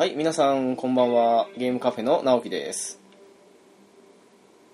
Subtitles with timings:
[0.00, 1.46] はい、皆さん、こんばんは。
[1.58, 2.98] ゲームカフェの直樹です。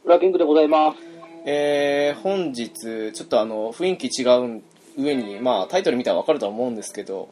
[0.04, 0.98] ラキングでございます。
[1.44, 4.24] えー、本日、ちょっとあの、雰囲気違
[4.58, 4.62] う
[4.96, 7.28] 上に、まあ、タイトル見たらわかるとは思うんですけど、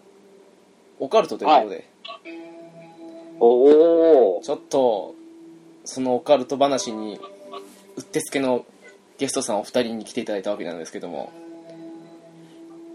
[0.98, 1.88] オカルトということで、
[3.38, 4.42] おお。
[4.42, 5.14] ちょっと、
[5.84, 7.20] そのオカルト話に、
[7.94, 8.66] うってつけの
[9.18, 11.32] ゲストさんお二人に来ていただいたわけなんですけども、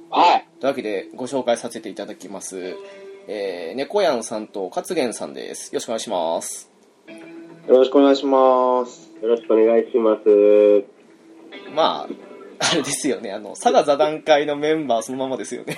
[0.10, 0.47] はい。
[0.60, 2.75] というわけで、ご紹介させていただきます。
[3.32, 5.68] えー、猫やんさんと勝元さんです。
[5.68, 6.71] よろしくお願いします。
[7.68, 9.11] よろしくお願いします。
[9.21, 10.83] よろしくお願いします。
[11.75, 15.78] まあ、あれですよね、あの、佐賀座談会のメンバーそのままですよね。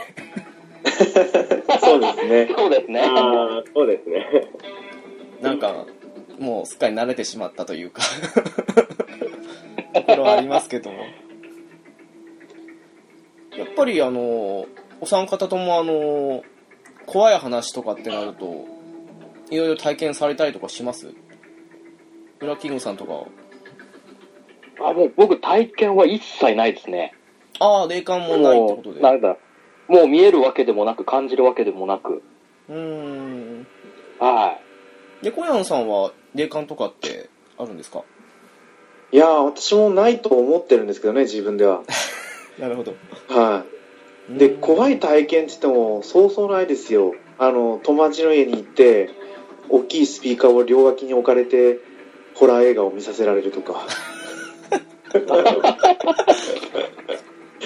[1.82, 2.54] そうですね。
[2.56, 3.02] そうですね。
[3.02, 4.26] ああ、そうですね。
[5.42, 5.86] なんか、
[6.40, 8.02] もうすっかり慣れてしまったというか、
[9.94, 11.00] ところはありますけども。
[13.58, 14.68] やっぱりあの、
[15.02, 16.46] お三方ともあの、
[17.12, 18.66] 怖い話とかってなると、
[19.50, 21.14] いろいろ体験されたりとかします？
[22.40, 23.26] ブラッキングさんとか。
[24.84, 27.14] あ、もう僕体験は一切ないですね。
[27.60, 29.02] ああ、霊感もないってことで。
[29.02, 29.38] もうなんだ。
[29.88, 32.24] もう見えるわけでもなく、感じるわけでもなく。
[32.70, 33.68] うーん。
[34.20, 34.58] は
[35.22, 38.04] 猫やんさんは霊感とかってあるんですか？
[39.12, 41.82] いやー、私もないと思ってるんですけどね、自分では。
[42.58, 42.94] なるほど。
[43.28, 43.81] はい。
[44.38, 47.14] で、怖い体験って言っても、そうそうないですよ。
[47.38, 49.10] あの、友達の家に行って、
[49.70, 51.80] 大きいスピーカーを両脇に置かれて、
[52.36, 53.86] ホラー映画を見させられるとか。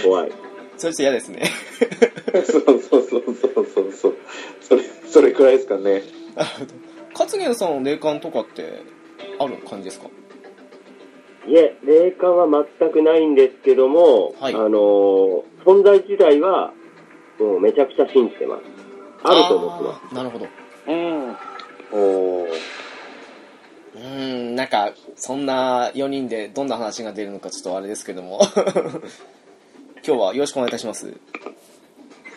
[0.03, 0.31] 怖い。
[0.77, 1.43] それちょっと嫌ですね。
[2.45, 3.21] そうそうそうそう
[3.65, 4.17] そうそう。
[4.61, 6.03] それ、それくらいですかね。
[6.35, 6.73] なるほど。
[7.17, 8.81] 勝元さんの霊感とかって
[9.39, 10.07] ある感じですか？
[11.47, 12.47] いえ、霊感は
[12.79, 16.71] 全くないんですけども、はいあのー存在自体は、
[17.39, 18.61] もうめちゃくちゃ信じてます。
[19.23, 20.15] あると思ってます。
[20.15, 20.45] なるほど。
[20.45, 20.49] い。
[20.87, 21.31] うん。
[21.91, 22.49] おー。
[23.95, 28.39] うーん、なんか、そんな4人でどんな話が出るのかちょっとあれですけども。
[30.05, 31.11] 今日はよろしくお願いいたします。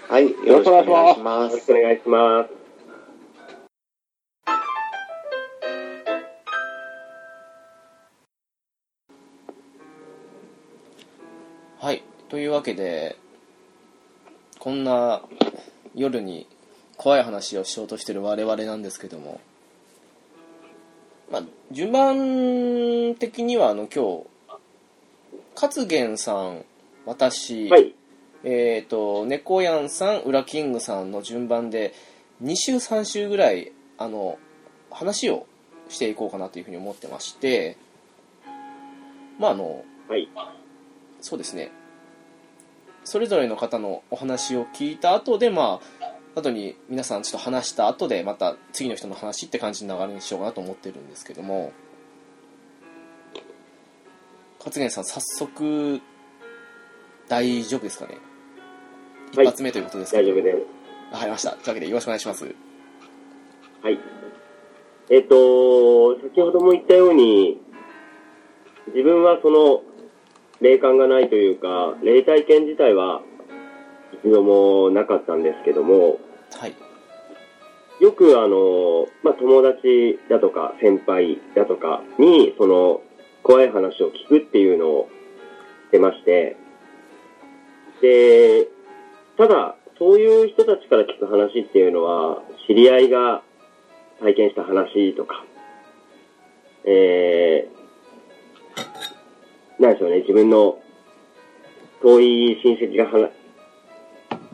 [0.09, 1.73] はい、よろしくお願いしますよろしく。
[1.73, 2.58] お願いします。
[12.29, 13.17] というわけで、
[14.59, 15.23] こんな
[15.95, 16.47] 夜に
[16.97, 19.41] 怖い話をしようとしてる我々なんですけども、
[21.31, 24.27] まあ、順番的にはあの今日、
[25.55, 26.65] 勝元さん、
[27.07, 27.95] 私、はい。
[28.45, 31.93] えっ、と、猫やんさん、ウラキングさんの順番で、
[32.43, 34.39] 2週3週ぐらい、あの、
[34.91, 35.47] 話を
[35.89, 37.77] していこうかなというふうに思ってまして、
[39.39, 40.29] まああの、はい。
[41.21, 41.73] そうですね。
[43.09, 51.73] それぞれの方のお話を聞いた後で、まあ、後に皆さんちょっと話した後で、また次の人の話って感じの流れにしようかなと思ってるんですけども、
[54.59, 56.03] 勝元さん、早速、
[57.29, 58.19] 大丈夫ですかね？
[59.33, 60.57] 一はい発目ということですけど、大丈夫です。
[61.15, 61.51] わかりました。
[61.53, 62.45] というわけでよろしくお願いします。
[62.45, 63.99] はい。
[65.09, 67.59] えっ、と、先ほども言ったように、
[68.89, 69.83] 自分はその、
[70.61, 73.23] 霊感がないというか、霊体験自体は
[74.25, 76.19] 一度もなかったんですけども、
[76.53, 76.75] はい。
[78.01, 83.03] よくあの、まあ、友達だとか先輩だとかに、その、
[83.43, 85.09] 怖い話を聞くっていうのを
[85.87, 86.57] してまして、
[88.01, 88.69] で、
[89.37, 93.43] ただ、そういう人たちから聞く話っていうのは、知り合いが
[94.21, 95.45] 体験した話とか、
[96.85, 97.78] えー、
[99.79, 100.79] なんでしょうね、自分の
[102.03, 103.31] 遠い親戚が話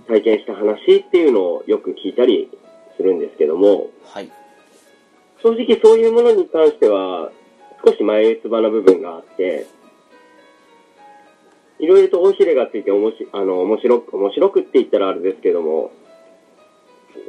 [0.06, 2.50] 体験した話っていうのをよく聞いたり
[2.96, 4.30] するんですけども、はい。
[5.42, 7.30] 正直そういうものに関しては、
[7.84, 9.66] 少し前打つ場な部分があって、
[11.78, 15.90] いろいろと大ひれがついておもしあの面白く、面白くって言ったらあれですけども、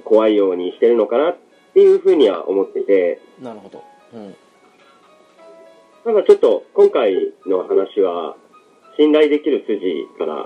[0.03, 1.38] 怖いようにしてるのかなっ
[1.74, 3.83] ていうふうには思ってて、なるほど。
[4.13, 4.36] うん。
[6.06, 8.38] なんかちょっと今回の話は、
[8.96, 10.46] 信頼できる筋から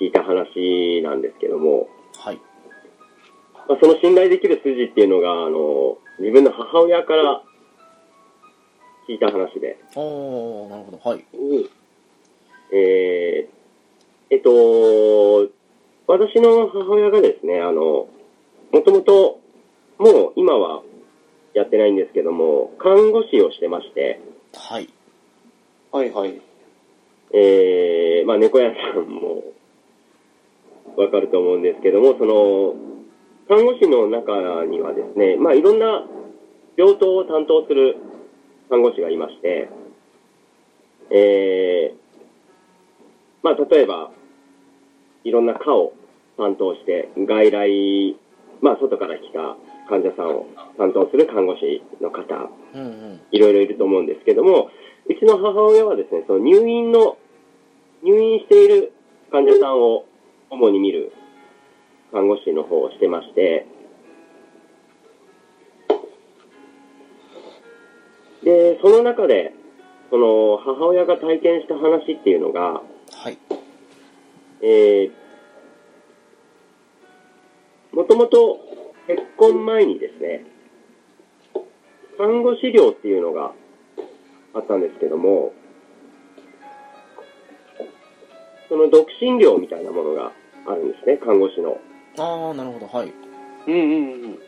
[0.00, 2.40] 聞いた話なんですけども、はい。
[3.68, 7.42] まあ、その信頼できる筋っていうのが、あの、自分の母親から
[9.06, 11.10] 聞いた話で、おー、なるほど。
[11.10, 11.24] はい。
[12.72, 15.50] えー、えっと、
[16.06, 18.08] 私の母親がですね、あの、
[18.72, 19.40] もともと、
[19.98, 20.82] もう今は
[21.52, 24.22] やってないんですけども、看護師をしてまして、
[24.54, 24.88] はい。
[25.92, 26.40] はいはい。
[27.32, 29.42] えー、まあ、猫屋さんも
[30.96, 32.74] わかると思うんですけども、その、
[33.48, 36.04] 看護師の中にはですね、まあ、いろんな
[36.76, 37.96] 病棟を担当する
[38.68, 39.68] 看護師がいまして、
[41.10, 41.98] えー、
[43.42, 44.10] まあ、例えば、
[45.24, 45.92] いろんな科を
[46.36, 48.16] 担当して、外来、
[48.60, 49.56] まあ、外から来た
[49.88, 50.46] 患者さんを
[50.76, 52.50] 担当する看護師の方、
[53.32, 54.70] いろいろいると思うんですけども、
[55.08, 57.16] うちの母親はですね、その入院の、
[58.02, 58.92] 入院している
[59.32, 60.04] 患者さんを
[60.50, 61.12] 主に見る
[62.12, 63.66] 看護師の方をしてまして、
[68.44, 69.52] で、その中で、
[70.10, 72.82] その母親が体験した話っていうのが、
[73.12, 73.38] はい。
[74.62, 78.58] えー、もともと
[79.06, 80.44] 結婚前にですね、
[82.18, 83.52] 看護師寮っていうのが
[84.52, 85.52] あったんですけども、
[88.68, 90.32] その独身寮みたいなものが
[90.66, 91.78] あるんですね、看護師の。
[92.18, 93.12] ああなるほどはい
[93.68, 94.38] うんうんうん。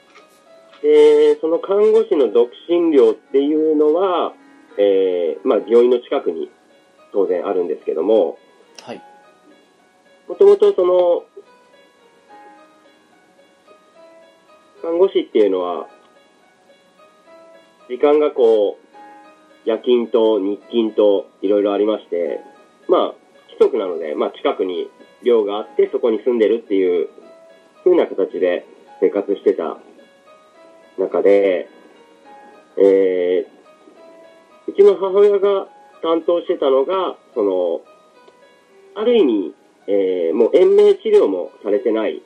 [0.82, 4.32] で、その看護師の独身寮っていうのは、
[4.76, 6.50] えー、まあ病院の近くに
[7.12, 8.38] 当然あるんですけども、
[8.82, 9.02] はい
[10.26, 11.24] もともとその、
[14.80, 15.88] 看護師っていうのは、
[17.90, 22.38] 時間がこう、夜勤と日勤といろいろありまして、
[22.88, 23.14] まあ、
[23.50, 24.88] 規則なので、まあ近くに
[25.24, 27.08] 寮があってそこに住んでるっていう
[27.82, 28.64] 風な形で
[29.00, 29.76] 生活してた
[30.98, 31.68] 中で、
[32.78, 35.66] えー、うちの母親が
[36.00, 37.80] 担当してたのが、その、
[38.94, 39.54] ある意味、
[39.88, 42.22] えーもう延命治療もされてない、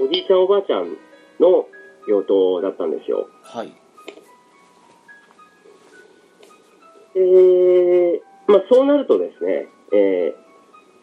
[0.00, 0.96] おじいちゃんおばあちゃん
[1.38, 1.68] の
[2.08, 3.28] 病棟だったんですよ。
[3.44, 3.83] はい
[7.16, 10.34] えー、まあそうなるとですね、え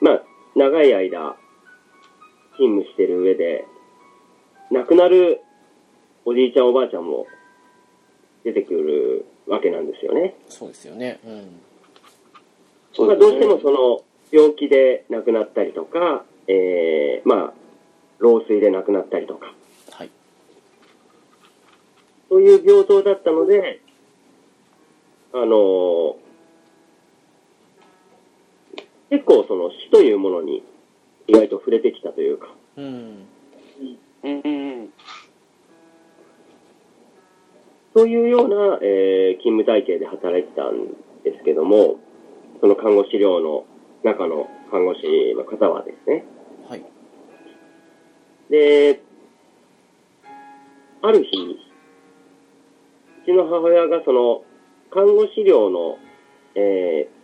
[0.02, 0.24] ー、まあ
[0.56, 1.36] 長い間
[2.54, 3.66] 勤務してる上で、
[4.72, 5.42] 亡くなる
[6.26, 7.26] おじいちゃんおばあちゃんも
[8.44, 10.36] 出てくるわけなんですよね。
[10.50, 11.20] そうですよね。
[11.26, 11.30] う
[13.04, 13.08] ん。
[13.08, 17.54] まあ、どうしてもその病気で亡くなったりとか、えー、まあ、
[18.20, 19.54] 老衰で亡くなったりとか、
[19.92, 20.10] はい。
[22.30, 23.82] そういう病棟だったので、
[25.34, 26.16] あのー
[29.10, 30.64] 結構その死というものに
[31.28, 32.48] 意外と触れてきたというか、
[32.78, 32.86] うん。
[32.86, 33.28] うん
[34.24, 34.94] うんうん。
[37.94, 40.88] そういうような、えー勤務体系で働いてたん
[41.26, 41.98] ですけども、
[42.62, 43.66] その看護師寮の
[44.04, 45.02] 中の看護師
[45.36, 46.24] の方はですね、
[46.70, 46.86] はい。
[48.50, 49.02] で、
[51.02, 51.30] ある日、
[53.24, 54.44] うちの母親がその、
[54.92, 55.98] 看護師寮の、
[56.56, 57.22] えー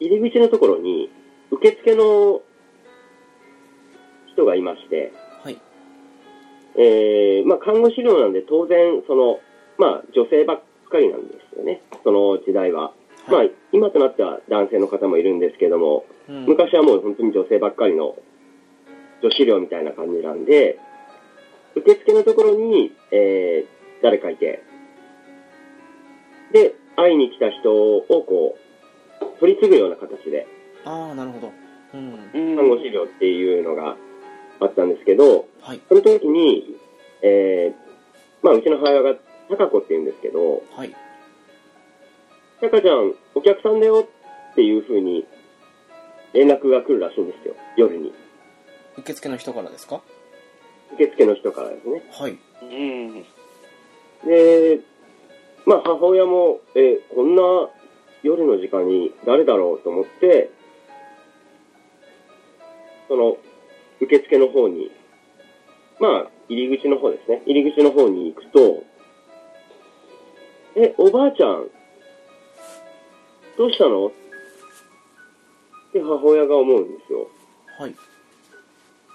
[0.00, 1.10] 入り口のところに、
[1.50, 2.40] 受付の
[4.32, 5.12] 人がいまして、
[5.42, 5.58] はい。
[6.76, 9.40] えーまあ、看護師寮なんで当然、その、
[9.76, 12.92] まあ、女性ばっかりなんですよね、その時代は。
[13.26, 13.42] まあ、
[13.72, 16.46] 今となっては男性の方もいるんですけども、うん。
[16.46, 18.14] 昔はもう本当に女性ばっかりの
[19.22, 20.78] 女子寮みたいな感じなんで、
[21.74, 24.62] 受付のところに、えー誰かいて、
[26.52, 28.56] で、会いに来た人をこ
[29.20, 30.46] う、取り継ぐような形で、
[30.84, 31.52] ああなるほど。
[31.94, 32.30] うん。
[32.34, 33.96] うん看護師寮っていうのが
[34.60, 35.80] あったんですけど、はい。
[35.88, 36.76] その時に、
[37.22, 39.14] えーまあ、うちの母親が、
[39.50, 40.94] 高子って言うんですけど、はい。
[42.60, 44.06] タカちゃん、お客さんだよ
[44.52, 45.26] っていう風に
[46.32, 48.12] 連絡が来るらしいんですよ、夜に。
[48.98, 50.02] 受付の人からですか？
[50.94, 52.02] 受付の人からですね。
[52.10, 52.38] はい。
[52.62, 53.24] うん。
[54.24, 54.80] で、
[55.66, 57.42] まあ母親も、え、こんな
[58.22, 60.50] 夜の時間に誰だろうと思って、
[63.08, 63.38] その
[64.00, 64.90] 受付の方に、
[66.00, 68.82] まあ入り口の方ですね、入り口の方に行くと、
[70.76, 71.68] え、おばあちゃん、
[73.56, 74.06] どうしたの？
[74.06, 74.10] っ
[75.92, 77.28] て母親が思うんですよ。
[77.78, 77.94] はい。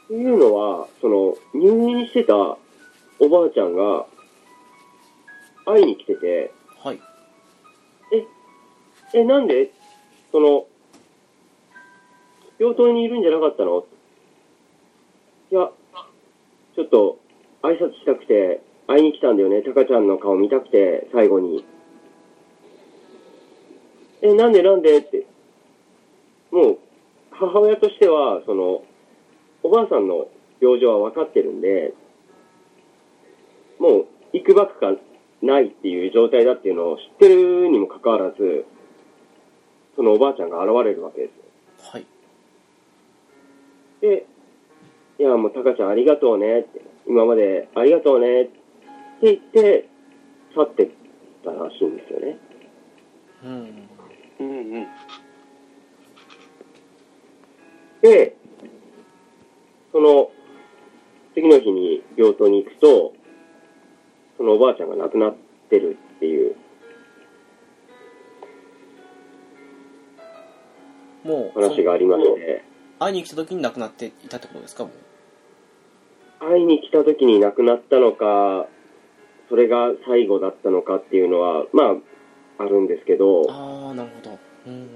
[0.07, 2.57] というのは、その、入院してたお
[3.29, 4.05] ばあちゃんが、
[5.65, 6.51] 会いに来てて、
[6.83, 6.99] はい
[9.15, 9.71] え、なんで？
[10.31, 10.65] その、
[12.57, 13.85] 病棟にいるんじゃなかったの？
[15.51, 15.69] いや、
[16.75, 17.19] ちょっと、
[17.61, 19.61] 挨拶したくて、会いに来たんだよね。
[19.61, 21.63] タカちゃんの顔見たくて、最後に。
[24.23, 24.97] え、なんでなんで？
[24.97, 25.27] って。
[26.49, 26.79] もう、
[27.29, 28.83] 母親としては、その、
[29.61, 30.27] おばあさんの
[30.59, 31.93] 病状は分かってるんで、
[33.77, 34.95] もう、行くばくか
[35.45, 38.65] ないっていう状態だっていうのを知ってるにもかかわらず、
[39.95, 41.43] そのおばあちゃんが現れるわけですよ。
[41.91, 42.05] はい
[44.03, 44.25] で、
[45.17, 48.51] いや、もう、タカちゃんありがとうねって、今までありがとうねって
[49.21, 49.87] 言って、
[50.53, 50.89] 去ってっ
[51.45, 52.37] たらしいんですよね。
[53.45, 53.89] うん
[54.39, 54.87] うんうん。
[58.01, 58.35] で、
[59.93, 60.31] その、
[61.33, 63.13] 次の日に病棟に行くと、
[64.37, 65.35] そのおばあちゃんが亡くなっ
[65.69, 66.55] てるっていう。
[71.23, 72.65] もう話がありまして、
[72.99, 74.83] 会いに来た時に亡くなっていたってことですか？
[74.83, 74.93] もう
[76.45, 78.67] 会いに来た時に亡くなったのか、
[79.47, 81.95] それが最後だったのかっていうのは、ま
[82.59, 84.39] あ、あるんですけど、ああなるほど。
[84.67, 84.89] うん。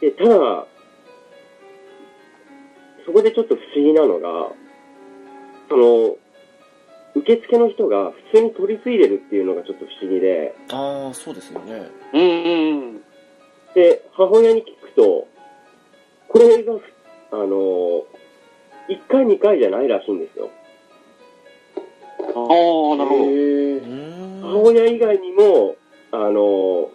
[0.00, 0.66] で、ただ、
[3.04, 4.52] そこでちょっと不思議なのが、
[5.68, 6.16] その、
[7.18, 13.00] 受付の人が普通に取り継いでるっていうのがちょっと不思議で、ああそうですよねうんうん
[13.74, 15.28] で、母親に聞くと、
[16.28, 16.72] これが、
[17.32, 17.46] あの、
[18.88, 20.50] 1回2回じゃないらしいんですよ。
[22.18, 22.42] うん。
[22.42, 23.18] ああ、なるほ
[24.42, 24.58] ど。
[24.62, 25.76] 母親以外にも、
[26.10, 26.90] あの、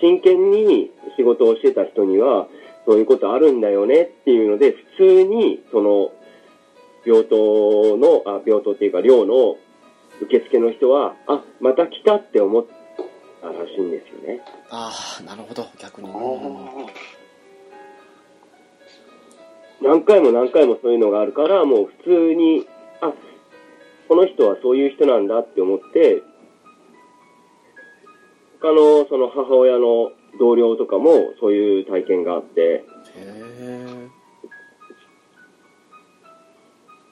[0.00, 2.46] 真剣に仕事をしてた人には、
[2.86, 6.12] そういうことあるんだよねっていうので、普通に、その、
[7.04, 9.56] 病棟の、あ、病棟っていうか、寮の
[10.20, 12.64] 受付の人は、あ、また来たって思っ
[13.40, 14.42] たらしいんですよね。
[14.70, 15.66] ああなるほど。
[15.78, 16.08] 逆に。
[19.80, 22.66] 何回も何回もそういうのがあるから、もう普通に、
[23.00, 23.12] あ、
[24.08, 26.22] この人はそういう人なんだって思って、
[28.60, 32.84] 他のその母親の同僚とかもそういう体験があって、へ
[33.16, 33.47] え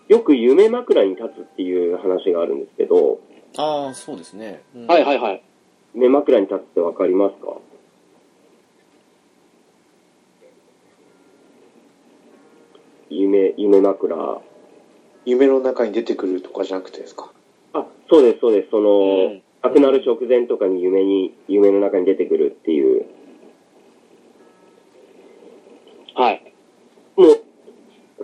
[0.09, 3.21] よく夢枕に立つっていう話があるんですけど、
[3.57, 5.43] ああそうですね、うんはいはいはい。
[5.95, 7.57] 夢枕に立つってわかりますか？
[13.09, 14.41] 夢、夢枕。
[15.25, 17.33] 夢の中に出てくるとかじゃなくてですか？
[17.73, 18.71] あ、そうです、そうです。
[18.71, 23.07] その、うん亡くなる直前とかに夢に、夢の中に出てくるっていう。
[26.15, 26.53] はい。
[27.17, 27.43] もう、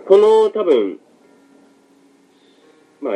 [0.07, 1.02] その多分、まあ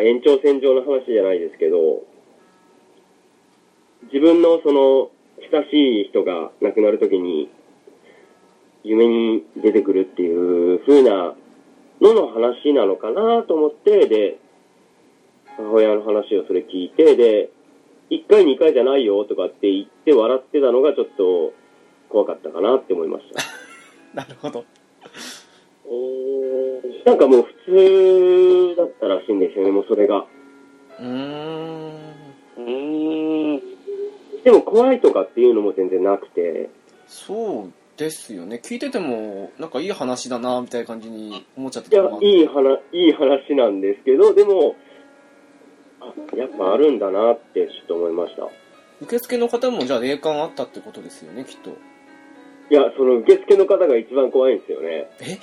[0.07, 2.03] 延長線上の話じゃないですけど、
[4.11, 5.11] 自分のその、
[5.51, 7.49] 親しい人が亡くなるときに、
[8.83, 11.35] 夢に出てくるっていう風な
[11.99, 14.39] のの話なのかなと思って、で、
[15.57, 17.49] 母親の話をそれ聞いて、で、
[18.09, 21.53] 1回2回じゃないよとかって言って笑ってたのがちょっと
[22.09, 23.43] 怖かったかなって思いました。
[24.15, 24.63] なるほど
[27.05, 30.25] なんかもう普通だったらしいんですよね、もうそれが。
[30.99, 31.91] うーん
[32.57, 33.61] うーん。
[34.43, 36.69] でも怖いとかっていうのも全然なくて、
[37.07, 44.75] そうですよね聞いててもなんかいい話だなみたいな感じに思っちゃっていやいい話、いい話なんですけど、でも、
[45.99, 48.47] あやっぱあるんだなってちょっと思いました。
[49.01, 51.71] 受付の方もじゃあ霊感あったってことですよねきっと
[52.69, 55.09] いや、その受付の方が一番怖いんですよね。
[55.21, 55.37] え？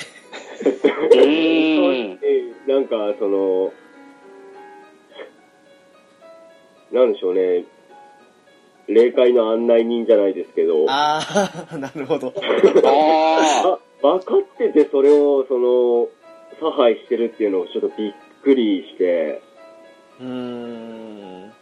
[2.66, 3.73] なんか、その、
[6.92, 7.64] なんでしょうね、
[8.87, 11.20] 霊界の案内人じゃないですけど、あ
[11.73, 12.32] あ なるほど。
[12.84, 16.08] ああ、分かっててそれを、その、
[16.61, 19.40] 差配してるっていうのをちょっとびっくりして、
[20.20, 21.52] うーん。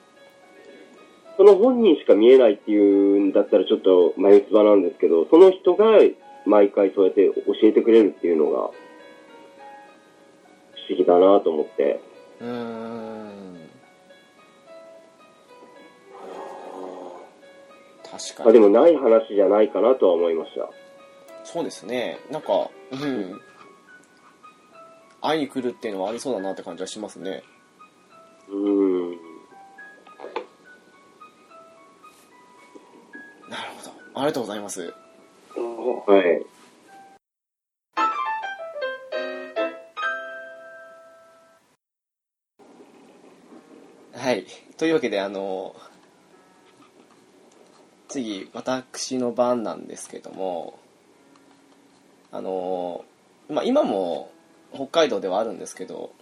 [1.37, 5.99] その本人しか見えないっていうんだったらちょっと眉唾なんですけど、その人が
[6.47, 8.63] 毎回そうやって教えてくれるっていうのが、不
[10.89, 12.01] 思議だなと思って。
[12.41, 13.69] うーん。
[18.11, 18.45] 確かに。
[18.45, 20.69] まあでもない話じゃないかなとは思いました。
[21.45, 22.19] そうですね。
[22.31, 23.41] なんかうん。
[25.21, 27.43] 会いに来るっていうのはありそうだなって感じはしますね。
[28.49, 29.11] うーん。
[33.49, 33.91] なるほど。
[34.15, 34.93] ありがとうございます
[35.83, 36.11] あ。
[36.11, 36.47] はい。
[44.15, 44.47] はい
[44.77, 45.75] というわけであの
[48.09, 50.79] 次私の番なんですけども
[52.31, 53.05] あの
[53.51, 54.31] まあ今も
[54.73, 56.13] 北海道ではあるんですけど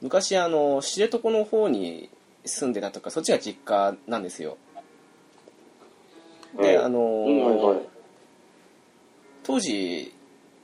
[0.00, 2.08] 昔あの知床の方に
[2.44, 4.56] 住んでたとかそっちが実家なんですよ
[6.60, 7.95] で、はいあのうんはいはい
[9.46, 10.12] 当時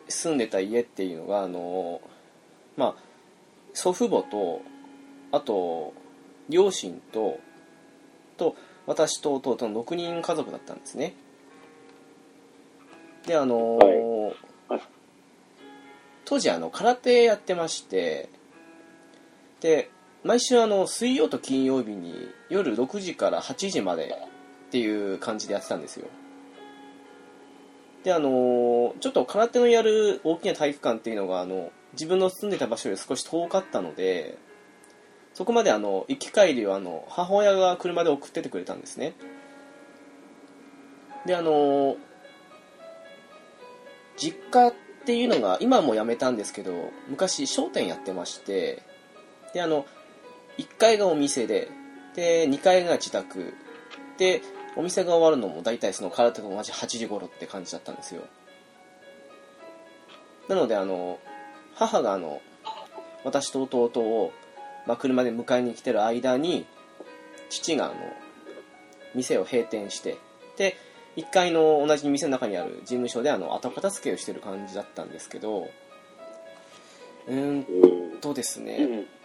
[0.08, 2.00] 住んでた家っていうのがあの
[2.76, 3.02] まあ
[3.74, 4.60] 祖父母と
[5.30, 5.94] あと
[6.48, 7.38] 両親と
[8.36, 11.14] と私と弟の6人家族だったんですね。
[13.24, 14.80] であのはい。
[16.24, 18.28] 当時あの空手やってまして
[19.60, 19.90] で
[20.24, 22.14] 毎週あの水曜と金曜日に
[22.48, 24.18] 夜6時から8時まで
[24.66, 26.08] っていう感じでやってたんですよ
[28.04, 34.38] であのちょっと空手のやる大きな体育館っていうのがあの自分の住んでた場所より少し遠かったので
[35.34, 39.14] そこまであの行き帰りをあの母親が車で送っててくれたんですね。
[41.26, 41.96] であの
[44.16, 48.82] 実家っていうのが今もうやめたんですけど昔商店やってまして
[49.54, 49.86] であの
[50.58, 51.70] 1階がお店で
[52.14, 53.54] で2階が自宅。
[54.18, 54.42] で
[54.76, 58.22] お店が終わるのも大体その空手と同じ8時頃って感じだったんですよ
[60.48, 61.18] なのであの
[61.74, 62.40] 母があの
[63.24, 64.32] 私と弟を、
[64.86, 66.66] まあ、車で迎えに来てる間に
[67.50, 67.94] 父があの
[69.14, 70.18] 店を閉店して
[70.56, 70.76] で
[71.16, 75.68] 1階の同じ店の中にある事務所であの後片付けをしてる感じだったんですけど
[77.28, 78.76] うーんとですね、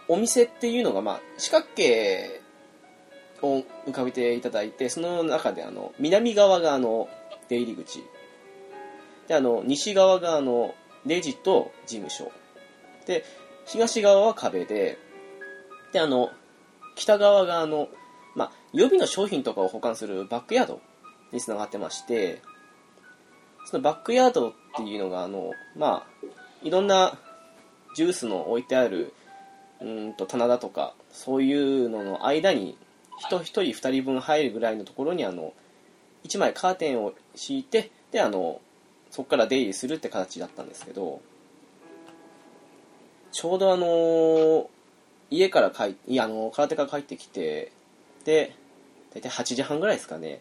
[0.08, 0.16] うん。
[0.16, 2.37] お店っていうのが、まあ、四角形
[3.42, 7.08] を浮かべていただいてその中であの南側があの
[7.48, 8.04] 出入り口。
[9.26, 10.74] であの西側があの
[11.06, 12.32] レジと事務所。
[13.06, 13.24] で
[13.66, 14.98] 東側は壁で。
[15.92, 16.30] であの
[16.94, 17.88] 北側があの、
[18.34, 20.80] まあ、予備の商品とかを保管するバックヤード
[21.32, 22.42] につながってまして
[23.64, 26.26] そのバックヤードっていうのがあのまあ
[26.62, 27.18] いろんな
[27.94, 29.14] ジュースの置いてある
[29.80, 32.76] うんと棚だとかそういうのの間に
[33.18, 35.52] 人1人2人分入るぐらいのところにあの
[36.24, 38.60] 1枚カーテンを敷いてであの
[39.10, 41.20] そこから出入りするって形だったんですけど
[43.32, 44.70] ちょうどあの
[45.30, 47.72] 家から帰いやあの空手から帰ってきて
[48.24, 48.54] で
[49.14, 50.40] 大体8時半ぐらいですかね。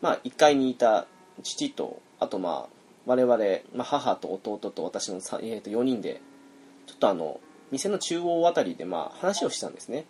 [0.00, 1.06] まあ1階にいた
[1.42, 2.74] 父とあとまあ
[3.06, 3.36] 我々、
[3.74, 6.20] まあ、母と弟と私の、えー、と4人で
[6.86, 10.04] ちょっとあの店の中央あたりでまあ話をしたんですね。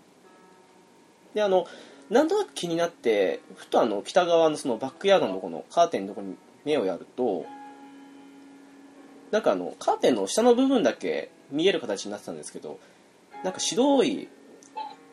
[1.35, 1.67] であの
[2.11, 7.47] なんとなく気になってふとあの北側のそのバックヤードのとこのカーテンのとこに目をやると
[9.31, 12.79] なんかあのカーテンの下の部分だけ見える形になってたんですけど
[13.43, 14.29] なんか白い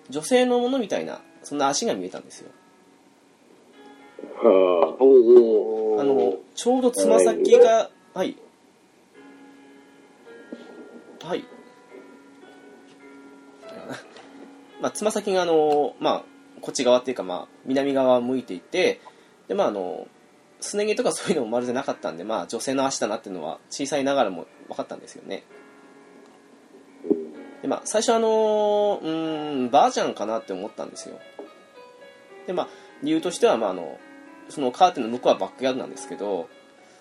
[0.09, 2.51] 女性のものみたいなそんな足が見えたんですよ。
[4.43, 6.01] はおお。
[6.01, 8.37] あのちょうどつま先がはい。
[11.23, 11.45] はい
[14.81, 16.23] まあつま先があのまあ
[16.61, 18.99] こっち側っていうかまあ南側を向いていて
[19.47, 20.07] でまああの
[20.59, 25.43] すね毛とかそういうのもまるでなかったんでまあ女性の足だなっていうのは小さいながらも分かったんですよね。
[27.61, 31.19] でまあ最初あのうんばあちゃんかなって思ったんですよ。
[32.47, 32.67] でまあ
[33.03, 33.99] 理由としてはまああの
[34.49, 36.49] そのカーテンの向こうはバックヤードなんですけど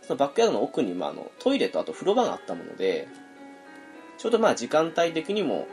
[0.03, 3.09] そのバックヤードの奥にまああのトイレとあと風呂場があったもので
[4.19, 5.67] ちょうどまあ時間帯的にも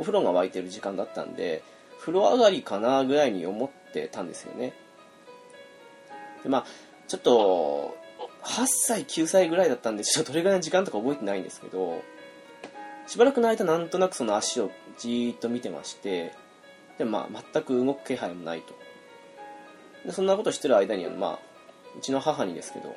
[0.00, 1.62] お風呂が沸いてる時間だったんで
[2.00, 4.72] 風呂上がりかなぐらいに思ってたんですよね。
[6.42, 6.66] でまあ
[7.06, 7.96] ちょっと
[8.42, 12.02] 8歳9歳ぐらいだったんでちょっとどれぐらいの時間とか覚えてないんですけど
[13.06, 16.32] しばらくの間なんとなくその足をじーっと見てまして
[16.96, 18.74] でまあ全く動く気配もないと。
[20.06, 21.38] でそんなことしてる間にまあ
[21.98, 22.96] うちの母にですけど、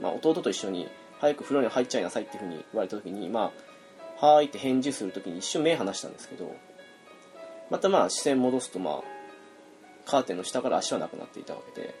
[0.00, 3.71] まあ、弟と一緒に早く風呂に入っちゃいなさいっていうふうに言われた時にまあ
[4.22, 6.54] はーいって返事する時に一瞬目離したんですけど
[7.70, 9.02] またまあ視線戻すとまあ
[10.06, 11.94] カーテンの下から足はなくなっていたわけで。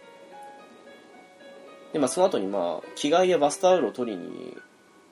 [1.92, 4.56] でまあその後にまあ着替えやバスタオルを取りに、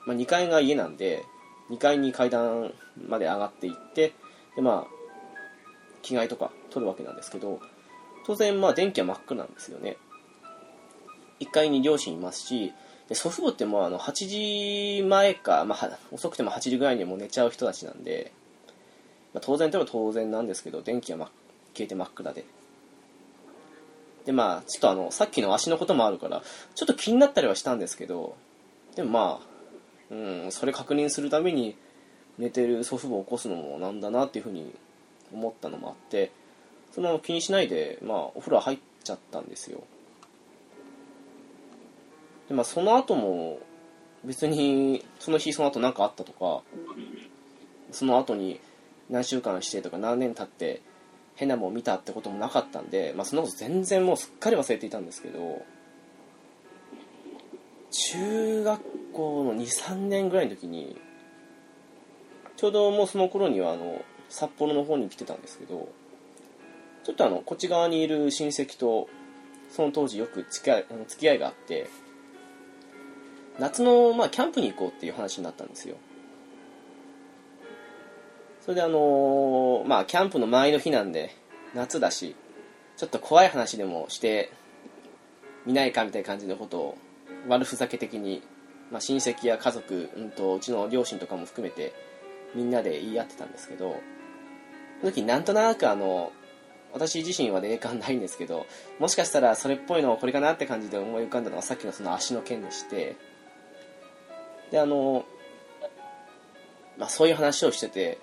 [0.05, 1.23] まあ、2階が家なんで
[1.69, 2.73] 2階に階段
[3.07, 4.13] まで上がっていって
[4.55, 4.91] でまあ
[6.01, 7.59] 着替えとか取るわけなんですけど
[8.25, 9.97] 当然まあ電気は真っ暗なんですよね。
[11.41, 12.71] 1階に両親いますし
[13.11, 18.31] で祖父母ってもうあの8時前か、まあ、遅くても8時ぐらいにもう寝ちゃう人たちなんで、
[19.33, 21.29] まあ、当然といえば当然なんですけど電気は、
[21.73, 22.45] 消えて真っ暗で。
[24.23, 26.41] でまあちょっとあのさっきの足のこともあるから
[26.73, 28.37] ちょっと気になったりはしたんですけど
[28.95, 30.15] でもまあう
[30.47, 31.75] んそれ確認するために
[32.37, 34.73] 寝てる祖父母を起こすのもなんだなっていうふうに
[35.33, 36.31] 思ったのもあって
[36.93, 39.83] そのまま気にしないで、まあ、お風呂入っちゃったんですよ。
[42.51, 43.59] でまあその後も
[44.25, 46.63] 別にその日その後何かあったとか
[47.93, 48.59] その後に
[49.09, 50.81] 何週間してとか何年経って
[51.35, 55.65] 変なもん見たってこともなかったんで、まあ、そんなこと全然もうすっかり忘れていたんですけど
[57.89, 58.81] 中学
[59.13, 60.99] 校の23年ぐらいの時に
[62.57, 65.87] ちょうどもうその頃にはあの札幌の方に来てたんですけど
[67.05, 69.07] ちょっとあのこっち側にいる親戚と
[69.71, 71.89] その当時よく付き合いあの付き合いがあって
[73.61, 75.95] 夏の、まあ、キャンプに行こうっていう話になったんですよ。
[78.61, 81.35] それであのーまあキャンプの前の日なんで
[81.73, 82.35] 夏だし
[82.97, 84.51] ちょっと怖い話でもして
[85.65, 86.97] みないかみたいな感じのことを
[87.47, 88.43] 悪ふざけ的に、
[88.91, 91.93] まあ、親戚や家族、うん、とうちの両親とかも含めて
[92.53, 93.95] みんなで言い合ってたんですけど
[94.99, 96.31] その時なんとなくあの
[96.93, 98.67] 私自身は霊感ないんですけど
[98.99, 103.15] もしかしたらそれっぽいのこれかなって感じで思い浮かんだのがさっきのその足の件でして
[104.71, 105.25] であの、
[106.97, 108.17] まあ、そういう話をしてて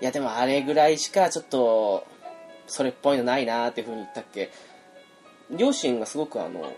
[0.00, 2.06] いやでもあれぐらいしかちょっと
[2.66, 4.50] それっぽいのないなっていうふうに言ったっけ？
[5.50, 6.72] 両親がすごくあの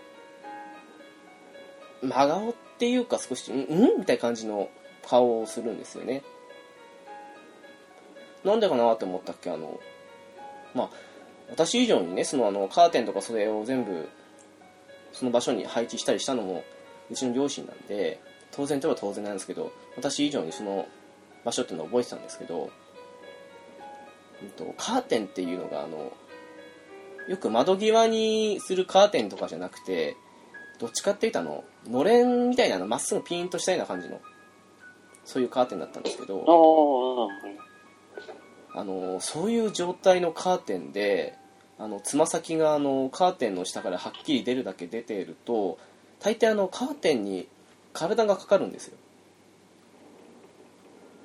[2.01, 4.69] 真顔っていうか少しんんみたいな感じの
[5.07, 6.21] 顔をするんですよね。
[8.43, 9.49] なんでかなって思ったっけ？
[9.49, 9.79] あの
[10.75, 10.89] まあ
[11.49, 14.09] 私以上にねそのあのカーテンとか袖を全部
[15.13, 16.63] その場所に配置したりしたのも
[17.09, 18.19] うちの両親なんで
[18.51, 20.87] 当然といえば当然なんですけど私以上にその
[21.43, 22.69] 場所っていうのを覚えてたんですけど、
[24.41, 26.11] うんと、カーテンっていうのがあの
[27.27, 30.15] よく窓際にするカーテンとかじゃなくて
[30.79, 34.21] どっちかっていうとあののれんみたいなのまっすぐピーンとしたような感じの
[35.25, 37.29] そういうカーテンだったんですけど
[38.73, 41.35] あのそういう状態のカーテンで
[41.79, 45.77] あのつま先があのカーテンの下からはっきり出るだけ出ていると
[46.19, 47.47] 大抵あのカーテンに
[47.93, 48.97] 体がかかるんですよ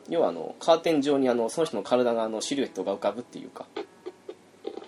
[0.09, 3.67] 要はあのカーテン上にあのその人の体があのシルエットが浮かぶっていうか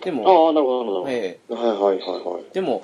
[0.03, 1.09] でも、ああ、なるほど、なるほど。
[1.09, 2.43] ええはいはいはいはい。
[2.53, 2.79] でも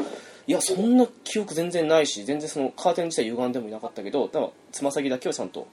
[0.47, 4.29] いやそんな記憶全然ないし全然そのカーテン自体歪んでもいなかったけど
[4.71, 5.67] つま先だけはちゃんと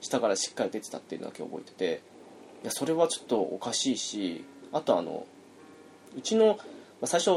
[0.00, 2.02] 下からしっかり出てたっていうのだけ覚えてて
[2.62, 5.24] いやそれはちょっとおかしいしあとあの
[6.16, 6.54] うちのま
[7.02, 7.30] あ最初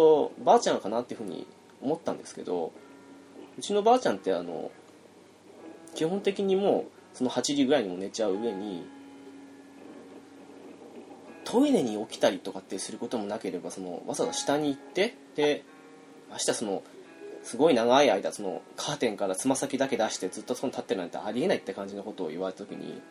[0.44, 1.46] ばあちゃんかなっていうふうに
[1.82, 2.72] 思ったんですけど
[3.58, 4.72] うちのばあちゃんってあの
[5.96, 8.86] 基本的にもうその8時ぐらいにも寝ちゃう上に
[11.44, 15.64] トイレに起きたりとかってすることもなければそのわざわざ下に行ってで
[16.30, 16.84] 明日その
[17.44, 23.02] すごい長い間そのカーテンからつま先だけ出してずっとその立ってるなんてありえないって感じのことを言われた時に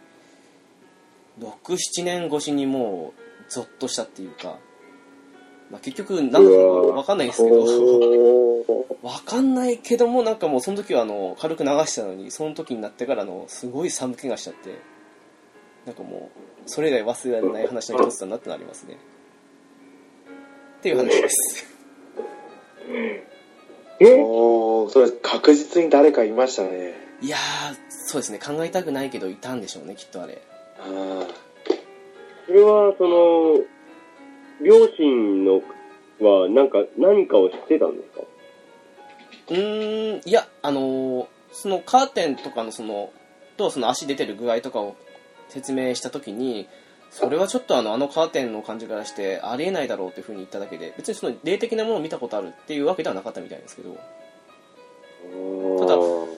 [1.40, 4.58] 67年越しにもうゾッとしたっていうか、
[5.70, 7.56] まあ、結局何だったのか分かんないですけど。
[7.62, 9.00] おー。
[9.02, 14.74] 分かんないけどもなんかもうその時はあの軽く流したのにその時になってからのすごい寒気がしちゃって。
[15.86, 18.98] なんかもうそれ以来忘れられない話の一つだなってなりますね。
[20.78, 21.66] っていう話です。
[24.00, 24.14] え？
[24.22, 26.94] おーそれ確実に誰かいましたね。
[27.22, 27.40] いやー
[27.88, 28.38] そうですね。
[28.38, 30.42] 考えたくないけどいたんでしょうねきっとあれ。
[30.78, 31.50] あー。
[32.46, 33.60] それは、その、
[34.62, 35.62] 両親の
[36.20, 38.24] は、なんか、何かを知ってたんですか？
[39.50, 43.10] うーんいやあのーそのカーテンとかのその
[43.56, 44.94] とその足出てる具合とかを
[45.48, 46.68] 説明した時に
[47.10, 53.98] それはちょっとあのあのカーテンの感じからしてありえないだろうっていうふうに言っただけで別にその霊的なものを見たことあるっていうわけではなかったみたいですけど。
[55.80, 55.94] ただ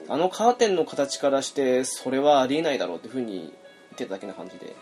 [0.09, 3.49] あのカーテンの形からしてそれはありえないだろうっていうふうに言っ
[3.95, 4.75] てただけな感じで、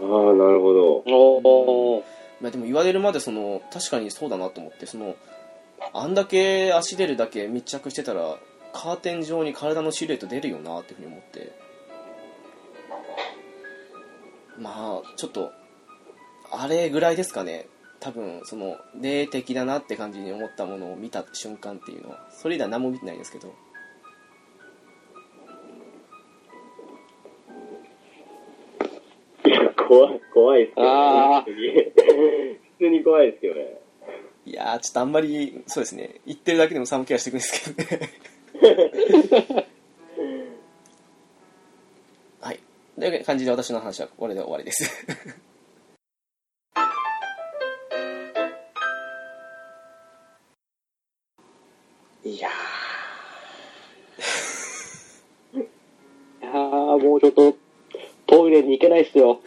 [0.00, 0.12] ああ、な
[0.50, 2.04] るほど。
[2.42, 5.16] まあ、でも言われるまでその確かにそうだなと思ってその
[5.94, 8.36] あんだけ足出るだけ密着してたら
[8.72, 11.52] カーテン上に体のシルエット出るよなっていうふうに思って。
[14.58, 15.50] まあちょっと
[16.50, 17.68] あれぐらいですかね。
[18.00, 23.54] 多分その霊的だなって感じに思ったものを見た瞬間っていうのはそれ以来何も見てないんですけど。
[29.88, 31.50] 怖い、怖いっすよ、あー。
[31.50, 31.66] 普通に。
[32.78, 33.78] 普通に怖いですよね。
[34.44, 36.20] いやーちょっとあんまりそうですね。
[36.26, 38.10] 言ってるだけでも寒気がしてくるんですけどね。
[42.40, 42.58] はい。
[42.98, 45.06] という感じで私の話はこれで終わりです。
[52.24, 52.48] いや
[55.54, 55.58] い
[56.40, 57.56] やーもうちょっと、
[58.32, 59.42] トイレに行けないっすよ。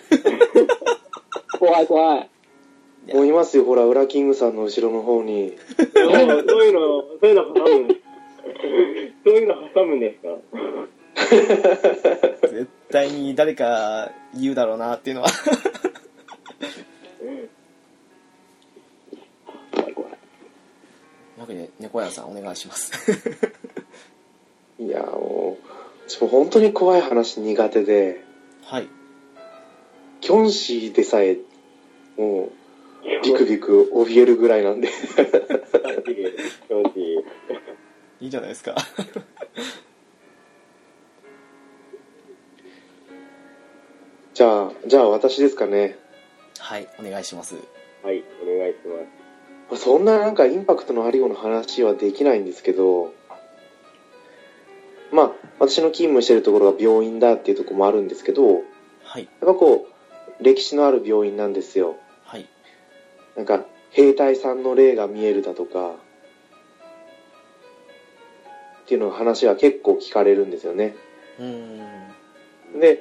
[1.57, 2.29] 怖い怖い。
[3.07, 5.57] ーもういますよ、ほら、ウラキングさんの後ろの方に。
[5.95, 6.55] そういうの、そ
[7.23, 8.01] ういうの挟むんです。
[9.23, 10.27] そういうの挟むんですか
[12.47, 15.29] 絶対に誰か言うだろうなっていうのは
[19.73, 20.11] 怖い怖い。
[21.39, 23.11] わけで猫屋さんお願いします
[24.77, 25.63] いやーもう、
[26.07, 28.23] 私も本当に怖い話苦手で、
[28.65, 28.87] はい。
[30.21, 31.37] キョンシーでさえ、
[32.17, 32.51] もう、
[33.23, 34.89] ビクビク怯えるぐらいなんで。
[38.19, 38.75] いいじゃないですか。
[44.33, 45.99] じゃあ、じゃあ私ですかね。
[46.57, 47.55] はい、お願いします。
[48.01, 48.79] はい、お願いし
[49.69, 49.83] ます。
[49.83, 53.13] そんななんかインパクトのあるような話はできないんですけど、
[55.15, 58.61] まあ、私の勤務してるところが病院だっていうところもあるんですけど、やっ
[59.05, 59.87] はいぱこ
[60.39, 61.95] う、歴史のある病院なんですよ。
[62.25, 62.45] はい
[63.35, 65.95] なんか、兵隊さんの霊が見えるだとか、
[68.83, 70.95] っていうの話は結構聞かれるんですよね。
[71.39, 71.45] うー
[72.77, 72.99] んで、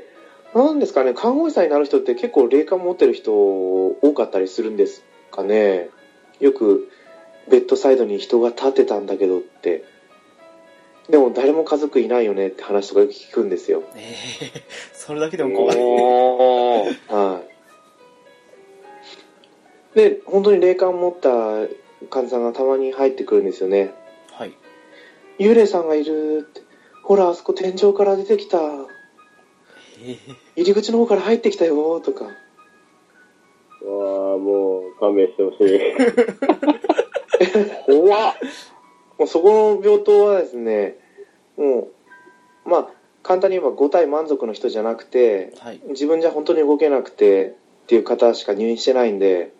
[0.54, 5.90] なんですかね、看護師さんになる人って結構霊感持ってる人多かったりするんですかね。
[6.38, 6.88] よく、
[7.50, 9.84] ベッドサイドに人が立ってたんだけどって。
[11.08, 13.82] でも誰も家族いないよねって話とかよく聞くんですよ。
[13.94, 14.62] えー、
[14.94, 17.14] それだけでも怖いおー。
[17.14, 17.40] は
[19.94, 19.96] い。
[19.96, 21.28] で、本当に霊感持った
[22.08, 23.92] 患者さんがたまに入ってくるんですよね。
[24.32, 24.52] はい
[25.38, 26.62] 幽霊さんがいるって。
[27.02, 28.58] ほら、あそこ天井から出てきた。
[28.58, 30.18] えー、
[30.56, 32.24] 入り口の方から入ってきたよとか。
[32.24, 32.34] わあ、
[34.38, 35.80] もう、勘弁してほしい。
[37.86, 38.34] 怖っ。
[39.18, 40.96] もうそこの病棟はですね、
[41.56, 41.88] も
[42.66, 42.88] う、まあ、
[43.22, 49.52] 簡単に言えば5体満足の人じゃなくて、はい自分じゃ本当に動けなくてっていう方しか入院してないんで、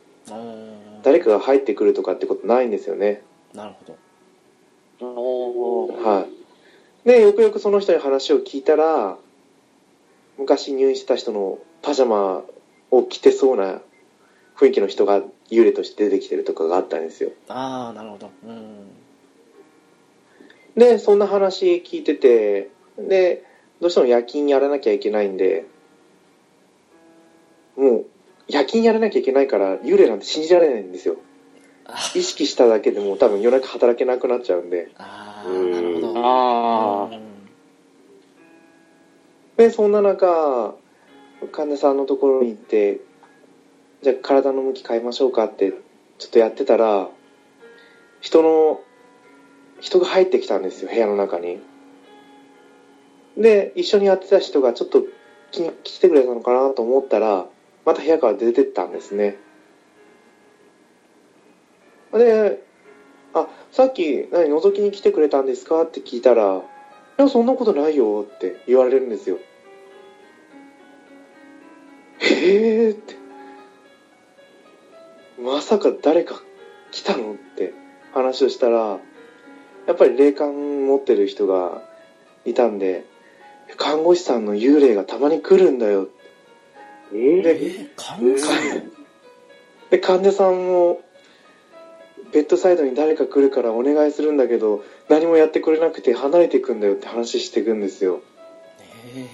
[1.02, 3.22] 誰かが入ってくるとかってことないんですよね。
[3.54, 3.74] なる
[5.00, 6.02] ほど。
[6.02, 6.26] は
[7.04, 7.08] い。
[7.08, 9.16] で、よくよくその人に話を聞いたら、
[10.38, 12.42] 昔入院してた人のパジャマ
[12.90, 13.80] を着てそうな
[14.56, 17.30] 雰囲気の人が幽霊として出てきてるとかがあったんですよ。
[17.48, 19.03] ああなるほどうん
[20.76, 23.44] で、そんな話聞いてて、で、
[23.80, 25.66] どうしても夜勤やらなきゃいけないんで、
[27.76, 28.06] もう、
[28.48, 31.16] 夜勤やらなきゃいけないから、幽霊なんて信じられないんですよ。
[31.86, 34.90] あ意識しただけでもう多分夜中働けなくなっちゃうんで。
[34.96, 37.18] あーなるほどあー。
[37.18, 37.34] うん
[39.56, 40.74] で、そんな中、
[41.52, 43.00] 患者さんのところに行って、
[44.02, 45.72] じゃあ体の向き変えましょうかって、
[46.18, 47.08] ちょっとやってたら、
[48.20, 48.80] 人の、
[49.80, 51.60] 人が入ってきたんですよ、部屋の中に。
[53.36, 55.04] で、一緒にやってた人がちょっと
[55.50, 57.46] 気に来てくれたのかなと思ったら、
[57.84, 59.36] また部屋から出てったんですね。
[62.12, 62.62] で、
[63.34, 66.62] あ、さっき何覗きに来てくれたんですかって聞いたら、
[67.18, 69.38] いや、そんなことないよって言われるんですよ。
[72.20, 73.14] へーって。
[75.40, 76.40] まさか誰か
[76.92, 77.74] 来たのって
[78.12, 79.00] 話をしたら、
[79.86, 81.82] やっぱり霊感持ってる人が
[82.44, 83.04] いたんで、
[83.76, 86.08] 看護師さんの幽霊がたまに来るんだよ。
[87.12, 87.42] えー？
[87.42, 88.44] で、え看護師？
[88.44, 88.92] さん
[89.90, 91.00] で患者さんも、
[92.32, 98.20] ベッドサイドに誰か来るからお願いするんだけど、何もやってくれなくて離れていくんだよって話していくんですよ。
[99.14, 99.28] え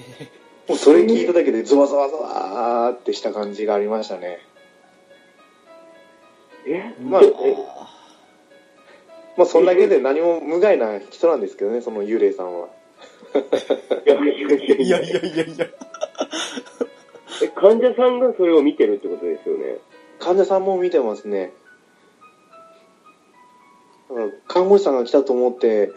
[0.68, 4.38] もうそれ聞いただけでゾワゾワゾワーってした感じがありましたね。
[6.66, 7.79] えー、まあうわ
[9.40, 12.68] まあそんだけで何も無害な人なんですけどね、その幽霊さんは。
[14.05, 15.66] いやいやいやーいやいやいやいや
[17.42, 19.79] え患者さんがそれを見てるってことですよね。
[20.18, 21.55] 患者さんも見てますね。
[24.11, 25.90] だから看護師さんが来たと思って、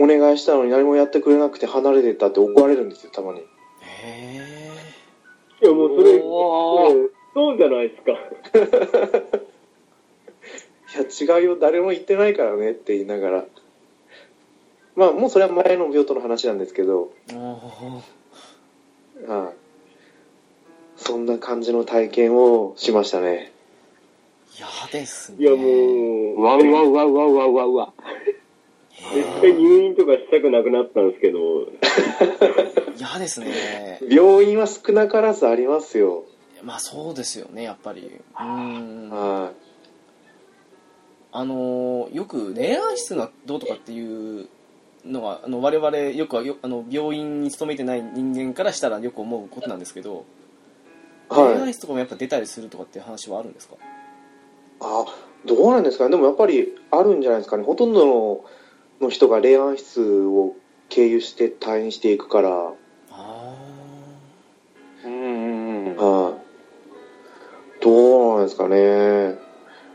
[0.00, 3.40] お願いしたのに何もやってくれなくて離れてったって怒られるんですよ、たまに。
[3.82, 4.72] へ
[5.60, 6.22] いや、もうそれ、
[7.34, 9.37] そうじゃないですか。
[10.94, 13.44] いや、違うよ、誰も言ってないからねって言いながら。
[14.96, 19.54] まあ、もうそれは前の病棟の話なんですけど、えおーはい。
[20.96, 23.52] そんな感じの体験をしましたね。
[24.58, 27.92] 嫌ですねいや、もうう、わうわうわうわうわうわうわ。
[29.14, 31.38] 絶対入院とかしたくなくなったんですけど、
[32.98, 36.24] 嫌ですね病院は少なからずありますよ。
[36.64, 39.52] まあそうですよねやっぱりうんは
[41.40, 44.48] あのよく霊安室がどうとかっていう
[45.06, 50.24] のがあの我々よくはよあの病院に勤めてない人間からしたらよく思うことなんですけど、
[51.30, 51.34] い。
[51.34, 51.54] はい。
[51.54, 53.76] 霊安室とかもやっぱ出たりするとかっていう話はあるんですか？
[54.80, 55.04] あ、
[55.46, 56.10] どうなんですかね。
[56.10, 57.62] でもやっぱりあるんじゃないですかね。
[57.62, 58.44] ほとんどの
[59.00, 60.56] の人が霊安室を
[60.88, 62.72] 経由して退院していくから、
[63.12, 63.54] あ
[65.04, 65.96] うんうんうん。
[65.96, 66.34] はい。
[67.80, 69.46] どうなんですかね。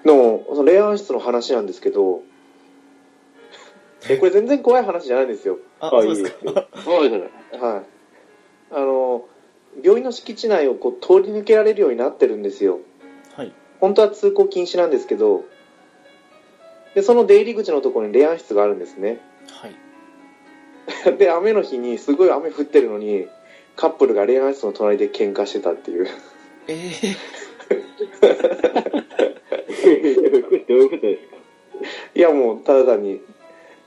[0.04, 2.22] でも、その霊安室の話なんですけど、
[4.10, 5.60] え、これ全然怖い話じゃないんですよ。
[5.80, 6.38] あああ、そうですか？
[6.50, 6.66] いいですよ。
[6.84, 7.62] そうですね。
[7.62, 7.84] はい。
[8.76, 9.26] あの、
[9.82, 12.80] 病院の敷地内をこう通り抜けられるようになってるんですよ。
[13.36, 15.44] はい本当は通行禁止なんですけど、
[16.96, 19.20] で、その出入り口のところに霊安室があるんですね。
[19.52, 19.76] はい
[21.18, 23.28] で、雨の日にすごい雨降ってるのに、
[23.76, 26.08] カップルが恋愛室の隣で喧嘩してたっていう。
[26.68, 27.16] えー、
[30.68, 31.36] どういうことですか？
[32.16, 33.22] いやもう、ただ単に、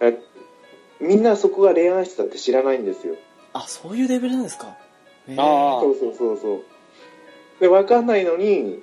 [0.01, 0.13] あ
[1.01, 3.17] みんなそこが恋愛室だって知らないんですよ。
[3.53, 4.77] あそういうレベルなんですか？
[5.29, 6.63] えーあそうそうそうそう。
[7.61, 8.83] で、わかんないのに、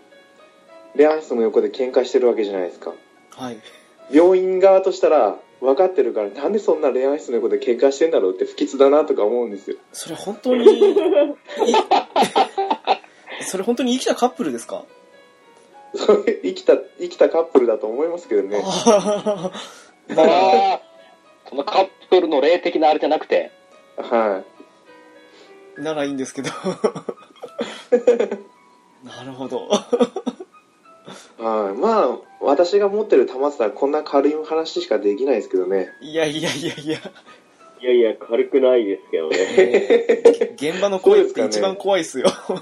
[0.96, 2.94] 恋愛室の横で喧嘩してるわけじゃないですか。
[3.32, 3.58] はい
[4.12, 9.78] 病院側としたら、分かってるから、なんでそんな恋愛室の横で喧嘩してんだろうって不吉だなとか思うんですよ。
[9.94, 10.94] それ本当にい
[13.42, 14.84] それ本当に生きたカップルですか？
[15.95, 18.62] それ生きた、生きたカップルだと思いますけどね。
[18.65, 20.82] あーああ、
[21.49, 23.51] そのカップルの霊的なあれじゃなくて、
[23.97, 24.43] は
[25.77, 26.49] ならいいんですけど
[29.03, 29.67] なるほど
[31.39, 31.41] い。
[31.41, 31.73] はい。
[31.77, 35.89] まあ、私が持ってる端末はこんな軽い話しかできないですけどね。
[36.01, 36.97] いやいやいやいや
[37.79, 40.56] いやいや、軽くないですけどね。
[40.56, 42.53] 現場の声って一番怖いっすよは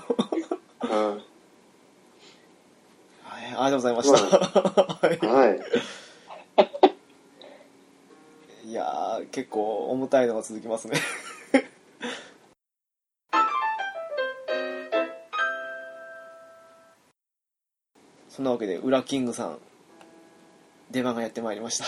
[0.79, 1.23] はい、
[3.57, 4.17] ありがとうございました。
[5.13, 5.17] い。
[5.27, 5.59] はい。
[8.69, 10.97] いやー、結構重たいのが続きますね。
[18.29, 19.59] そんなわけで、ウラキングさん、
[20.89, 21.85] 出番がやってまいりました。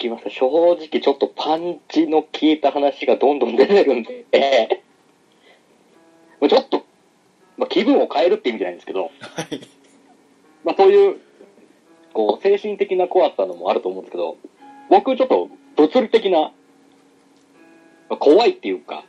[0.00, 0.30] きました。
[0.30, 4.24] 正直ちょっとパンチの効いた話がどんどん出てるんで、
[6.40, 6.84] もうちょっと、
[7.56, 9.60] まあ、気分を変えるって意味じゃないんですけど、はい。
[10.64, 11.16] まあそういう、
[12.12, 14.36] こう、精神的な怖さのもあると思うんですけど、
[14.88, 16.50] 僕ちょっと物理的な、ま
[18.10, 19.04] あ怖いっていうか、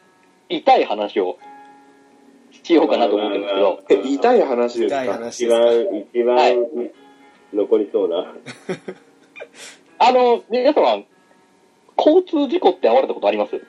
[0.49, 1.37] 痛い話を
[2.63, 5.59] しようかなと思ってるんですけど、え、痛い話です痛いか一話ですか？
[5.59, 6.57] 番、一番、はい
[7.53, 8.33] 残りそうな。
[9.99, 11.03] あの、皆様、
[11.97, 13.61] 交通事故って遭われたことあります？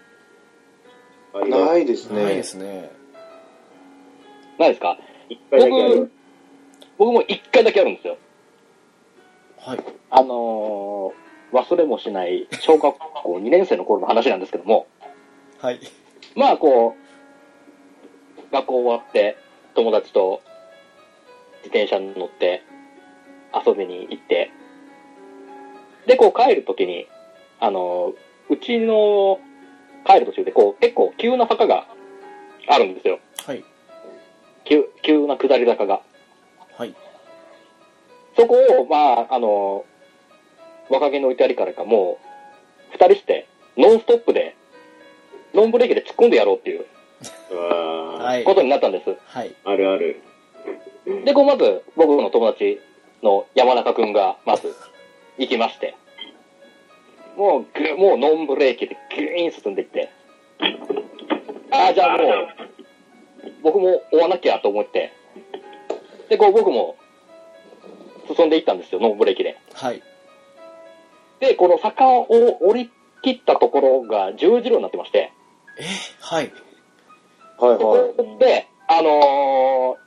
[1.35, 2.43] ありますないですねないで。
[2.45, 2.91] すね。
[4.59, 4.99] ないですか？
[5.29, 6.11] 一回だけあります僕、
[6.99, 8.17] 僕も一回だけあるんですよ。
[9.59, 9.79] はい。
[10.11, 14.87] あのー忘れもしない小学校2年生の頃の話なんですけども、
[15.61, 15.81] はい。
[16.35, 19.37] まあこう、学校終わって
[19.75, 20.41] 友達と
[21.59, 22.63] 自転車に乗って
[23.67, 24.51] 遊びに行って、
[26.07, 27.07] で、こう帰るときに、
[27.61, 29.39] あのーうちの
[30.07, 31.87] 帰る途中でこう結構急な坂が
[32.69, 33.19] あるんですよ。
[33.47, 33.63] はい。
[34.65, 36.01] 急、急な下り坂が。
[36.79, 36.95] はい。
[38.37, 39.85] そこを、まあ、あの、
[40.89, 42.19] 若気の至りからかも
[42.93, 44.57] う、二人して、ノンストップで、
[45.55, 46.87] ノンブレーキで突っ込んでやろうっていう
[48.45, 48.55] こ。
[48.55, 49.17] とになったんです。
[49.27, 49.55] はい。
[49.65, 50.23] あるある。
[51.25, 52.81] で、こう、まず、僕の友達
[53.23, 54.75] の山中くんが、まず、
[55.39, 55.95] 行きまして、
[57.37, 60.11] もう、ぐ、もうノンブレーキでグーン進んでいって、
[61.71, 62.49] ああ、じゃあもう、
[63.63, 65.13] 僕も追わなきゃと思って、
[66.33, 66.97] で、こう、僕も、
[68.35, 69.59] 進んでいったんですよ、ノンブレーキで。
[69.75, 70.03] はい。
[71.41, 72.91] で、この坂を降り
[73.21, 75.31] 切ったところが十字路になってまして、
[75.79, 75.85] え
[76.21, 76.45] はい。
[77.59, 78.15] はいそはい。
[78.15, 80.03] こで、あのー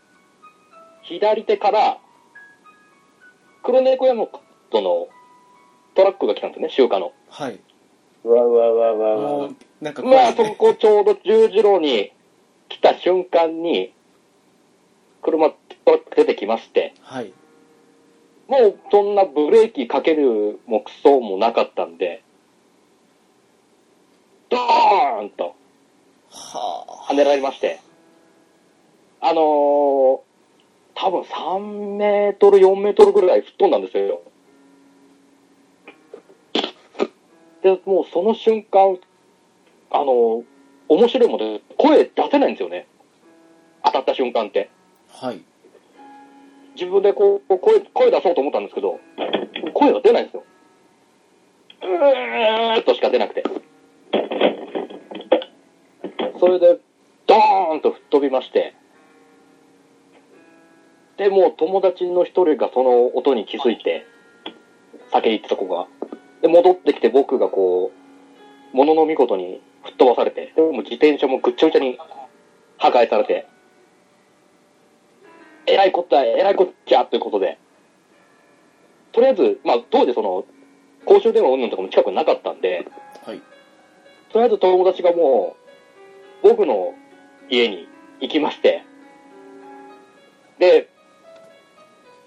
[1.04, 2.00] 左手から、
[3.62, 4.26] 黒猫山
[4.72, 5.08] との
[5.94, 7.14] トラックが来たんですね、集荷の。
[7.30, 7.60] はい。
[8.24, 10.44] うわうわうわうわうわなんか怖まあ、そ。
[10.56, 12.12] こちょうど十字路に
[12.70, 13.94] 来た瞬間に、
[15.22, 15.52] 車、
[16.16, 17.34] 出てきまして、はい。
[18.48, 22.24] もうそんなブレーキかけるもクソもなかったんで、
[24.50, 25.56] ドーンと
[26.30, 27.80] は跳ねられまして、
[29.22, 30.20] あのー、
[30.94, 34.22] 多分3メートル、4メートルぐらい吹っ飛んだんですよ。
[37.64, 39.00] で、もうその瞬間、
[39.90, 40.44] あのー、
[40.88, 42.88] 面白いもんで、声出せないんですよね。
[43.84, 44.70] 当たった瞬間って。
[45.20, 45.28] あ。
[45.28, 45.42] はい。
[46.76, 49.00] 自分でこう、声、声出そうと思ったんですけど、
[49.74, 50.44] 声が出ないんですよ。
[51.82, 53.44] うーんとしか出なくて。
[56.40, 56.80] それで、
[57.28, 58.74] ドーンと吹っ飛びまして、
[61.18, 64.06] で、もう友達の一人がその音に気づいて、
[65.12, 65.88] 酒行ってた子が。
[66.42, 67.92] で、戻ってきて僕がこ
[68.74, 71.98] う、ものの見事に吹っ飛ばされて、もう自転車もぐっちゃぐちゃに
[72.78, 73.48] 破壊されて、
[75.68, 77.58] えらいこった、えらいこっちゃということで、
[79.12, 80.46] とりあえず、まあ当時その、
[81.06, 82.88] 公衆電話云々とかも近くになかったんで、
[83.26, 83.42] はい。
[84.32, 85.56] とりあえず友達がも
[86.44, 86.94] う、僕の
[87.50, 87.88] 家に
[88.20, 88.84] 行きまして、
[90.60, 90.90] で、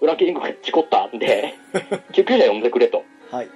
[0.01, 1.53] 裏キングが事故ったんで、
[2.13, 3.49] 救急車呼んでくれとはい。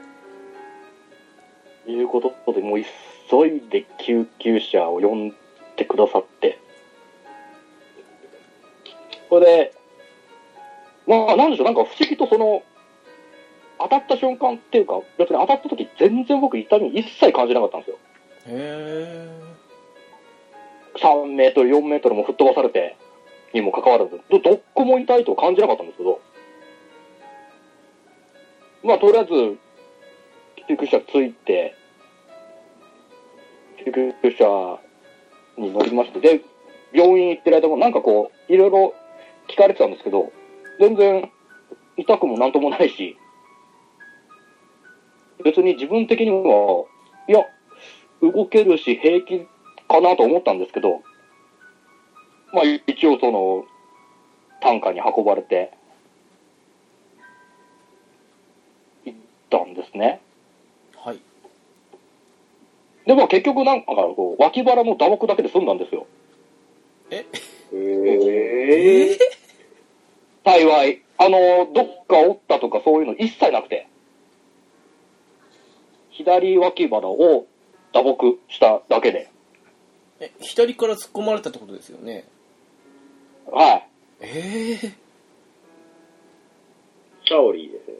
[1.87, 2.81] いうことで、もう
[3.29, 5.29] 急いで救急車を呼ん
[5.73, 6.59] ってくださって。
[9.33, 9.73] それで、
[11.07, 12.61] まあ、なんでしょう、なんか不思議とその、
[13.79, 17.97] 当たった瞬間っていうか、別に当たった時全然僕痛み一切感じなかったんですよ。
[18.45, 19.27] へ
[21.01, 22.95] 3メートル、4メートルも吹っ飛ばされて
[23.55, 26.21] にもかかわらず、ど、どっこも痛いとは感じなかったんですけど、
[28.83, 29.57] まあ、とりあえず、
[30.67, 31.75] 救急車着いて、
[33.83, 34.79] 救急車
[35.57, 36.41] に乗りまして、で、
[36.93, 38.93] 病院行ってる間もなんかこう、いろいろ
[39.53, 40.31] 聞かれてたんですけど、
[40.79, 41.31] 全然
[41.95, 43.15] 痛くもなんともないし、
[45.43, 46.85] 別に自分的には、
[47.27, 47.45] いや、
[48.21, 49.45] 動けるし平気
[49.87, 51.03] かなと思ったんですけど、
[52.51, 53.65] まあ一応その、
[54.61, 55.71] 担架に運ばれて、
[59.05, 60.19] 行ったんですね。
[60.95, 61.19] ーはい
[63.05, 66.07] で、まあ結局なんかこう、脇腹の打撲だけで済んだんですよ。
[67.11, 67.25] え？
[67.73, 69.42] ええ
[70.43, 71.01] 幸い。
[71.17, 73.87] あの、どっか折ったとかそういうの一切なくて。
[76.11, 77.47] 左脇腹を
[77.93, 79.29] 打撲しただけで。
[80.19, 82.25] え左から突っ込まれたってことですよね？
[83.51, 83.87] はい。
[84.21, 85.03] ええ
[87.25, 87.93] シャオリーですね。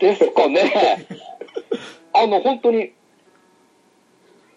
[0.00, 1.06] ですかね。
[2.12, 2.92] あの、本当に、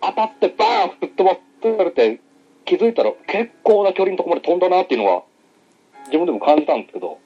[0.02, 1.36] 当たってバーン吹っ飛ば
[1.78, 2.20] されて、
[2.66, 5.24] 気づいたら結構な距離のところまで飛んだなっていうのは、
[6.08, 7.20] 自分でも感じたんですけど、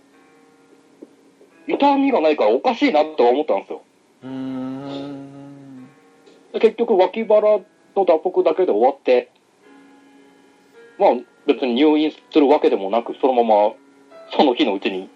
[1.67, 3.82] 痛みがないからおかしいなとは思ったんですよ。
[4.23, 5.88] うーん
[6.53, 7.65] で結局脇腹の
[7.95, 9.32] 打撲だけで終わって、
[10.99, 11.09] まあ
[11.47, 13.73] 別に入院するわけでもなく、そのまま
[14.36, 15.09] その日のうちに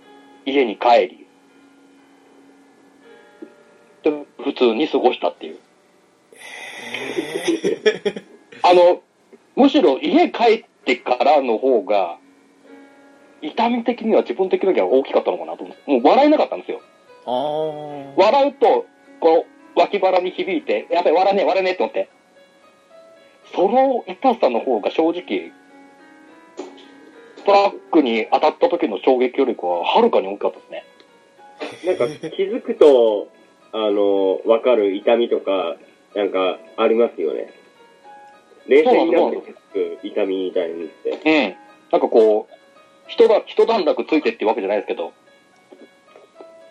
[0.46, 1.28] 家に帰り、
[4.04, 4.12] で、
[4.44, 5.58] 普通に過ごしたっていう。
[8.62, 9.02] あの、
[9.56, 12.20] むしろ家帰ってからの方が、
[13.42, 16.82] 痛み的には自分的には大きかったのかなと思って、もう笑えなかったんですよ。
[18.16, 18.86] 笑うと、
[19.20, 22.10] この脇腹に響いて、やべ、笑えねえ、笑えねえって思って。
[23.54, 25.52] その痛さの方が正直、
[27.46, 30.86] トラックに当たった時の衝撃よりかは、はるかに大きかったですね。
[31.86, 33.30] なんか気づくと、
[33.72, 35.76] あの、わかる痛みとか、
[36.16, 37.52] なんかありますよね。
[38.68, 41.10] 冷静になって気づく痛みみたいにって。
[41.10, 41.56] うん。
[41.92, 42.54] なんかこう、
[43.08, 45.14] 人が、一段落ついてっていうわけじゃないですけど、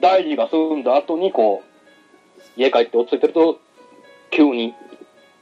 [0.01, 3.59] 大事が済んだ後にこう、家帰って落ち着いてると、
[4.31, 4.75] 急に、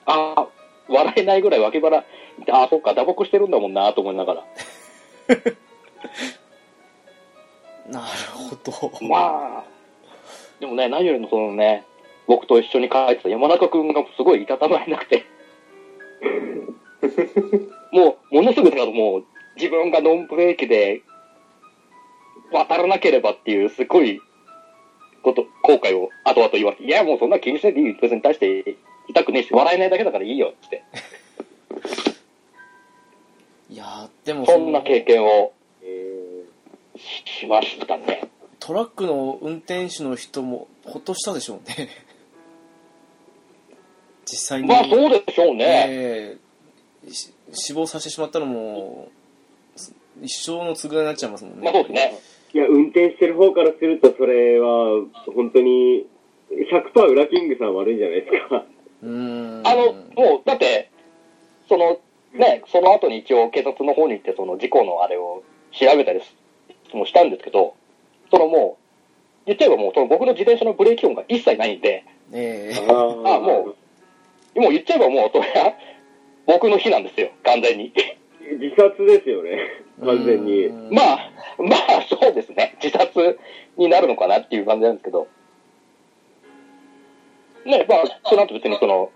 [0.06, 0.46] ああ、
[0.88, 2.04] 笑えないぐらい脇腹、あ
[2.50, 4.44] あ、そっか、打撲してるんだもんなと思いながら。
[7.88, 8.56] なるほ
[9.00, 9.64] どまあ、
[10.60, 11.84] でもね、何よりもそのね、
[12.26, 15.26] 僕と一緒に帰ってた山中くんがすごいいたたまれなくて、
[17.92, 19.24] もう、ものすごくだからもう、
[19.56, 21.02] 自分がノンブレーキで
[22.52, 24.20] 渡らなければっていう、すごい、
[25.22, 28.00] こと、後悔を後々言われて、いや、もうそんな気にしないでいい。
[28.00, 28.76] 別に対して
[29.08, 30.84] 痛くねえし、笑えないだけだからいいよ、って。
[33.70, 36.44] いやーでもそんな経験をえ
[36.98, 38.28] ししましたね。
[38.58, 41.88] トラックの運転手の人もほっとしたでしょうね
[44.26, 45.86] 実際に、まあ、そうでしょうね。
[45.88, 46.42] えー
[47.10, 49.10] し死亡させてしまったのも
[50.20, 52.18] 一生の償いになっちゃいますもんね、まあ、そうですね。
[52.54, 55.02] いや、運転してる方からすると、それは、
[55.34, 56.06] 本当に、
[56.50, 58.64] 100%ウラキングさん悪いんじゃないですか。
[59.02, 60.90] うーんあの、もう、だって、
[61.68, 61.98] その、
[62.34, 65.42] ね、その後に一応警察の方に行って、その事故のあれを
[65.72, 66.20] 調べたり
[66.92, 67.74] もしたんですけど、
[68.30, 73.74] そのもう、言っちゃえばもう、その僕の自転車のブレーキ音が一切ないんで、ええああも
[74.54, 75.74] う、もう言っちゃえばもう、それは、
[76.46, 77.92] 僕の日なんですよ、完全に。
[78.60, 79.58] 自殺ですよね、
[80.04, 80.68] 完全に。
[80.90, 83.38] まあ、まあ、そうですね、自殺
[83.76, 85.28] になるのかなっていう感じなんですけど、
[87.64, 89.10] ね、まあ、その後別にその、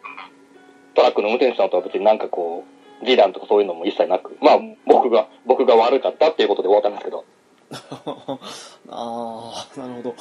[0.95, 7.25] トラックの運転手さんとは別になんかこう、示談とかそういうのも一切なく、まあ、僕が、僕が悪かったっていうことで終わったんですけど、
[8.89, 10.15] ああなるほど。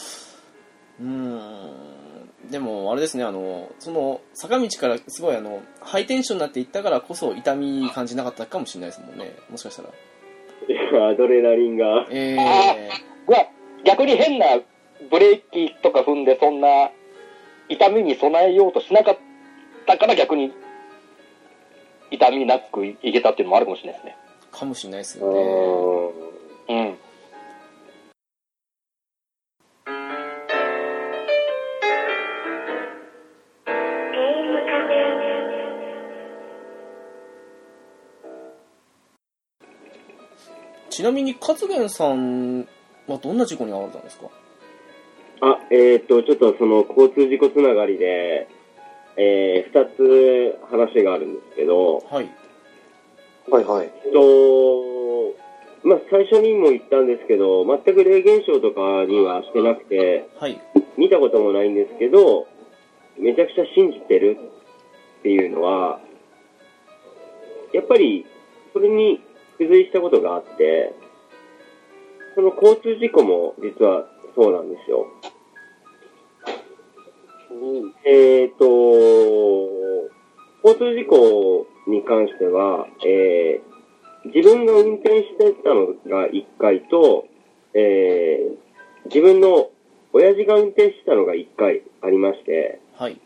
[1.00, 2.15] うーん
[2.52, 9.90] でもあれですねあのその坂道からすごいあのハイテンションになっていったからこそ痛み感じなかったかもしれないですもんねもしかしたら
[10.94, 12.08] アドレナリンが。
[12.10, 12.36] ええ
[13.28, 13.48] まあ、
[13.84, 14.46] 逆に変な
[15.10, 16.92] ブレーキとか踏んで、そんな
[17.70, 19.18] 痛みに備えようとしなかっ
[19.86, 20.52] たから逆に
[22.12, 24.18] 痛みなくいけたっていうのもあるかもしれないですね。
[24.52, 26.14] かもしれないですうよ
[26.68, 26.98] ねんうん。
[40.96, 42.62] ちなみに勝元さん
[43.06, 44.28] はどんな事故に遭われたんですか？
[45.42, 48.48] あ、えっ、と、ちょっとその交通事故つながりで、
[49.18, 52.30] えー、二つ話があるんですけど、はい。
[53.52, 53.92] はいはい。
[54.06, 55.36] えっと、
[55.84, 60.62] まあ、最初にも言ったんですけど、全く霊現象とかにはしてなくて、はい。
[60.98, 62.48] 見たこともないんですけど、
[63.20, 64.38] めちゃくちゃ信じてる
[65.20, 66.00] っていうのは、
[67.74, 68.26] やっぱり、
[68.72, 69.22] それに
[69.58, 70.94] 付随したことがあって、
[72.36, 75.08] その交通事故も実はそうなんですよ。
[78.06, 78.66] えっ、と、
[80.64, 83.76] 交通事故に関しては、えー
[84.34, 87.28] 自分が運転してたのが1回と、
[87.76, 88.66] えー
[89.06, 89.70] 自分の
[90.14, 93.20] 親父が運転してたのが1回ありまして、はい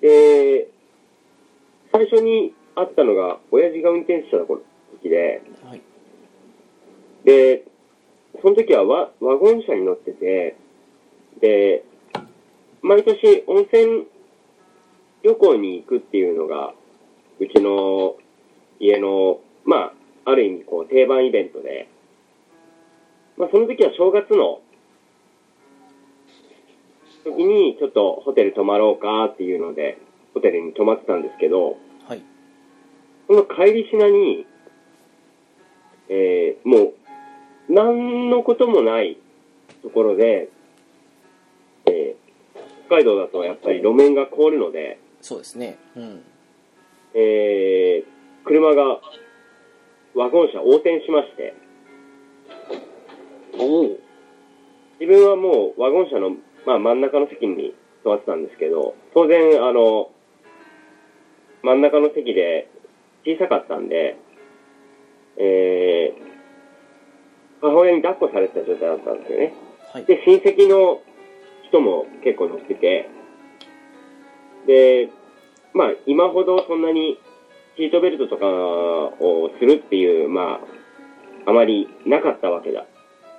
[0.00, 0.68] で、
[1.92, 4.44] 最初に会ったのが親父が運転してた
[5.06, 5.82] 時で、はい。
[7.24, 7.64] で、
[8.42, 10.56] その時はワワゴン車に乗ってて、
[11.40, 11.84] で、
[12.82, 14.06] 毎年温泉
[15.22, 16.74] 旅行に行くっていうのが、
[17.40, 18.16] うちの
[18.78, 19.92] 家の、ま
[20.24, 21.88] あ、ある意味こう定番イベントで、
[23.36, 24.60] まあその時は正月の
[27.24, 29.98] 時にちょっとホテル泊まろうかっていうので、
[30.34, 31.76] ホテルに泊まってたんですけど、
[32.06, 32.22] はい。
[33.26, 34.46] その帰りしなに、
[36.08, 36.92] えーも
[37.68, 39.18] う、何のこともない
[39.82, 40.48] ところで、
[41.86, 42.26] えー
[42.88, 45.76] 北海道だとやっぱり路面が凍るので、そうですね。
[45.96, 46.22] うん。
[47.14, 49.00] えー車が
[50.14, 51.54] ワゴン車横転しまして、
[55.00, 56.36] 自分はもうワゴン車の、
[56.66, 60.10] まあ、真ん中の席に座ってたんですけど、当然、あの、
[61.62, 62.68] 真ん中の席で
[63.26, 64.16] 小さかったんで、
[65.38, 66.26] えー
[67.60, 69.54] 母親に抱っこされてた状態だったんですよね。
[69.92, 71.00] はいで、親戚の
[71.68, 73.08] 人も結構乗ってて、
[74.66, 75.08] で、
[75.72, 77.18] まあ、今ほどそんなに
[77.76, 80.60] シートベルトとかをするっていう、ま
[81.46, 82.84] あ、あまりなかったわけだ。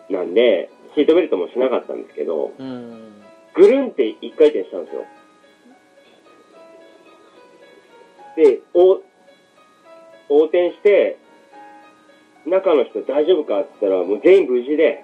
[0.09, 3.13] なんで、シートベルトもしなかったんですけど、うん
[3.53, 5.05] ぐるんって一回転したんですよ。
[8.35, 9.01] で、お
[10.29, 11.17] 横転して、
[12.47, 15.03] 中の人大丈夫かって言ったら、もう全員無事で、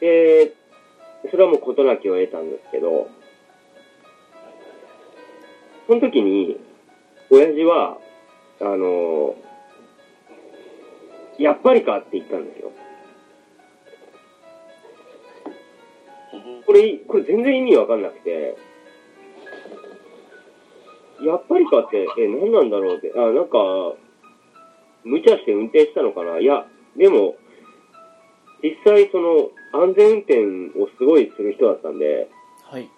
[0.00, 0.52] で、
[1.30, 3.08] それはもう事なきを得たんですけど、
[5.86, 6.58] その時に、
[7.30, 7.98] 親父は、
[8.60, 9.34] あの
[11.38, 12.72] やっぱりかって言ったんですよ。
[16.64, 18.56] これ、これ全然意味わかんなくて、
[21.22, 23.58] やっぱりかって、え、何なんだろうって、あ、なんか、
[25.04, 26.38] 無茶して運転したのかな。
[26.38, 27.36] いや、でも、
[28.62, 32.28] 実際その、安全運転をすごいする人だったんで、
[32.64, 32.88] はい。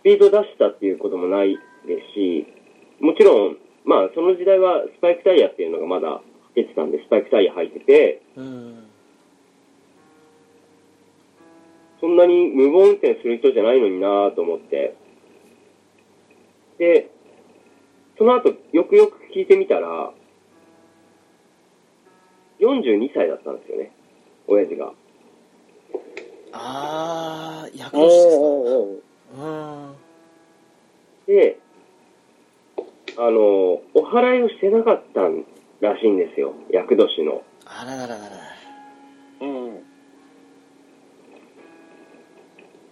[0.00, 1.56] スピード出したっていうこともない
[1.86, 2.46] ですし、
[3.00, 6.20] もちろん、まあ、その時代はスパイクタイヤっていうのがまだ
[6.54, 8.86] 出てたんで、スパイクタイヤ履いてて、うん。
[12.00, 14.96] そんなに無謀運転する人じゃないのになぁと思って。
[16.78, 17.10] で、
[18.18, 20.12] その後、よくよく聞いてみたら、
[22.60, 23.92] 42歳だったんですよね、
[24.46, 24.92] 親父が。
[26.52, 29.48] ああ役年ですかう
[29.92, 29.94] ん
[31.26, 31.58] で、
[33.18, 33.40] あの、
[33.94, 35.22] お祓いをしてなかった
[35.80, 37.42] らしいんですよ、厄年の。
[37.66, 38.56] あららららら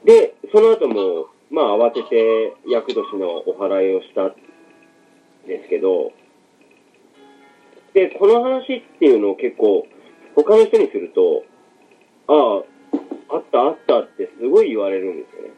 [0.05, 4.35] で、その後も、まあ慌てて厄年のお祓いをしたん
[5.47, 6.13] ですけど、
[7.95, 9.87] で、この話っていうのを結構、
[10.35, 11.45] 他の人にすると、
[12.27, 12.65] あ
[13.31, 15.51] あ、あったあったってすごい言われるんですよね。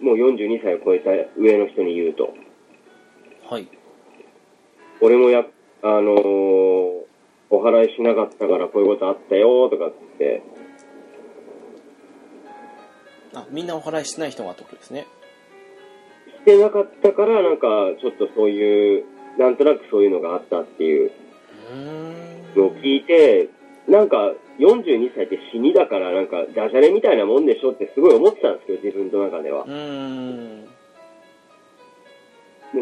[0.00, 2.32] もう42歳を超えた上の人に言うと。
[3.50, 3.68] はい
[5.00, 5.44] 俺もや、
[5.82, 7.04] あのー
[7.50, 10.42] お祓いしなかったからこういうことあったよとかって、
[13.40, 15.06] あみんなお祓いしてない人がってことですね。
[16.40, 17.66] してなかったからなんか
[18.00, 19.04] ちょっとそういう、
[19.38, 21.10] なんとなくそういうのがあったっていう。
[22.56, 23.48] のを聞いて、
[23.88, 29.66] なんか42歳って死にだからなんかダジャレみたいなもんでしょってすごい思ってたんですよ、自分の中では。
[29.66, 29.72] も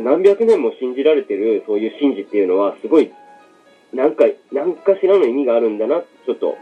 [0.01, 3.13] う何百年も信じられてるそういう神事っていうのはすごい、
[3.93, 6.57] なんか、なんかしらの意味があるんだな、ちょっと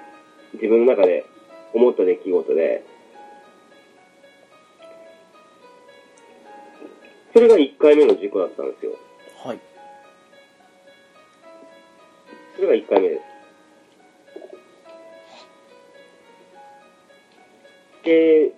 [0.55, 1.25] 自分の中で
[1.73, 2.85] 思った出来事で。
[7.33, 8.93] それが1回目の事故だったんですよ。
[9.45, 9.61] はい。
[12.57, 13.31] それが1回目です。
[18.05, 18.53] で、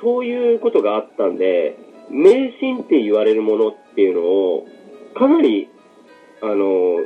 [0.00, 1.78] そういうことがあったんで、
[2.10, 4.66] 迷信って言われるものっていうのを、
[5.14, 5.68] かなり、
[6.42, 6.96] あの、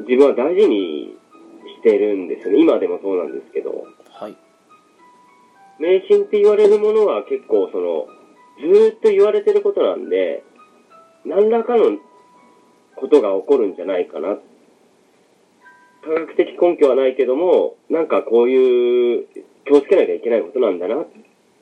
[0.00, 1.14] 自分は大事に
[1.76, 2.60] してるんですよね。
[2.60, 3.86] 今でもそうなんですけど。
[4.12, 4.36] はい。
[5.78, 8.06] 迷信って言われるものは結構その、
[8.60, 10.42] ずーっと言われてることなんで、
[11.24, 11.98] 何らかの
[12.96, 14.38] ことが起こるんじゃないかな。
[16.02, 19.26] 科学的根拠はないけども、なんかこういう
[19.66, 21.06] 気をつけなきゃいけないことなんだなっ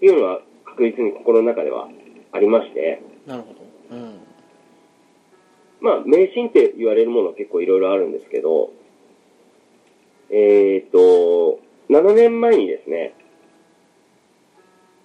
[0.00, 1.88] ていうのは確実に心の中では
[2.32, 3.96] ありまして、なるほど。
[3.96, 4.20] うん。
[5.80, 8.70] まあ、迷信って言われるものは結構いろいろあるんですけど、
[10.30, 13.14] えーっと、7年前にですね、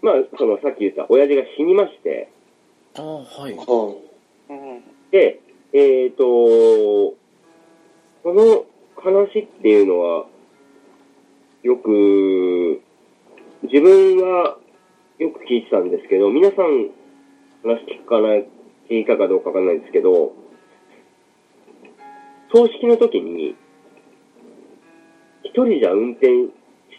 [0.04, 2.30] まあ、そのさっき言った親父が死にまして、
[2.96, 3.56] ああ、はい。
[3.56, 3.96] は
[5.12, 5.40] で、
[5.72, 7.16] えーっと、
[8.24, 8.66] この
[8.98, 10.26] 話っていうのは、
[11.64, 12.82] よく、
[13.64, 14.58] 自分は
[15.20, 16.90] よく聞いてたんですけど、皆さん
[17.64, 18.48] 話聞かない、
[18.90, 20.34] 聞いたかどうかわかんないんですけど、
[22.54, 23.56] 葬式の時に、
[25.44, 26.28] 一人じゃ運転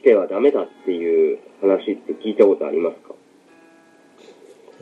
[0.04, 3.14] してはダメだっていう話って聞いたことありますか？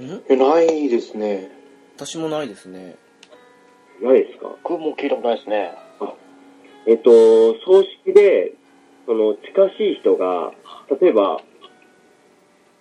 [0.02, 1.48] んえないですね。
[1.94, 2.96] 私もないですね。
[4.02, 4.48] ないですか？
[4.64, 5.72] 僕も聞いたことないですね。
[6.88, 7.10] えっと、
[7.64, 8.54] 葬式で、
[9.06, 10.52] その、近しい人が、
[11.00, 11.40] 例えば、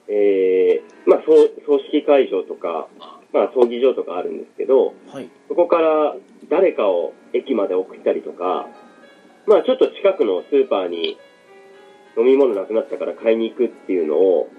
[0.08, 1.34] えー、まあ、葬
[1.68, 2.88] 葬式会場とか、
[3.32, 5.30] まあ、葬儀場とかあるんですけど、はい。
[5.48, 6.16] そこから
[6.50, 8.68] 誰かを駅まで送ったりとか、
[9.46, 11.20] まあ、ちょっと近くのスーパーに
[12.18, 14.50] 飲み物なくなったから買いに行くっていうのを、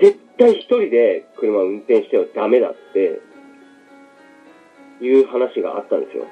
[0.00, 3.20] 絶対一人で車を運転してはダメだって、
[5.00, 6.24] いう話があったんですよ。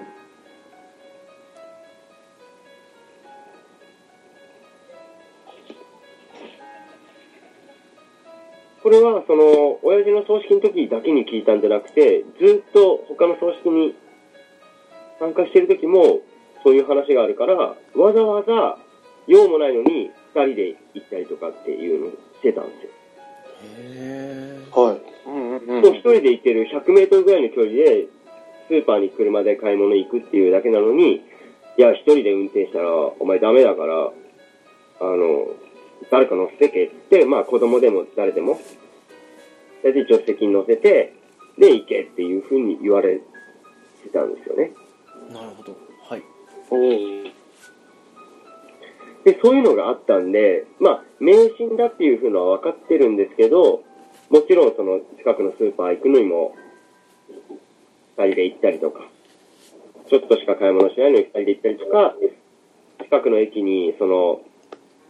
[8.82, 13.94] これは、その、親父の葬式の時だけに聞いたんじゃなくて、ずっと他の葬式に
[15.20, 16.20] 参加してる時も、
[16.64, 17.76] そういう話があるから、わ
[18.12, 18.78] ざわざ、
[19.26, 22.90] 用もないのに、二人で行ったりとかっていうのをしてたんですよ。
[23.62, 24.70] へえ。
[24.72, 25.00] はい。
[25.26, 28.06] うんうんうもう一人で行ってる100メートルぐらいの距離で、
[28.68, 31.16] スーパーに車で買い物行くっていうだけなのに、
[31.78, 34.12] いや、一人で運転したら、お前ダメだから、
[35.00, 35.46] あの、
[36.10, 38.60] 誰か乗せてけって、まあ子供でも誰でも、
[39.82, 41.14] で、助手席に乗せて、
[41.58, 43.18] で、行けっていうふうに言われ
[44.02, 44.72] てたんですよね。
[45.32, 45.76] なるほど。
[46.08, 46.22] はい。
[46.70, 47.41] うん。
[49.24, 53.82] で、そういうのがあったんで、まあ、迷信だっていうふうのは分かってるんですけど、
[54.30, 56.54] もちろんその近くのスーパー行くのにも、
[58.16, 59.00] 二人で行ったりとか、
[60.08, 62.14] ちょっとしか買い物しないのに二人で行ったりとか、
[63.04, 64.40] 近くの駅にその、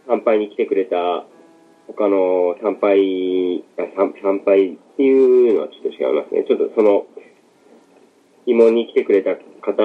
[0.07, 1.25] 参拝に来てくれた
[1.87, 6.43] 他の参拝、参参拝っていうのはちょっと違いますね。
[6.47, 7.05] ちょっとその、
[8.45, 9.83] 慰問に来てくれた方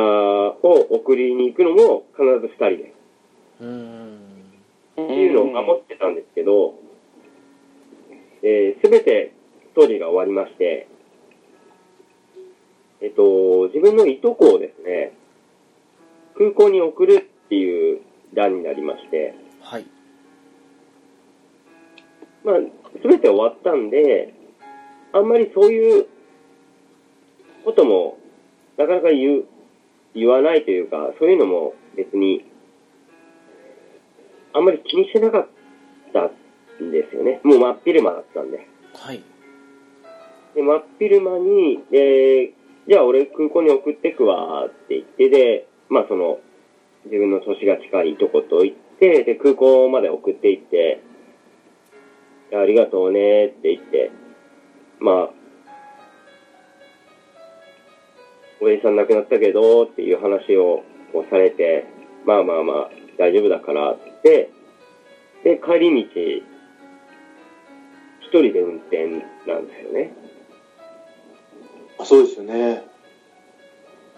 [0.62, 2.97] を送りに行くのも必ず二人で。
[3.58, 6.14] っていうのを守ってたん。
[6.14, 6.74] ですけど、
[8.42, 9.32] えー、すべて
[9.72, 10.88] ストーリーが終わりまして、
[13.00, 15.12] えっと、自分のいとこをですね、
[16.36, 18.00] 空港に送るっていう
[18.34, 19.86] 段になりまして、はい。
[22.44, 22.56] まあ、
[23.02, 23.90] すべて終わったん。
[23.90, 24.34] で、
[25.12, 25.26] あん。
[25.26, 26.06] まりそういう
[27.64, 28.18] ことも、
[28.76, 29.44] なかなか言う、
[30.14, 32.44] 言わないというか、そういうのも別に、
[34.52, 35.48] あんまり気にしてなかっ
[36.12, 36.30] た
[36.82, 37.40] んですよね。
[37.44, 38.66] もう真っ昼間だったんで。
[38.94, 39.22] はい。
[40.54, 42.52] で、真っ昼間に、で、
[42.88, 46.40] じゃあ俺空港に送ってくわって言って、で、まあその、
[47.04, 51.00] 自分の年が近いとこと行って、で、空港まで送って行って、
[52.52, 54.10] ありがとうねって言って、
[55.00, 55.30] まあ、
[58.60, 60.82] おじさん亡くなったけどっていう話を
[61.12, 61.86] こうされて、
[62.26, 64.50] まあまあまあ、大丈夫だからって
[65.44, 66.20] で、帰り道、
[68.20, 69.06] 一人で運転
[69.46, 70.12] なんですよね。
[71.98, 72.84] あそうですよね。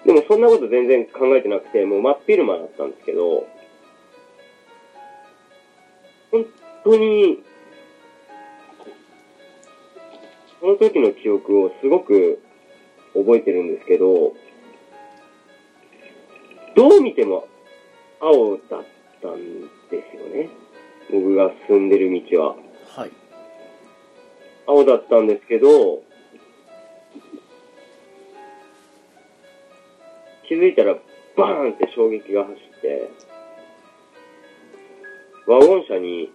[0.05, 3.47] でもそんなこと全然考えてなくて、もう真っ昼間だったんですけど、
[6.31, 6.47] 本
[6.85, 7.43] 当に、
[10.61, 12.41] その時の記憶をすごく
[13.15, 14.35] 覚えてるんですけど、
[16.75, 17.47] どう見ても
[18.21, 18.85] 青だっ
[19.23, 19.61] たん
[19.91, 20.51] ですよね。
[21.11, 22.57] 僕が進んでる道は。
[22.97, 23.11] はい。
[24.67, 26.03] 青だったんですけど、
[30.47, 30.95] 気づいたら
[31.37, 33.11] バーンって衝撃が走って、
[35.47, 36.31] ワゴン車に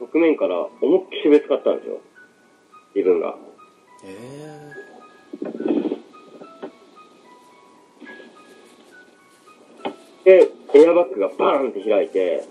[0.00, 2.00] 側面から思いっきりぶつかったんですよ。
[2.94, 3.36] 自分が。
[4.04, 5.81] えー
[10.24, 12.44] で、エアバッグがバーンって開いて、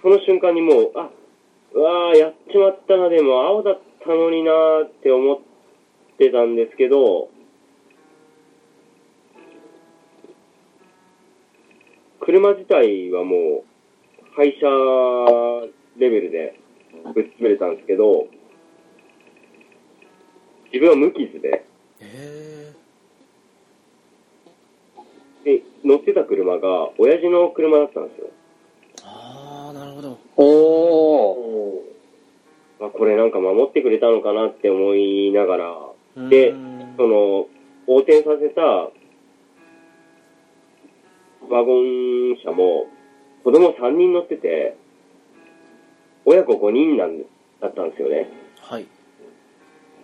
[0.00, 1.10] その瞬間にもう、あ、
[1.74, 5.38] うわーやっちまったな、でも青だったのになーって思っ
[6.16, 7.30] てたんですけど、
[12.20, 13.68] 車自体はもう、
[14.36, 14.66] 廃車
[15.96, 16.60] レベルで
[17.14, 18.28] ぶっ潰れたんですけど、
[20.72, 22.74] 自分は無傷で、ー、え
[25.44, 28.26] で、乗ってた車が、親父の車だったんですよ。
[28.96, 32.86] ー、ああなるほどおー。
[32.86, 35.76] あ、これなんか守ってくれたのかなって思いながら、
[36.16, 36.52] うで
[36.96, 37.46] その、
[37.86, 38.62] 横転させた
[41.48, 42.86] ワゴン車も、
[43.44, 44.76] 子供3人乗ってて、
[46.24, 47.18] 親子5人なん
[47.60, 48.28] だったんですよね。
[48.60, 48.86] はい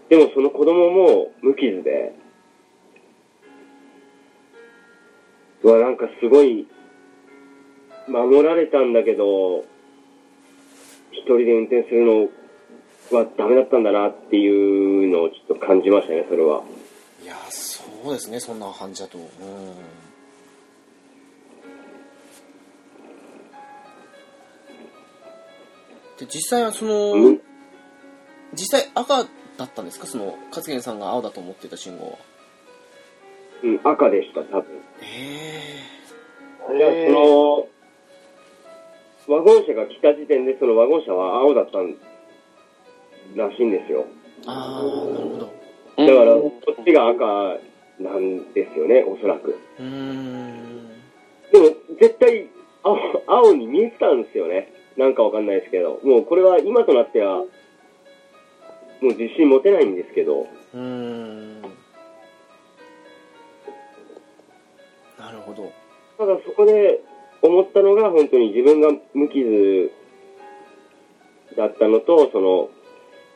[0.08, 2.12] でもその子供も無傷で、
[5.64, 6.68] うわ、なんかすごい、
[8.06, 9.64] 守られたんだけど、
[11.10, 12.28] 一人で運転するの
[13.18, 16.62] はダメだったんだなっていうのをちょっと感じましたね、それは。
[17.22, 19.16] いやそうですねそんな感じだと。
[19.16, 19.26] うん。
[26.18, 27.40] で実際はその、うん。
[28.52, 29.24] 実際赤
[29.56, 30.06] だったんですか？
[30.06, 32.18] その勝元さんが青だと思ってた信号は
[33.64, 34.64] うん、赤でした、多分。
[35.00, 37.68] えいや、その、
[39.26, 41.96] ワゴン車が来た時点で、そのワゴン車は青だったん
[43.34, 44.04] らしいんですよ。
[44.42, 45.64] ー、ああなるほど
[45.96, 47.24] だから、こっちが赤
[48.00, 49.58] なんですよね、おそらく。
[49.78, 50.88] うーん
[51.50, 51.66] でも、
[52.00, 52.48] 絶対
[52.82, 54.72] 青、青に見えてたんですよね。
[54.98, 56.00] なんかわかんないですけど。
[56.04, 57.46] もうこれは今となっては、も
[59.00, 60.48] う自信持てないんですけど。
[60.74, 61.63] うーん
[65.24, 65.72] なるほど。
[66.18, 67.00] ただそこで
[67.40, 69.90] 思ったのが本当に自分が無傷
[71.56, 72.68] だったのと、その、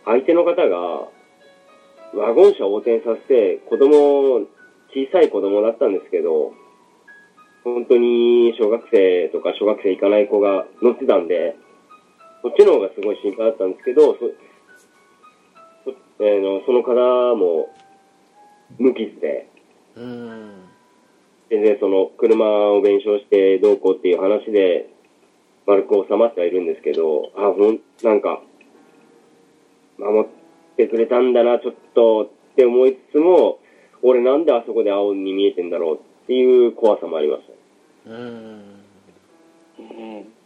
[0.04, 1.08] 相手の方が
[2.14, 4.46] ワゴン車を横転させて子供、
[4.92, 6.52] 小さい子供だったんですけど、
[7.64, 11.56] 本当に小学生とか小学生行かない子が乗ってたんで、
[12.42, 14.18] そっちの方がすごい心配だったんですけど、そ
[15.84, 17.74] そ,、えーのその方も
[18.78, 19.48] 無傷で、
[19.96, 20.67] うーん
[21.50, 24.90] 全然その車を弁償してどうこうっていう話で
[25.66, 28.40] 丸く収まってはいるんですけど、あ、ほん、なんか、
[29.98, 30.26] 守っ
[30.76, 33.58] てくれたんだな、ちょっとって思いつつも、
[34.02, 37.42] 俺なんであそこで青に見えてんだろうっていう怖さもありまし
[38.06, 38.10] た。
[38.10, 38.62] うーん
[39.78, 40.38] うん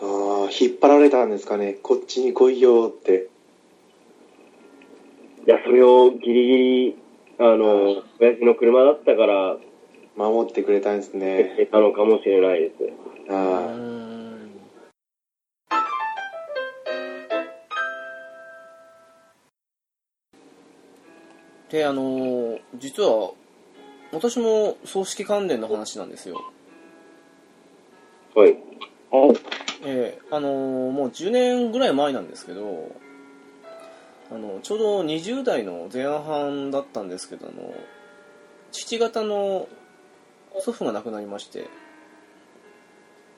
[0.00, 1.74] ああ、引っ張られたんですかね。
[1.82, 3.28] こっちに来いよって。
[5.46, 6.96] いや、それをギリギリ、
[7.38, 9.56] あの、親父の車だったから、
[10.18, 11.54] 守ってくれたんですね。
[11.56, 12.74] 出たのかもしれないです。
[13.30, 13.34] あ
[13.70, 14.50] ん
[21.70, 23.30] であのー実は
[24.12, 26.40] 私も葬式関連の話なんですよ
[28.34, 28.56] はい。
[29.10, 29.32] お
[29.84, 32.90] ええあのーもう10年ぐらい前なんですけど
[34.32, 37.74] あのちょうど20代の前半だったんですけどあの
[38.72, 39.68] 父方の
[40.60, 41.66] 祖父が亡くなりまして。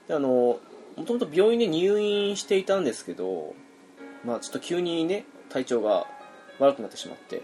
[0.09, 0.59] であの
[0.97, 3.55] もともと病院で入院していたんですけど
[4.25, 6.07] まあちょっと急にね体調が
[6.59, 7.43] 悪くなってしまって。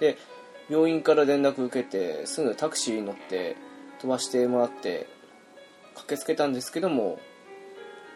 [0.00, 0.16] で
[0.70, 3.56] 病院から連絡受けてすぐタクシーに乗って
[4.00, 5.08] 飛ばしてもらって
[5.94, 7.18] 駆けつけたんですけども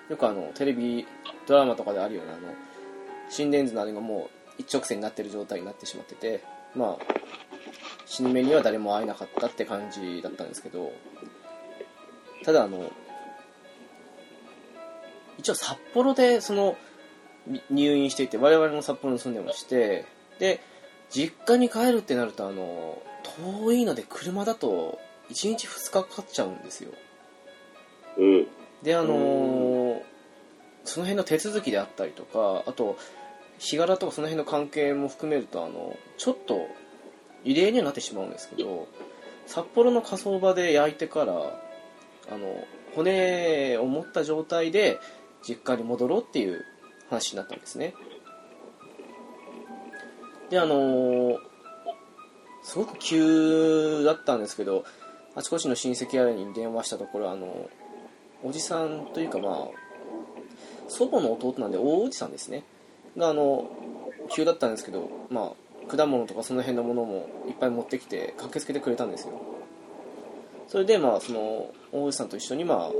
[0.08, 1.04] よくあのテレビ
[1.46, 2.54] ドラマとかであるようなあの
[3.28, 6.44] 心電図のあれがもう一直線になってる状態になってしまってて
[6.76, 7.14] まあ
[8.06, 10.92] 死に目には誰も会えなかったって感じだったんですけど
[12.44, 12.90] ただあの
[15.38, 16.76] 一応札幌でその
[17.46, 20.06] み入院していて我々も札幌に住んでまして
[20.38, 20.60] で
[21.10, 23.02] 実家に帰るってなるとあの
[23.62, 24.98] 遠いので車だと
[25.30, 26.90] 1日2日かかっちゃうんですよ
[28.18, 28.46] うん。
[28.82, 30.14] であのー
[30.84, 32.98] その辺の手続きであったりとかあと
[33.58, 36.68] 日柄とかその辺の関係も含めるとあのちょっと
[37.44, 38.88] 異例にはなってしまうんですけど
[39.46, 42.64] 札幌の火葬場で焼いてからあの
[42.94, 44.98] 骨を持った状態で
[45.46, 46.64] 実家に戻ろうっていう
[47.10, 47.94] 話になったんですね。
[50.50, 51.38] であの
[52.62, 54.84] すごく急だったんですけど
[55.34, 57.68] あちこちの親戚あれに電話したところあの
[58.42, 59.54] おじさんというかまあ
[60.88, 62.62] 祖母の弟なんで大おじさんですね。
[63.16, 63.70] があの
[64.30, 65.52] 急だったんですけどまあ
[65.88, 69.40] 果物とかその辺のものもいっぱい持ってきて駆けつけてくれたんですよ。
[70.68, 72.92] それでまあその大おじさんと一緒にまあ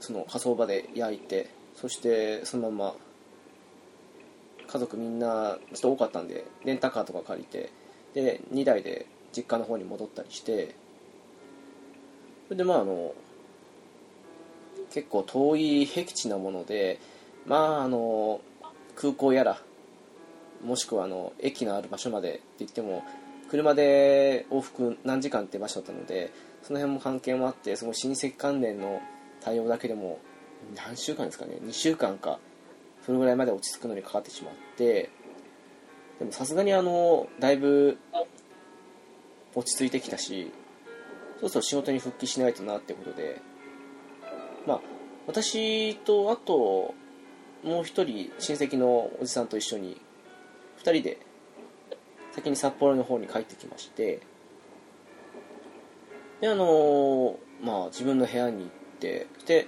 [0.00, 2.94] その火葬場で焼いてそしてそのまま
[4.66, 7.72] 家族みんなちょっと多かったんでレンタカーとか借りて
[8.14, 10.74] で2台で実家の方に戻ったりして
[12.48, 13.14] それでまああの
[14.92, 17.00] 結構遠い僻地なもので
[17.46, 18.40] まああの
[18.94, 19.60] 空港やら
[20.64, 23.04] もしくはあの駅のある場所までって言っても
[23.50, 26.32] 車で往復何時間って場所だったので
[26.62, 29.00] その辺も関係もあってすごい親戚関連の
[29.40, 30.18] 対応だけでも
[30.74, 32.38] 何週間ですかね2週間か
[33.04, 35.10] それぐらいまで落ち着くのにかかってしまって
[36.18, 37.98] でもさすがにあのだいぶ
[39.54, 40.50] 落ち着いてきたし
[41.36, 43.40] そろそろ仕事に復帰しないとなってことで
[44.66, 44.80] まあ
[45.26, 46.94] 私とあと
[47.62, 50.00] もう一人親戚のおじさんと一緒に
[50.86, 51.18] 2人で
[52.32, 54.20] 先に札幌の方に帰ってきまして
[56.40, 58.68] であのまあ自分の部屋に行っ
[59.00, 59.66] てで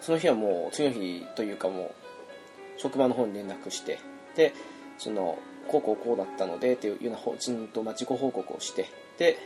[0.00, 1.90] その日はもう次の日というかもう
[2.76, 3.98] 職場の方に連絡して
[4.36, 4.52] で
[4.98, 8.86] そのこうこうこうだったのでっていうようなほちんとま自己報告をして
[9.18, 9.38] で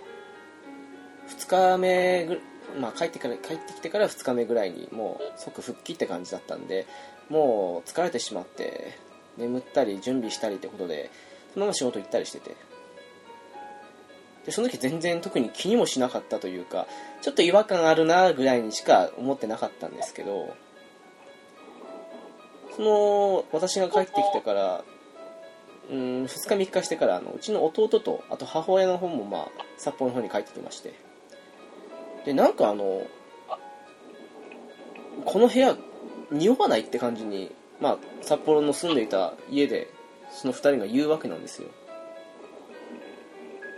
[1.28, 2.40] 2日目ぐ
[2.78, 6.86] まあ、帰ってから帰ってきてから2日目ぐらいにもう即復帰って感じだったんで
[7.30, 8.98] もう疲れてしまって
[9.38, 11.10] 眠ったり準備したりってことで
[11.54, 12.56] そのまま仕事行ったりしてて。
[14.44, 16.86] でその時全然特に気にもしなかったというか
[17.20, 20.56] ちょっと違和感あるなぐらいにしか思ってなかったんですけど
[22.74, 24.84] その私が帰ってきてから
[25.90, 30.94] うん2日3日してからあのうちの弟とあと母親の方もまあ札幌の方に帰ってきまして。
[32.24, 33.06] でなんかあの
[35.24, 35.76] この部屋
[36.30, 37.50] 匂わないって感じに
[37.80, 39.88] まあ札幌の住んでいた家で
[40.30, 41.68] その2人が言うわけなんですよ。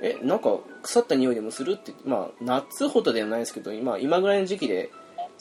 [0.03, 4.91] えなんか腐った匂いでもするってまあ夏ほどではないですけど今今ぐらいの時期で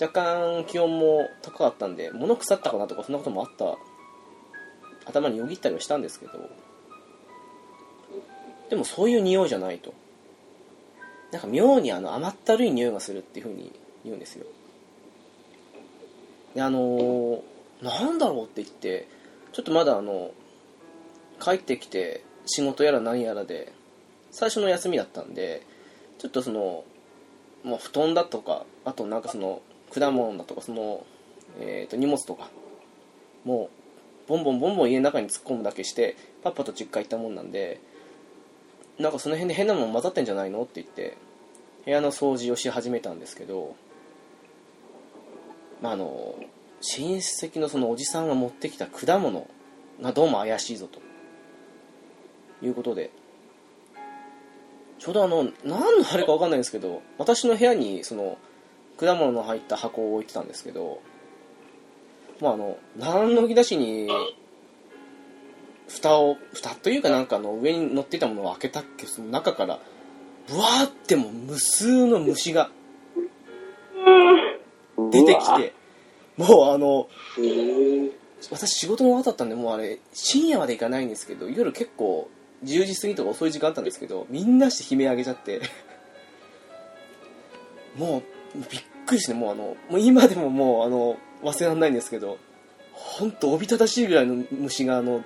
[0.02, 3.78] 若干気温も高かったんで物腐ったかなとかそんなこともあった。
[5.10, 6.50] 頭によぎったりはしたんですけど。
[8.70, 9.94] でもそういう匂いじゃないと。
[11.32, 13.72] なんか妙にあの甘ったるい匂いがするっていう風に
[14.04, 14.46] 言うんですよ。
[16.56, 17.42] であのー、
[17.82, 19.08] なんだろうって言って
[19.54, 20.32] ちょっとまだあの
[21.40, 23.72] 帰ってきて仕事やら何やらで
[24.32, 25.66] 最初の休みだったんで
[26.18, 26.84] ちょっとその
[27.64, 29.62] もう布団だとかあとなんかその
[29.94, 31.06] 果物だとかその、
[31.60, 32.50] えー、と荷物とか
[33.46, 33.70] も
[34.28, 37.80] うボンボンボンボン家の中に突っ込むだけしてパッパと実家行ったもんなんで
[39.00, 41.18] なんかその辺で変なもの混ざってんじゃないのって言って
[41.86, 43.76] 部屋の掃除をし始めたんですけど
[45.82, 46.36] まああの
[46.82, 49.48] 親戚のそのおじさんが持ってきた果物
[50.02, 51.00] がどうも怪しいぞと。
[52.62, 53.12] いうことで。
[55.00, 58.38] ちょうどあの何のあれか分かんないんですけど私の部屋にその
[58.98, 61.02] 果物の入った箱を置いてたんですけど
[62.42, 64.10] まああの何の引き出しに
[65.88, 69.80] 蓋を蓋というかなんかあの上に乗っていたものを開けたっけその中から
[70.50, 72.70] ブワーってもう無数の虫が
[75.12, 75.74] 出てきて
[76.40, 77.10] もうあの
[78.50, 82.30] 私仕事の後だったんでもうあれ深夜まで行かないんですけど夜結構
[82.64, 85.62] 10時過ぎとか遅い時間あったんですけどみんなして悲鳴上げちゃって。
[87.98, 88.24] もう
[88.72, 92.38] びっくりしてもうあのもう今でももうあの忘れられないんですけど
[92.94, 95.26] 本当おびただしいぐらいの虫があの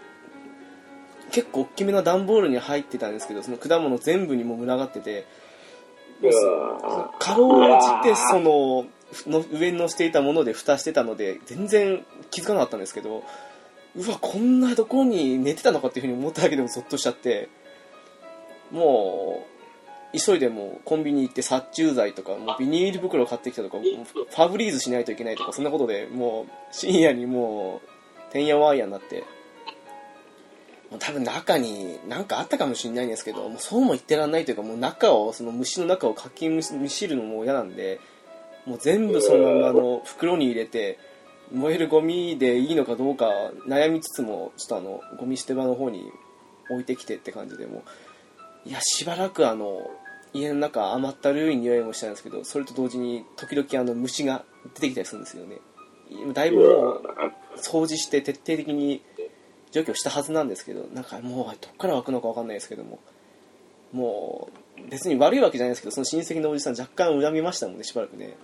[1.31, 5.25] 結構大きめの段ボールに入ってたんですけどその果物全部にも群がってて
[7.19, 8.85] かろうじてその
[9.27, 13.23] の上に乗せていたもので蓋してたので全然気づかなかったんですけど
[13.95, 17.49] うわこんなところに寝てたのかっていうふうに思っただけでもゾッとしちゃって
[18.71, 19.45] も
[20.13, 27.81] う急いでもうコンビニ行って殺虫剤とかもうビニール袋買ってきたとかファブリーズしないといけないとかそんなことでもう深夜にも
[28.29, 29.23] うてんやわんやになって
[30.89, 37.99] もう多分中に何かあったかもしれないんですけどもうそうも言ってらんないというかもう中をその虫の中をかきむしるのも嫌なんで
[38.65, 40.99] もう全部そのままの袋に入れて
[41.51, 43.29] 燃えるゴミでいいのかどうか
[43.67, 46.11] 悩みつつもちょっとあのゴミ捨て場の方に
[46.69, 47.83] 置いてきてって感じでも
[48.65, 49.91] いやしばらくあの
[50.33, 54.43] 家の中甘ったるい匂いもしたんですけどそれと同時に時々あの虫が
[54.75, 55.59] 出てきたりするんですよね。
[56.33, 57.01] だいぶもう
[57.57, 59.01] 掃除して徹底的に
[59.71, 62.99] 除去したはずなんですけどなんかもうどっから湧くのか分かんないですけども
[63.91, 68.35] もう別に悪いわけじゃないですけどその親戚のおじさん若干恨みましたもんねしばらくね。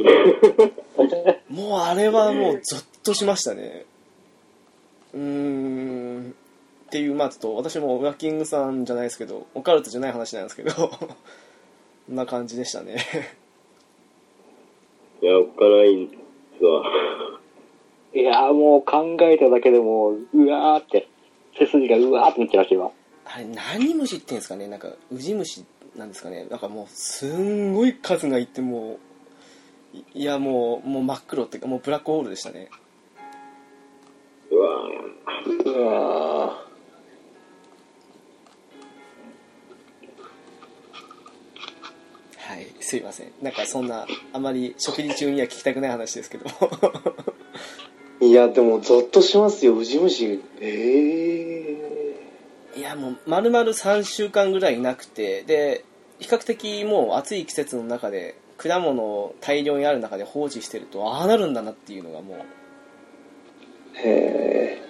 [1.50, 3.84] もうあれはもうゾッとしましたね。
[5.14, 6.34] うーん
[6.86, 10.88] っていうまあちょっと私もウラキングさんじゃないですけどオカルトじゃない話なんですけどこ
[12.10, 12.96] んな感じでしたね。
[15.22, 16.16] いや、おっかないんで
[16.58, 16.82] すわ。
[18.14, 21.06] いやーもう考えただけでもう、うわーって、
[21.58, 22.90] 背筋がうわーってなっちゃいました、今。
[23.26, 24.66] あれ何虫っていうんですかね？
[24.66, 26.46] なんかウジ虫なんですかね？
[26.50, 28.98] なんかもうすんごい数がいてもう
[29.92, 32.68] いいやもうもう真っ黒っていうかもうブラックホールでしたね。
[34.50, 34.68] うわ
[35.64, 36.70] うわ
[42.36, 43.32] はいすいません。
[43.42, 50.42] なんかそんなあまり食事中には聞きたくない話ですけどーいや、でもゾッとしますよ、ウジ虫。
[50.60, 51.76] え
[52.76, 55.84] えいやもう丸々3週間ぐらいいなくてで
[56.18, 62.38] 比較的もう暑い季節の中で果物を大量にある中で放置してるとああなるんだなっていうのがもう。
[63.94, 64.82] へえ。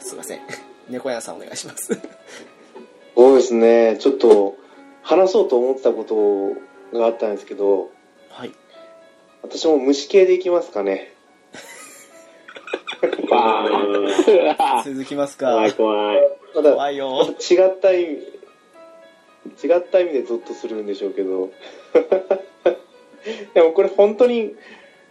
[0.00, 0.40] すいません。
[0.90, 1.98] 猫屋さんお願いします。
[3.16, 4.56] そうですね、ちょっと
[5.02, 7.90] 話そうと思ってたことがあったんですけど、
[8.28, 8.52] はい。
[9.42, 11.14] 私も虫系でいきますかね。
[13.30, 16.43] バーン続きますー怖かい怖い。
[16.62, 21.50] 怖いよ違った意味、違った意味でゾッとするんでしょうけど。
[23.54, 24.54] でもこれ本当に、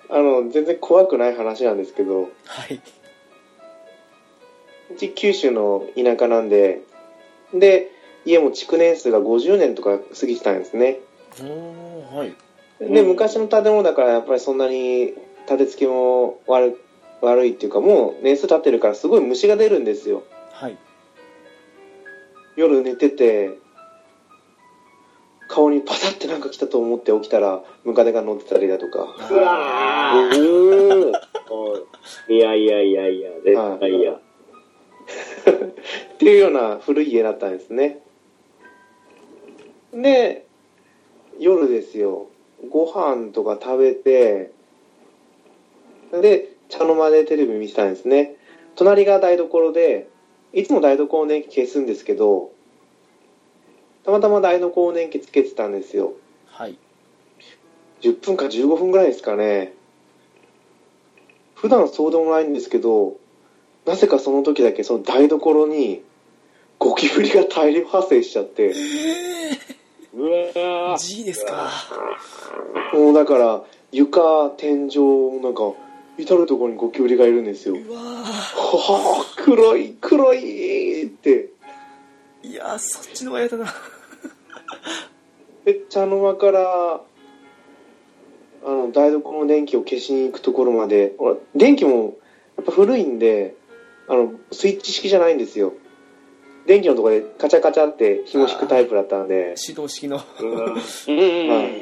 [0.10, 2.82] あの、全然怖くない話なんですけど、はい
[4.92, 6.82] うち九州の田舎なんで、
[7.54, 7.90] で、
[8.26, 11.00] 家も築年数が50年とか過ぎてたんですね。
[12.14, 12.34] はい
[12.80, 15.14] で、昔の建物だからやっぱりそんなに
[15.48, 16.80] 建て付けも悪
[17.22, 20.24] 悪いっていうかもう年数経ってるからすごい虫が出るんですよ。
[22.56, 23.58] はい夜寝てて、
[25.48, 29.16] 顔にパタってなんか来たと思って起きたらムカデが乗ってたりだとか。
[29.30, 31.14] うわー
[32.30, 34.14] いいやいやいやいや、絶対嫌。
[34.14, 34.18] っ
[36.18, 38.02] ていうような古い家だったんですね。
[39.94, 40.46] で、
[41.40, 42.28] 夜ですよ。
[42.70, 44.52] ご飯とか食べて、
[46.12, 48.36] で、茶の間でテレビ見てたんですね。
[48.76, 50.08] 隣が台所で、
[50.54, 52.52] いつも台所の電気消すんですけど、
[54.06, 56.14] たまたま台所の電気つけてたんですよ。
[56.48, 56.78] はい。
[58.02, 59.74] 10分か15分ぐらいですかね。
[61.56, 63.16] 普段そうでもないんですけど、
[63.86, 66.04] なぜかその時だけその台所に
[66.78, 68.74] ゴキブリが大量発生しちゃって、
[70.14, 70.98] うわー。
[70.98, 71.72] G ですか。
[72.94, 75.74] もうだから床、天井、なんか
[76.18, 77.76] 至るところにゴキブリがいるんですよ。
[77.76, 81.50] うわはぁ、黒い、黒いって。
[82.44, 83.74] ーいやーそっちの方が嫌だな。
[85.66, 87.02] で、茶の間から、
[88.66, 92.16] あの、台所の電気を消しに行くところまで、ほら電気も
[92.58, 93.56] やっぱ古いんで、
[94.08, 95.74] あの、スイッチ式じゃないんですよ。
[96.68, 100.22] 電気のところでカチャカチャって紐引くタイプだったんで、指導式の。
[100.40, 100.58] うんうん。
[100.58, 101.50] うん。
[101.50, 101.82] はい。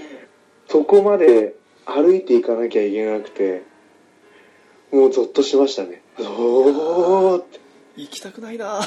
[0.67, 1.55] そこまで
[1.85, 3.63] 歩いていかなきゃいけなくて、
[4.91, 6.01] もうゾッとしましたね。
[6.19, 7.59] おーって。
[7.95, 8.81] 行きたくないな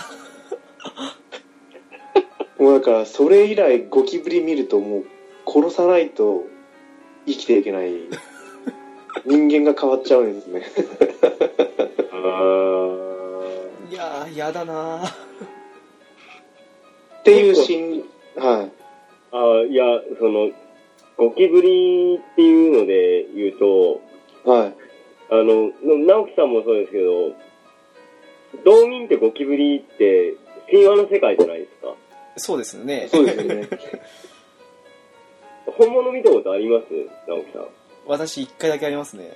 [2.59, 5.05] もうだから、それ以来ゴキブリ見るともう
[5.47, 6.45] 殺さないと
[7.27, 7.93] 生きていけない。
[9.27, 10.63] 人間が変わっちゃうんですね。
[13.91, 15.11] いやー嫌だなっ
[17.23, 18.05] ていうシーン、
[18.37, 18.73] はい。
[19.33, 19.85] あー、いや、
[20.19, 20.51] その、
[21.17, 24.03] ゴキブリっていうので言うと、
[24.51, 24.75] はい。
[25.41, 25.71] あの、
[26.07, 27.33] 直樹さんもそうですけど、
[28.65, 30.35] 道民ってゴキブリって
[30.71, 31.95] 神話の世界じゃないですか。
[32.37, 33.69] そうですよねそうですよね。
[35.79, 36.85] 本物見たことあります？
[37.29, 37.67] 直樹さん。
[38.07, 39.33] 私一回だけありますね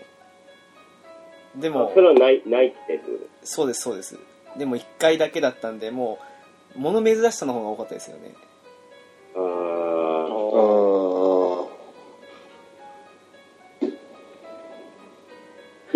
[1.56, 3.00] であもそれはない、ないって。
[3.42, 4.18] そうですそうです
[4.58, 6.18] でも一回だけだったんでも
[6.76, 8.34] う物珍しさの方が多かったですよね
[9.34, 9.46] あーあ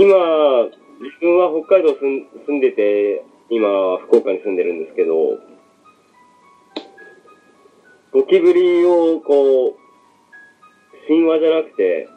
[0.03, 0.17] 今、
[0.99, 5.39] 自分は北海道住ん住んでて、今、福岡に住んでるんですけど、
[8.11, 9.75] ゴキブリをこう、
[11.07, 12.09] 神話じゃなくて、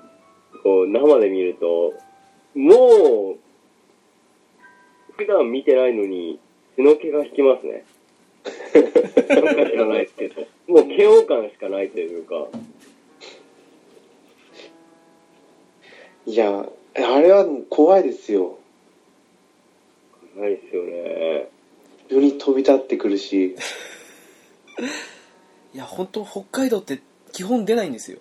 [0.64, 1.94] こう、生で見ると、
[2.56, 3.38] もう、
[5.16, 6.40] 普段見てないのに、
[6.76, 7.86] 血の気が引きますね。
[9.30, 10.42] なんか知らないですけど。
[10.68, 12.48] もう嫌悪感しかないというか。
[16.26, 16.66] いや、
[16.96, 18.58] あれは怖いですよ。
[20.38, 21.50] ないっすよね。
[22.10, 23.56] 急に飛び立ってくるし、
[25.74, 27.00] いや本当北海道って
[27.32, 28.20] 基本出ないんですよ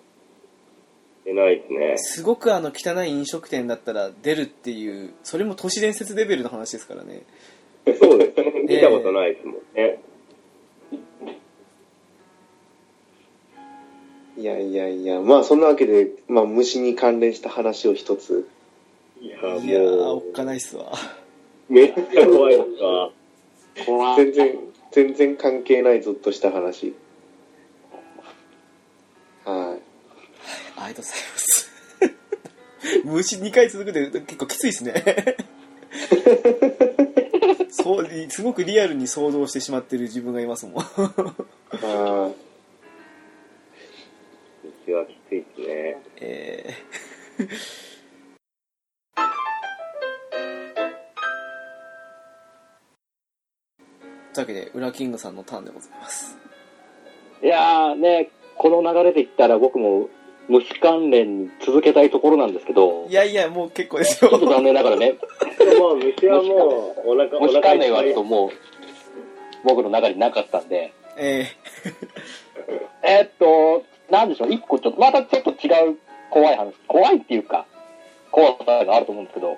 [1.23, 1.97] 出ないですね。
[1.97, 7.21] すごくあの汚い飲食店だったら出るっていうそれも都市伝説レベルの話ですからね
[7.99, 8.51] そうですね。
[8.67, 9.99] 見たことないですもんね。
[14.37, 18.49] いやいやいや、まあそんなわけで、まあ虫に関連した話を一つ。
[19.25, 20.91] いや、いやーもおっかないっすわ
[21.69, 23.09] う、めっちゃ怖いですわ。
[23.85, 24.15] 怖い。
[24.17, 24.55] 全然、
[24.91, 26.93] 全然関係ないぞっとした話。
[29.45, 29.81] はい。
[30.77, 31.07] ありがとうございま
[31.39, 31.71] す
[33.03, 34.93] 虫2回続くで結構きついですね
[37.71, 42.35] そうすごくリアルに想像してしまってる自分がいますもんあーう
[44.85, 45.97] ちは きついですね。
[46.17, 47.84] えー
[54.35, 56.37] というわけで、ウラキングさんのターンでございます。
[57.41, 60.09] いやーね、この流れで言ったら僕も
[60.47, 64.51] 虫関連に続けたいところなんですけどい、やいや、もう結構ですちょっとよ。
[64.51, 65.15] 残念ながらね、
[65.57, 68.23] でも、虫はもう、お腹、お虫関連はちょっと。
[68.23, 68.49] もう、
[69.63, 71.47] 僕の中になかったんで、え
[73.03, 75.97] えーっと、なんでしょう、一個ちょっと、またちょっと違う
[76.29, 77.65] 怖い話、怖いっていうか、
[78.31, 79.57] 怖さがあると思うんですけど、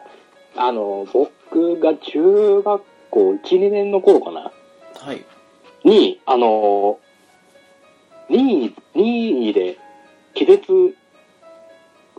[0.55, 4.51] あの、僕が中学校1、2年の頃かな、ー、
[4.99, 5.25] はい。
[5.83, 6.99] に、あの、
[8.29, 9.77] 任意、任意で
[10.33, 10.71] 気絶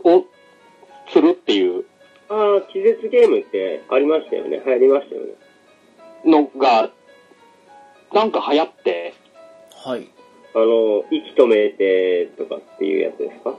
[0.03, 0.25] を
[1.11, 1.85] するっていう
[2.29, 4.61] ああ、気絶ゲームってありましたよね。
[4.65, 5.33] 流行りましたよね。
[6.25, 6.89] のが、
[8.13, 9.13] なんか流行って、
[9.75, 10.09] はい。
[10.53, 13.55] あの、息止めてとかっていうやつですか？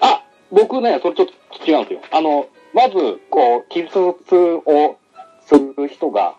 [0.00, 2.00] あ、僕ね、それちょっと違うんですよ。
[2.12, 4.16] あの、まず、こう、気絶を
[5.46, 6.36] する人が、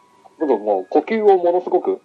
[0.47, 2.01] 僕もう呼吸をものすごく、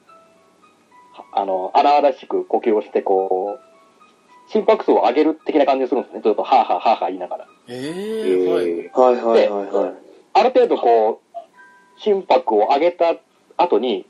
[1.13, 6.21] はあの、荒々しく呼吸をして、こう、心拍数を上げる的な感じがするんですね。
[6.23, 7.47] ずっと、はぁはぁはぁはぁ言いながら。
[7.69, 8.67] ええー、はい。
[8.67, 9.95] ーはいはいはいはい。
[10.35, 13.17] ある程度こう、心拍を上げた
[13.57, 14.07] 後に、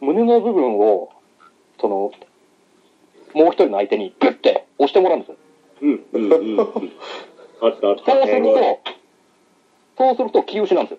[0.00, 1.10] 胸の部分を、
[1.80, 2.12] その、
[3.34, 5.36] もう一人の相手にグッて押してもらうんですよ。
[5.82, 6.56] うん、うん、うん。
[6.56, 6.60] うん
[7.62, 8.12] あったあった。
[8.12, 8.80] そうすると、
[9.96, 10.98] そうすると気失うんです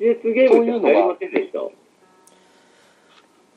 [0.00, 1.58] 気絶ゲームって流行りませんでした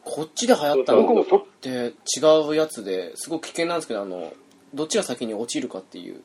[0.03, 4.33] こっちで流行ったのって違うやつですごく危険なんですけど、あの、
[4.73, 6.21] どっちが先に落ちるかっていう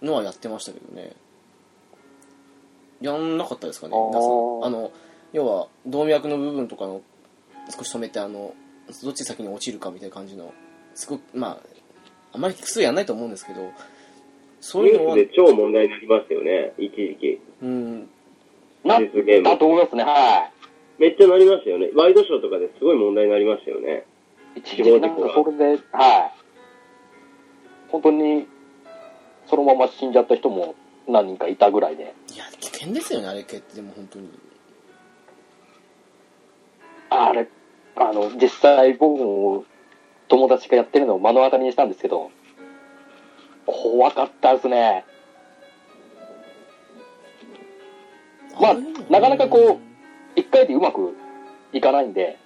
[0.00, 1.16] のはやってましたけどね。
[3.00, 4.30] やんなかったですかね、皆さん。
[4.64, 4.92] あの、
[5.32, 7.02] 要は、動脈の部分とかの
[7.76, 8.54] 少し止めて、あの、
[9.02, 10.54] どっち先に落ちるかみたいな感じの、
[10.94, 11.58] すごく、まあ、
[12.32, 13.72] あんまり複数やんないと思うんですけど、
[14.60, 17.40] そういうのはニュース、で超問題になりましたよね、一時期。
[17.62, 18.08] うん、
[18.84, 20.50] な気絶ゲームだと思いますね、は
[20.98, 21.90] めっちゃなりましたよね。
[21.94, 24.04] ワイドショーとかですごい問題になりましたよね。
[24.56, 24.60] い。
[24.60, 26.44] 一時なんかそれで、はい。
[27.88, 28.46] 本当に、
[29.46, 30.74] そのまま死んじゃった人も
[31.08, 32.14] 何人かいたぐらいで。
[32.32, 34.28] いや、危険ですよね、あれ系って、でも本当に。
[37.10, 37.48] あれ、
[37.96, 39.64] あの、実際僕も
[40.28, 42.30] 友達がやってるのを目の当たりにしたんですけど、
[43.66, 45.04] 怖かったですね。
[48.60, 48.74] まあ
[49.10, 51.16] なかなかこう一回でうまく
[51.72, 52.38] いかないんで、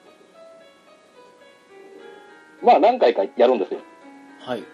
[2.63, 3.81] まあ何回かやるんですよ。
[4.41, 4.65] はい。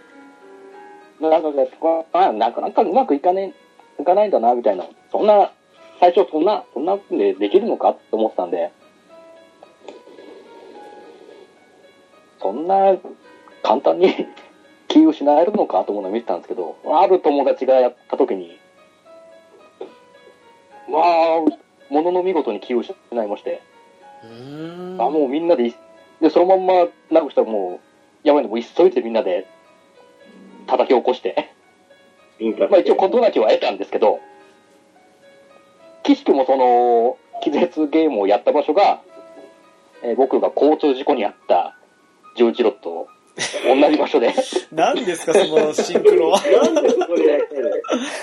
[1.20, 1.68] なんかね、
[2.12, 3.54] あなんか、なんかうまくいかね
[3.98, 4.84] え、いかないんだな、みたいな。
[5.10, 5.52] そんな、
[6.00, 8.72] 最初そんな、そんなでできるのかって思ってたんで、
[12.40, 12.96] そんな
[13.62, 14.12] 簡単に
[14.88, 18.58] 気を失えるのかと思うのを見てたんですけど、ある友達がやった時に、
[20.94, 21.40] まあ、
[21.90, 23.62] ものの見事に気を失いまして、
[24.22, 25.02] うーん。
[25.02, 25.74] あ、もうみんなでい、
[26.20, 27.80] で、そのまんま、なくしたらも
[28.24, 29.46] う、やばいの、もう急いでみんなで
[30.66, 31.50] 叩き起こして、
[32.70, 34.20] まあ一応事なきは得たんですけど、
[36.02, 39.02] 岸君もその、気絶ゲームをやった場所が、
[40.02, 41.76] えー僕が交通事故に遭った
[42.36, 43.08] 十字路と
[43.64, 44.34] 同じ場所で、
[44.72, 46.40] 何ですか、そのシンクロは。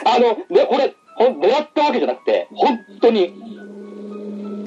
[0.06, 3.34] あの、で、これ、ほん、狙ったわけじゃなくて、本当に、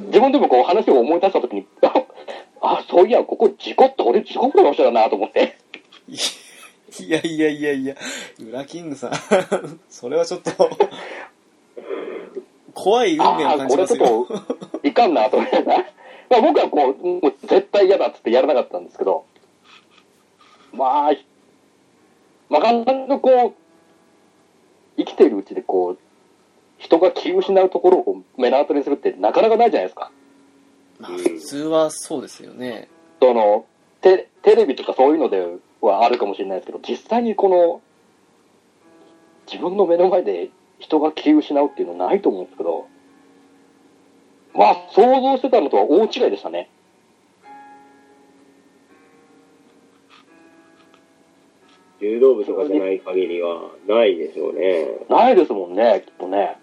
[0.07, 1.93] 自分でもこう話を思い出したときに、あ、
[2.61, 5.57] あそういや、ここ事故って俺事故った場所だなと思って。
[7.01, 7.97] いやいやいやいや、
[8.41, 9.13] ウラキングさん、
[9.91, 10.71] それはちょっと、
[12.73, 13.99] 怖い運命をああ、これ感じますよ。
[13.99, 14.47] ちょっ
[14.83, 15.63] と、いかんなと思って。
[15.63, 19.25] まあ僕はこう、もう絶対嫌だっつってやらなかったんですけど、
[20.73, 21.13] まあ、
[22.51, 23.55] なかなかこう、
[24.97, 25.99] 生きてるうちでこう、
[26.85, 30.11] 人が気を失うところを目の当たりにするってなかなかないじゃないですか。
[31.01, 32.89] まあ普通はそうですよね
[33.21, 33.65] その、
[34.03, 35.47] テテレビとかそういうので
[35.81, 37.81] はあるかもしれないですけど、実際にこの、
[39.51, 42.87] 自分の目の前で人が気を失うっていうのはないと思うんですけど、
[44.55, 46.69] まあ、想像してたのとは大違いでしたね。
[51.99, 54.87] 柔道部とかじゃない限りはないでしょうね。
[55.09, 56.59] ないですもんね、きっとね。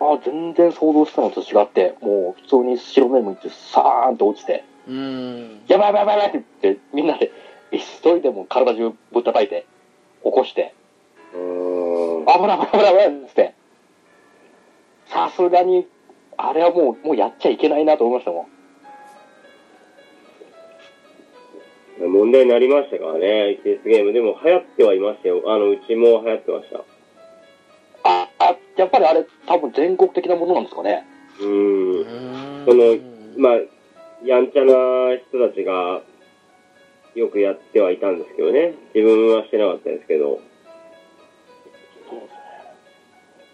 [0.00, 7.30] あ全然想像したのと違って、もう普通に白目向いてサーンと落ちて、うーんやばいやばいやばいやばいって言って、みんなで
[8.02, 9.66] 急いでもう体中ぶったたいて、
[10.24, 10.74] 起こして、
[11.34, 12.26] うーん。
[12.26, 13.54] 危ない危ない危ない危ないって。
[15.06, 15.86] さすがに、
[16.36, 18.46] あれはもう、もうやっちゃいけないなと思いましたもん。
[22.00, 24.12] 問題になりましたからね、1S ゲーム。
[24.12, 25.42] でも流行ってはいましたよ。
[25.46, 26.84] あの、うちも流行ってました。
[28.78, 31.04] あ、あ、やっぱりあれ、多分全国的なものなんですかね。
[31.40, 32.98] うんその
[33.36, 33.52] まあ、
[34.24, 34.72] やんちゃな
[35.28, 36.02] 人たちが
[37.14, 38.74] よくやってはいたんですけどね。
[38.94, 40.40] 自分はしてなかったですけど。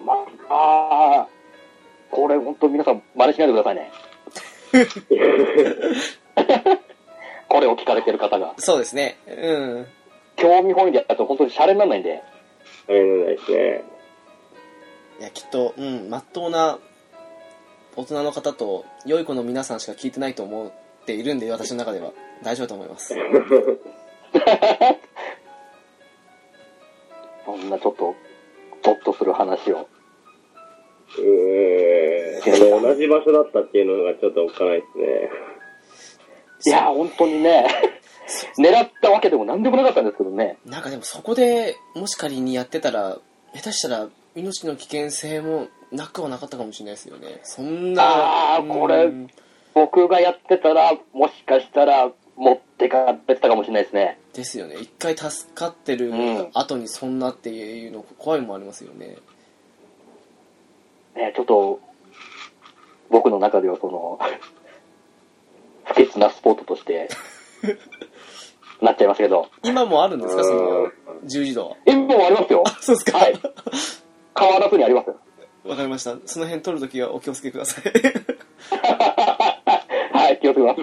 [0.00, 0.12] ま
[0.48, 1.34] あ、あー
[2.14, 3.90] これ本当皆さん真似しないでくださいね。
[7.48, 8.54] これを聞かれてる方が。
[8.58, 9.30] そうですねう
[9.80, 9.86] ん
[10.36, 12.22] 興味本位でやると本当にシャレにならないんで。
[12.88, 13.84] あれなんないですね。
[15.24, 16.78] いやきっとうんまっとうな
[17.96, 23.14] 大人の方と良い子の皆さんしか聞いてないと思っているんで私の中では大丈夫だと思います
[27.46, 28.14] そんなちょっと、
[28.82, 29.88] ゾッとする話を。
[31.18, 32.42] うーん。
[32.42, 35.30] その同じ場所だったっていうのがちょっとおっかないですね。
[36.66, 37.66] いや、本当にね、
[38.58, 40.58] 狙ったわけでも何でもなかったんですけどね。
[40.64, 43.18] なんかでもそこでもし仮にやってたら
[43.54, 47.40] 下手したら命の危険性もなくはなかったかもしれないですよね。
[47.44, 49.28] そんなあーこれうん
[49.74, 54.20] 僕がやってたら、もしかしたら持ってかれてたかもしれないですね。
[54.32, 54.76] ですよね。
[54.80, 56.50] 一回助かってるうん。
[56.54, 59.16] 後にそんなっていうの怖いもありますよね。
[61.16, 61.80] ね、ちょっと、
[63.10, 64.18] 僕の中ではその、
[65.86, 67.08] 不潔なスポットとして、
[68.80, 69.48] なっちゃいましたけど。
[69.64, 70.44] 今もあるんですか？
[70.44, 70.92] そのうん。
[71.24, 71.76] 十字路は。
[71.86, 72.62] 今もありますよ。
[72.64, 73.18] あそうですか。
[73.18, 73.40] はい。
[74.38, 75.16] 変わらずにありますよ。
[75.64, 77.84] わかりましたその辺取るときはお気をつけください
[80.12, 80.80] はい、気をつけます。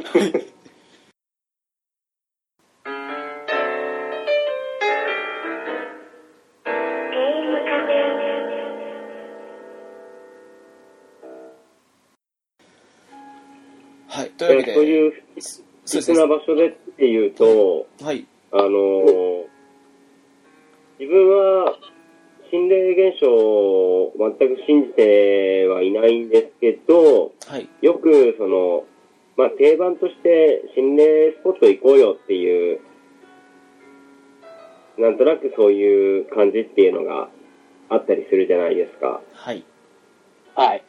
[14.07, 15.23] はいというわけでそういう
[15.85, 19.51] 必な場所でっていうと、はいあのー
[21.01, 21.79] 自分は
[22.51, 28.83] 心霊現象を全く信じてはいないんですけど、はいよくその、
[29.37, 32.81] まあ定番として心霊スポット行こうよっていう、
[34.97, 37.29] なんとなくそういう感じっていうのが
[37.89, 39.21] あったりするじゃないですか。
[39.33, 39.63] はい
[40.53, 40.83] はい。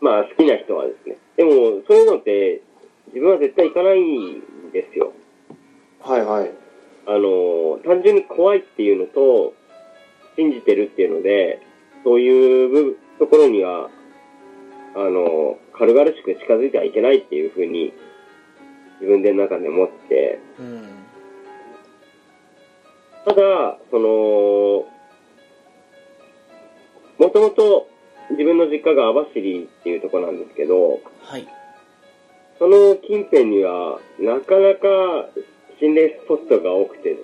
[0.00, 1.16] まあ好きな人はですね。
[1.36, 1.50] でも
[1.88, 2.62] そういうのって
[3.08, 5.12] 自分は絶対行かないんですよ。
[6.00, 6.50] はいはい。
[7.08, 9.54] あの、単純に怖いっていうのと、
[10.36, 11.60] 信じてるっていうので、
[12.04, 13.90] そういう部ところには、
[14.94, 17.92] あの、軽々しく近づいてはいけないっていうふうに、
[19.00, 20.96] 自分で中で思って、うん
[23.26, 24.86] ただ、その、
[27.18, 27.88] もともと
[28.30, 31.48] 自分の実家が網走っていうところなんですけど、はい。
[32.60, 35.28] その近辺には、なかなか
[35.80, 37.16] 心霊スポットが多くてで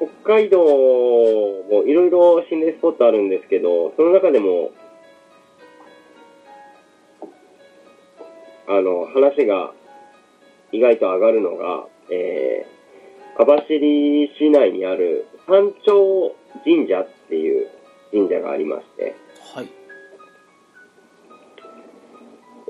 [0.00, 4.70] 北海道もいろいろ心霊スポットあるんですけど、その中でも、
[8.66, 9.72] あの、話が
[10.72, 13.68] 意外と上がるのが、えー、網走
[14.38, 17.68] 市内にある山頂神社っていう
[18.10, 19.14] 神社がありまして、
[19.54, 19.68] はい。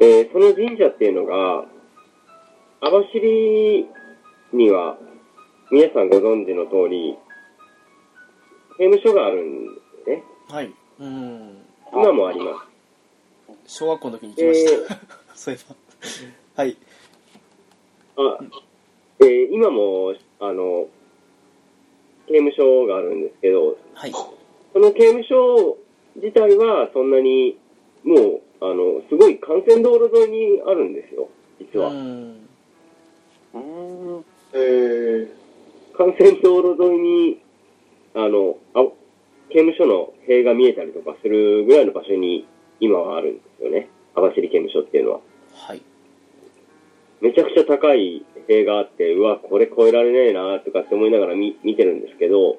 [0.03, 1.65] えーその神社っていうのが、
[2.81, 3.89] 網走
[4.53, 4.99] には、
[5.73, 7.17] 皆さんご存知の通り、
[8.77, 10.23] 刑務所があるんですね。
[10.49, 11.57] はいうん
[11.93, 12.67] 今もありま
[13.67, 13.79] す。
[13.79, 14.99] 小学校の時に行きました、
[15.35, 15.65] そういえ
[16.57, 16.77] ばはい
[18.17, 18.39] あ、
[19.21, 20.89] えー今も、あの、
[22.27, 24.13] 刑務所があるんですけど、はい
[24.73, 25.79] その刑務所
[26.17, 27.57] 自体はそんなに、
[28.03, 31.29] もう、あの、すごい幹線道路沿いにあるんですよ、
[31.61, 31.91] 実は。
[31.91, 32.49] うん
[33.55, 33.61] うー
[34.19, 34.25] ん。
[34.53, 35.29] えー、
[36.01, 37.43] 幹線道路沿いに、
[38.15, 38.89] あの、あ
[39.51, 42.47] 刑務所の塀が見えたりとかするぐらいの場所に
[42.81, 43.91] 今はあるんですよね。
[44.15, 45.21] 網走刑務所っていうのは。
[45.53, 45.83] はい。
[47.21, 52.57] めちゃくちゃ高い塀があって、うわ、これ越えられねえなとかって思いながら見見てるんですけど、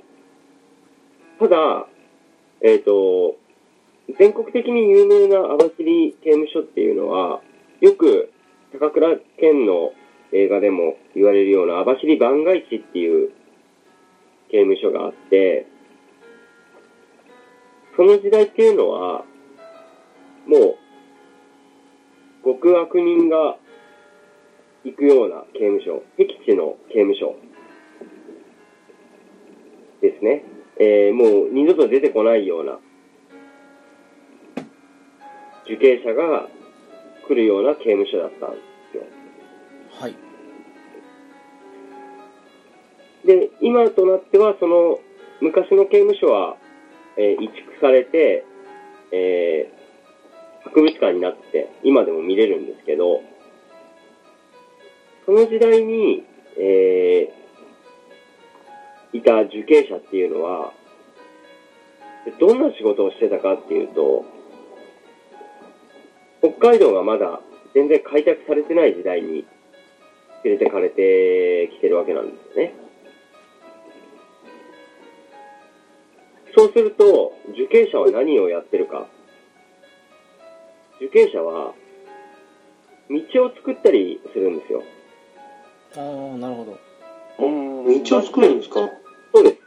[1.40, 1.88] ただ、
[2.62, 3.38] えっ、と、
[4.20, 7.42] 全国的に有名な網走刑務所っていうのは、
[7.80, 8.32] よく
[8.72, 9.94] 高倉健の
[10.34, 13.32] 映画でも言われるような網走番外地っていう
[14.50, 15.68] 刑務所があって、
[17.96, 19.24] その時代っていうのは、
[20.48, 20.76] もう、
[22.44, 23.58] 極悪人が
[24.84, 27.36] 行くような刑務所、僻地の刑務所
[30.02, 30.44] ですね。
[30.80, 32.80] えーもう二度と出てこないような
[35.66, 36.48] 受刑者が
[37.28, 38.71] 来るような刑務所だった。
[40.02, 40.16] はい。
[43.24, 45.00] で、今となっては、その、
[45.42, 46.58] 昔の刑務所は、
[47.18, 48.44] えー移築されて、
[49.12, 49.82] えー
[50.64, 53.22] 博物館になって、今でも見れるんですけど、
[55.26, 56.24] その時代に、
[56.58, 60.74] えーいた受刑者っていうのは、
[62.40, 64.26] どんな仕事をしてたかっていうと、
[66.40, 67.40] 北海道がまだ
[67.76, 69.46] 全然開拓されてない時代に
[70.44, 72.74] 連れてかれてきてるわけなんですよね。
[76.56, 79.08] そうすると、受刑者は何をやってるか。
[80.98, 81.74] 受刑者は、
[83.10, 84.84] 道を作ったりするんですよ。
[85.96, 86.78] ああ、なるほど。
[87.40, 88.90] うん道を作るんですか？
[89.34, 89.58] そうです。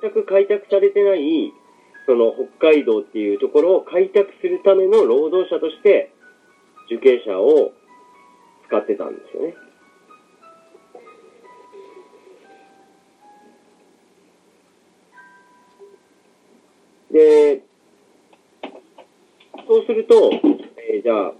[0.00, 1.52] 全く開拓されてない、
[2.06, 6.12] その北海道っていうところを開拓するための労働者として、
[6.86, 7.72] 受刑者を
[8.66, 9.54] 使ってたんですよね。
[17.14, 17.62] で、
[19.68, 20.32] そうすると、
[20.92, 21.32] えーじゃあ、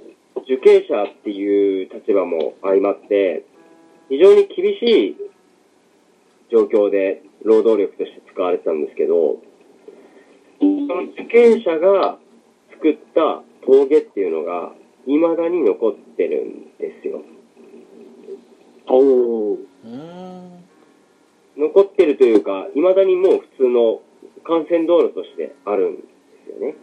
[0.42, 3.44] 受刑者っていう立場も相まって、
[4.08, 5.16] 非常に厳しい
[6.52, 9.38] 状況で労働力として使われてたんですけど、
[10.60, 12.18] その受刑者が
[12.70, 14.72] 作った峠っていうのが、
[15.06, 17.20] 未だに残ってるんですよ。
[18.86, 19.58] お。
[21.56, 24.00] 残ってるというか、未だにもう普通の
[24.46, 26.02] 幹線道路としてあるんで
[26.44, 26.76] すよね。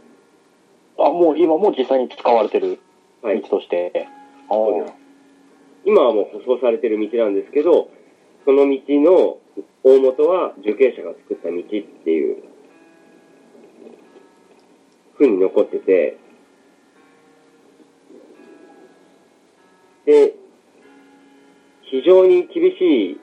[0.98, 2.80] あ、もう今も実際に使われてる
[3.22, 3.42] はい。
[3.42, 4.08] 道として。
[4.50, 4.94] あそうです
[5.86, 7.90] 今はもう舗装されてる道なんですけど、
[8.46, 9.38] その道の
[9.84, 12.44] 大元は受刑者が作った道っていう、
[15.16, 16.18] ふうに残ってて、
[20.06, 20.36] で、
[21.84, 23.20] 非常に厳しい、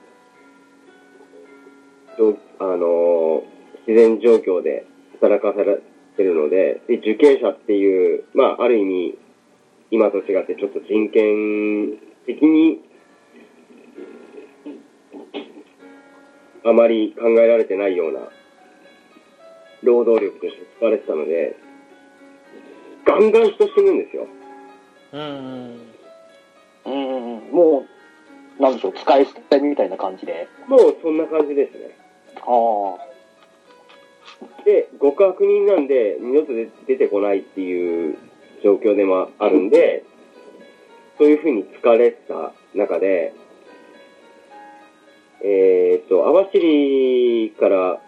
[2.17, 3.58] 状あのー
[3.89, 4.85] 自然状況で
[5.19, 5.81] 働かされ
[6.15, 9.17] てるので、で受刑者っていう、まあ、ある意味、
[9.89, 11.97] 今と違ってちょっと人権
[12.27, 12.81] 的に
[16.63, 18.19] あまり考えられてないような
[19.81, 21.55] 労働力として使われてたので、
[23.07, 24.27] ガンガン人死ぬんですよ。
[25.13, 25.79] うーん。
[26.85, 27.85] うん、も
[28.59, 30.47] う、なんでしょう、使い捨てみたいな感じで。
[30.67, 31.97] もうそんな感じですね。
[32.45, 33.08] ああ。
[34.65, 36.53] で、極悪人なんで二度と
[36.87, 38.17] 出てこないっていう
[38.63, 40.03] 状況でもあるんで、
[41.17, 43.33] そういうふうに疲れた中で、
[45.41, 48.01] えーっと、網走から、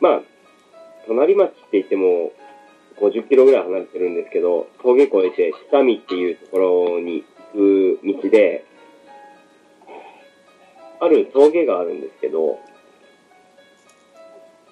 [0.00, 0.20] まあ、
[1.06, 2.32] 隣町って言っても
[3.00, 8.64] 50キロぐらい離れてるんですけど、峠越えて下見っていうところに行く道で、
[11.00, 12.58] ある峠があるんですけど、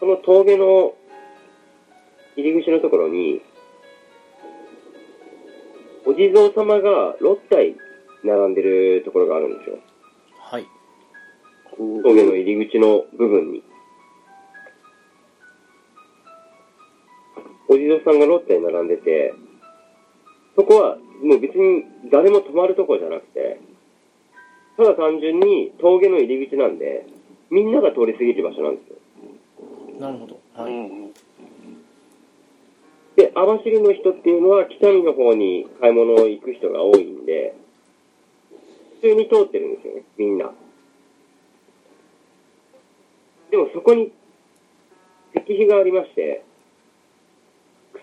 [0.02, 0.94] その峠の
[2.34, 3.40] 入り口のところに、
[6.04, 7.76] お地蔵様が6体
[8.24, 9.78] 並んでるところがあるんですよ。
[10.40, 10.66] はい。
[11.76, 13.62] 峠の入り口の部分に。
[17.68, 19.32] お地蔵さんが6体並んでて、
[20.56, 23.60] そこはもう別に誰も泊まるとこじゃなくて、
[24.76, 27.06] ただ単純に峠の入り口なんで、
[27.50, 28.96] みんなが通り過ぎる場所なんですよ。
[30.02, 30.40] なるほど。
[30.58, 30.72] うはい。
[30.72, 31.12] ん。
[33.14, 37.54] で、網走の人っていうのは北見の方に買い物行く人が多いんで、
[39.00, 40.50] 普通に通ってるんですよね、みんな。
[43.52, 44.10] でもそこに
[45.36, 46.42] 石碑がありまして、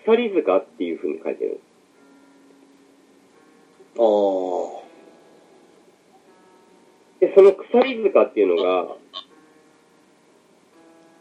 [0.04, 1.62] 鎖塚っていう風に書いてるんです。
[3.98, 4.80] ああ。
[7.20, 8.96] で、その鎖塚っていうのが、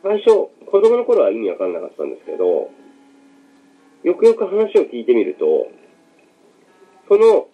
[0.01, 2.71] 最初、子供の頃は意味わかんなかったんですけど、
[4.03, 5.67] よくよく話を聞いてみると、
[7.09, 7.47] その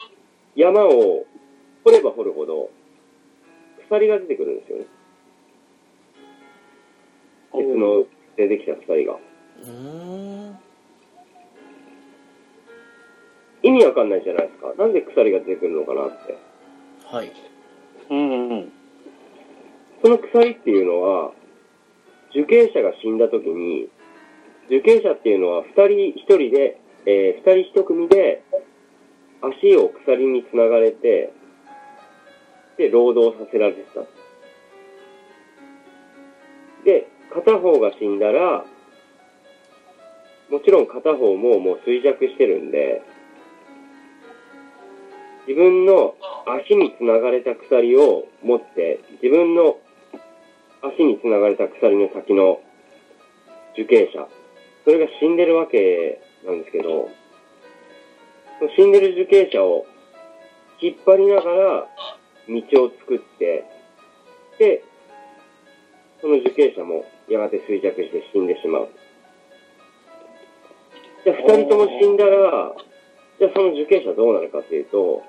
[0.55, 1.25] 山を
[1.83, 2.69] 掘れば掘るほど、
[3.87, 4.85] 鎖が出てくるんですよね。
[7.53, 8.05] 鉄の
[8.35, 9.17] でできた鎖が。
[13.63, 14.73] 意味わかんないじゃないですか。
[14.77, 16.37] なんで鎖が出てくるのかなって。
[17.05, 17.31] はい
[18.09, 18.71] うんうん。
[20.03, 21.31] その鎖っていうのは、
[22.35, 23.87] 受刑者が死んだ時に、
[24.67, 28.43] 受刑者っていうのは二人一人で、えー二人一組で、
[29.41, 31.31] 足を鎖につながれて、
[32.77, 34.01] で、労働させられてた。
[36.83, 38.65] で、片方が死んだら、
[40.49, 43.01] もちろん片方ももう衰弱してるんで、
[45.47, 49.77] 自分の足につながれた鎖を持って、自分の
[50.81, 52.61] 足につながれた鎖の先の
[53.73, 54.27] 受刑者、
[54.83, 57.09] それが死んでるわけなんですけど、
[58.75, 59.85] 死んでる受刑者を
[60.81, 61.87] 引っ張りながら
[62.47, 63.65] 道を作って、
[64.59, 64.83] で、
[66.21, 68.89] その受刑者もやがて衰弱して死んでしまう。
[71.23, 72.75] じゃあ二人とも死んだら、
[73.39, 75.23] じゃあその受刑者どうなるかっていうと、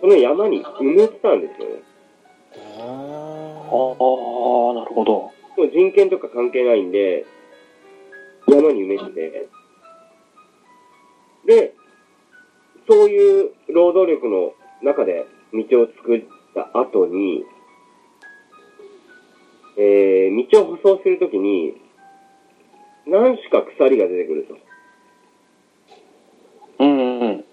[0.00, 1.82] その山に埋めてたんですよね。
[3.66, 5.12] あああ、なるほど。
[5.56, 7.24] もう人権とか関係ないんで、
[8.48, 9.48] 山に埋めてて、
[11.46, 11.74] で、
[12.88, 14.52] そういう労働力の
[14.82, 16.22] 中で道を作っ
[16.54, 17.44] た後に、
[19.76, 21.74] えー、道を舗装するときに、
[23.06, 24.58] 何しか鎖が出てくると。
[26.78, 27.44] うんうんうん。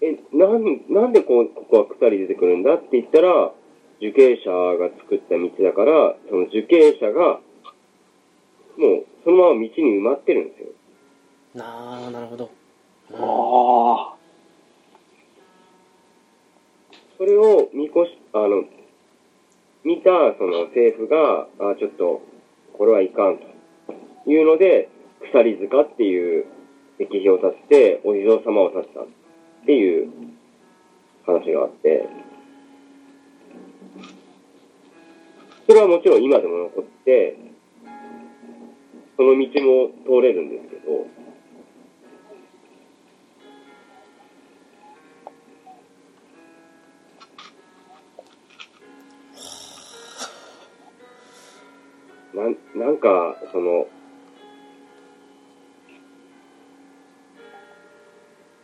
[0.00, 3.52] え、なん、なんでこうここは鎖出てくるんだって言ったら、
[4.02, 7.38] 受刑者が作った道だから、その受刑者が、
[8.76, 10.66] もうそのまま道に埋まってるんですよ。
[11.54, 12.50] あなあなるほど
[13.10, 14.14] うんああ。
[17.16, 18.64] それを見越し、あの、
[19.84, 22.22] 見たその政府が、あちょっと、
[22.72, 24.88] これはいかんというので、
[25.30, 26.46] 鎖塚っていう
[26.98, 29.06] 石碑を建てて、お地蔵様を建てたっ
[29.66, 30.10] ていう
[31.24, 32.08] 話があって、
[35.72, 37.34] それはもちろん今でも残って、
[39.16, 41.06] その道も通れるんですけど、
[52.34, 53.86] なん、なんか、その、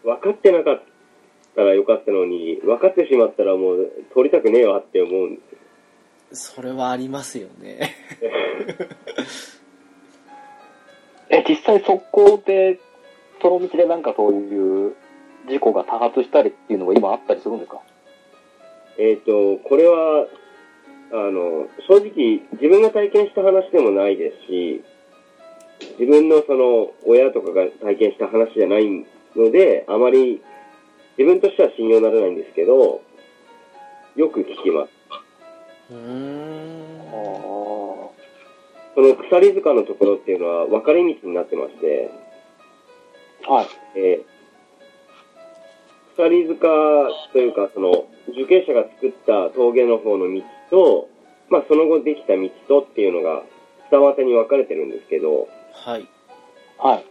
[0.04, 0.82] 分かってなかっ
[1.56, 5.67] たらよかったのに、分かってしまったらもう通りたくねえわって思うんですよ。
[6.32, 7.94] それはありますよね
[11.30, 12.78] え、実際そこで、
[13.42, 14.94] その道でなんかそういう
[15.48, 17.80] 事故が多発したりっていうのが今あったりするんですか？
[18.98, 20.26] えっ、と、これは、
[21.12, 24.82] あの、正直自分が体験した話でもないですし、
[25.98, 29.06] 自分のその親とかが体験した話じゃない
[29.36, 30.42] ので、あまり
[31.16, 33.02] 自分としては信用ならないんですけど、
[34.16, 34.97] よく聞きます。
[35.90, 37.12] うーんあ
[38.94, 42.10] その鎖塚のところっていうのは分かれ道になってまして、
[43.48, 43.52] あ。
[43.52, 43.66] はい。
[43.96, 44.38] えー
[46.18, 46.66] 鎖塚
[47.32, 51.08] というか、その、受刑者が作った峠の方の道と、
[51.48, 53.44] まあ、その後できた道とっていうのが、
[53.92, 56.08] 二股に分かれてるんですけど、はい
[56.76, 57.04] はい。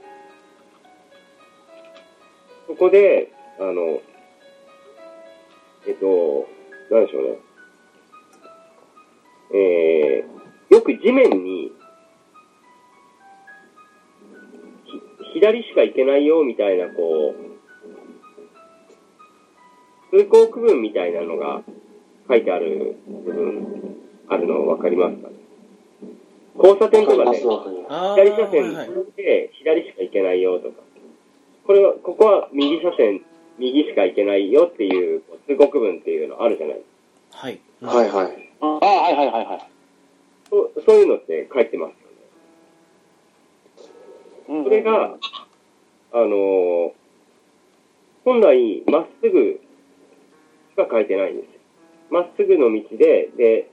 [2.68, 4.02] そこで、あの、
[5.88, 6.48] えっと、
[6.92, 7.38] なんでしょうね。
[9.54, 11.72] えー、よく地面に、
[14.86, 17.34] ひ左しか行けないよみたいな、こ
[20.12, 21.62] う、通行区分みたいなのが
[22.28, 23.98] 書いてある部分、
[24.30, 25.34] あるの分かりますかね？
[26.58, 27.44] 交差点とかで、
[27.90, 30.82] ああ左車線はいで左しか行けないよとか、
[31.66, 33.22] これは、ここは右車線、
[33.60, 36.88] 右しか行けないよっていう通行区分っていうのあるじゃないです
[37.32, 37.38] か。
[37.38, 38.47] はいはいはい。
[38.62, 39.70] ああ、はいはいはいはい。
[40.50, 41.96] そうそういうのって書いてますよ
[44.56, 44.60] ね。
[44.60, 45.18] うんそれが、
[46.14, 46.92] あのー
[48.24, 49.62] 本来、まっすぐ
[50.72, 51.52] しか書いてないんですよ。
[52.10, 53.70] まっすぐの道で、で、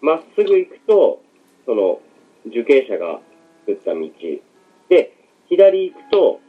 [0.00, 1.20] まっすぐ行くと、
[1.66, 2.00] その、
[2.46, 3.20] 受刑者が
[3.66, 4.00] 作った道。
[4.88, 5.12] で、
[5.48, 6.40] 左行くと、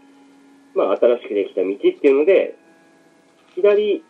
[0.76, 2.56] まあ、新しくできた道っていうので、
[3.56, 4.04] 左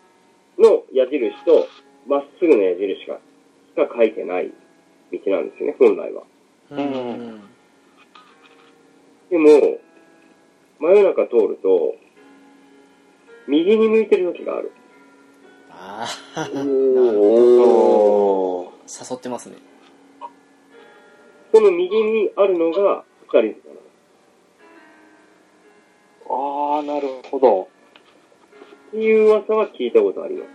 [0.60, 1.70] の矢印と、
[2.08, 3.20] まっすぐの矢印が
[3.76, 4.52] が書いてない
[5.12, 6.24] 道なんですよね、本来は。
[6.72, 7.42] うんうん
[9.30, 9.50] でも、
[10.80, 11.96] 真夜中通ると、
[13.48, 14.72] 右に向いてる時がある。
[15.72, 19.12] ああ おー。
[19.12, 19.56] 誘ってますね
[21.52, 23.76] その右にあるのが二人塚な
[26.30, 26.76] の。
[26.76, 27.68] ああ、なるほど。
[28.90, 30.50] っていう噂は聞いたことあります。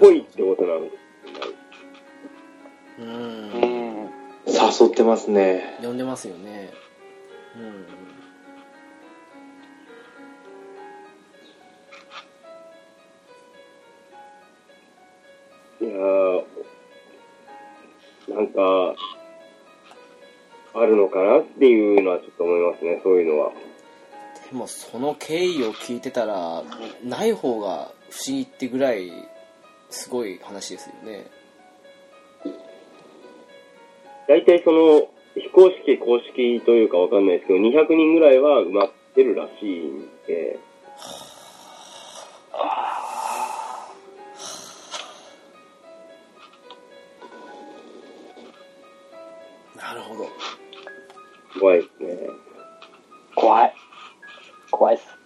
[0.00, 0.90] 恋ってことなのう
[2.98, 3.60] うん
[4.06, 4.10] ん。
[4.46, 5.78] 誘ってますね。
[5.82, 6.70] 呼んでますよね
[7.56, 7.86] うん
[15.80, 16.44] いやー、
[18.28, 18.94] なんか、
[20.74, 23.52] あるのかなっていうのはちょっと思いますね、そういうのは。
[24.50, 26.62] でもその経緯を聞いてたら
[27.04, 29.10] ない方が不思議ってぐらい
[29.90, 31.26] すごい話ですよね
[34.28, 40.58] 大体その、非公式、公式というかわかんないですけど、200人ぐらいは埋まってるらしいんで、
[49.76, 50.28] なるほど
[51.58, 52.30] 怖いですね。
[53.34, 53.74] 怖い。
[54.70, 55.19] 怖いっす。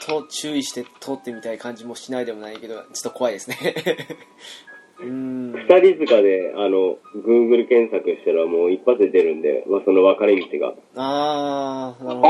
[0.00, 3.56] ちょっと注意して通ってみたい感じもしないでもないけどちょっと怖いですね
[5.00, 10.74] うーん二人塚で、あの、Google 検索したらもう一発で出るんで、まあ、その分かれ道が。
[10.96, 12.28] ああなるほど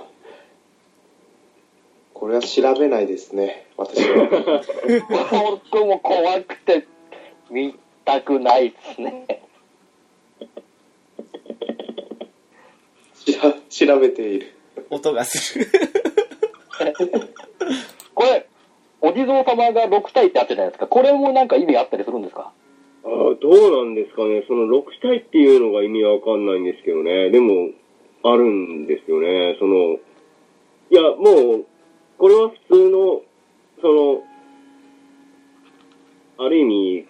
[0.00, 0.06] あ。
[2.14, 4.62] これは調べないですね、私は。
[5.10, 5.60] あ。
[5.72, 6.86] 僕も怖くて
[7.50, 9.42] 見たくないっすね。
[13.14, 14.55] し ら調べている。
[14.90, 15.66] 音がする
[18.14, 18.46] これ、
[19.00, 20.86] お地蔵様が6体ってあったじゃないですか。
[20.86, 22.52] これもなんか意味あったりするんですか？
[23.04, 24.44] あーどうなんですかね。
[24.48, 27.30] その6体っていうのが意味わかんないんですけどね。
[27.30, 27.70] でも、
[28.24, 29.56] あるんですよね。
[29.60, 29.98] その、
[30.90, 31.66] いや、もう、
[32.18, 33.22] これは普通の、
[33.80, 34.22] その、
[36.38, 37.06] ある意味、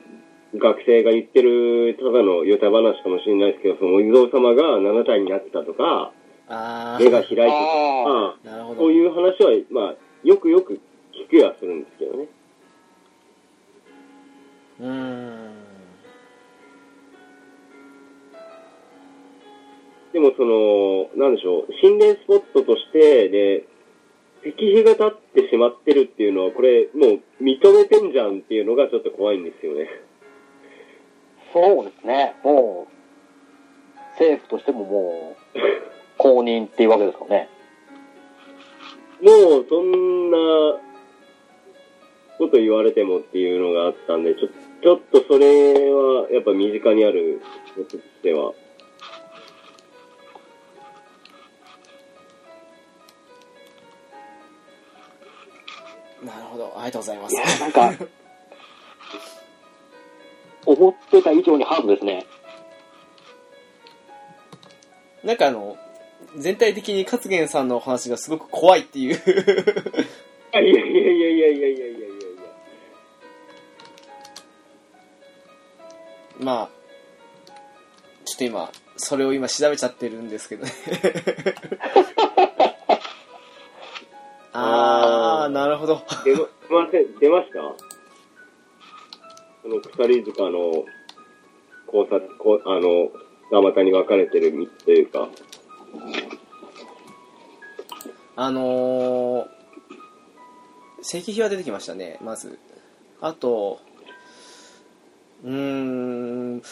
[0.56, 6.12] 学生が言ってるただのヨタ話かもしれないですけど、そのお地蔵様が7体になってたとか、あ
[6.48, 10.80] 目が開いてたとあか、そういう話は、まあ、よくよく
[11.12, 12.26] 聞くやするんですけどね。
[14.80, 15.56] うーん。
[20.12, 23.64] でもその、なんでしょう、心霊スポットとして、で、
[24.44, 29.88] 石碑が立ってしまってるっていうのは、これ、もう認めてんじゃんっていうのがちょっと怖いんですよね。
[31.52, 32.34] そうですね。
[32.44, 32.96] もう、
[34.12, 35.58] 政府としてももう、
[36.18, 37.48] 公認っていうわけですかね。
[39.22, 40.36] もう、そんな
[42.38, 44.48] こと言われてもっていうのがあったんで、ちょ
[44.82, 47.40] ちょっとそれは、やっぱ身近にある
[47.74, 48.52] こととしては、
[56.24, 57.92] なるほどありがとうございますいや、なんか、
[60.66, 62.26] 思ってた以上にハードですね。
[65.22, 65.76] なんかあの
[66.36, 69.18] 全体的に勝元さんのお話がすごく怖いっていうい
[70.52, 71.96] やいやいやいやいやいやいやいやいや。
[76.40, 76.68] まあ
[78.24, 80.72] ちょっと今それを今調べちゃってるんですけどね
[84.52, 87.56] ああなるほど出ま、すいません、出ました
[89.62, 90.84] その鎖塚の
[91.92, 93.10] 交差、こあの、
[93.50, 95.28] 二股に分かれてる道というか、
[98.36, 99.46] あのー、
[101.00, 102.58] 石碑は出てきましたねまず。
[103.20, 103.80] あと
[105.42, 106.62] うーん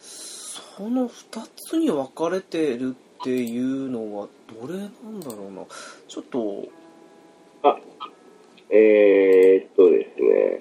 [0.00, 4.28] その2つに分かれてるっていうのは
[4.60, 5.62] どれなんだろうな。
[6.08, 6.64] ちょっと
[7.62, 7.78] あ、
[8.70, 10.60] えー、っとですね、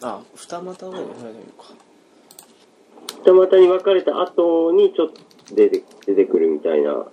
[0.00, 1.85] あ二股ぐらい分かれてるか
[3.26, 5.20] 二股に分かれた後にちょっと
[5.56, 6.92] 出て、出てくるみたいな。
[6.92, 7.06] う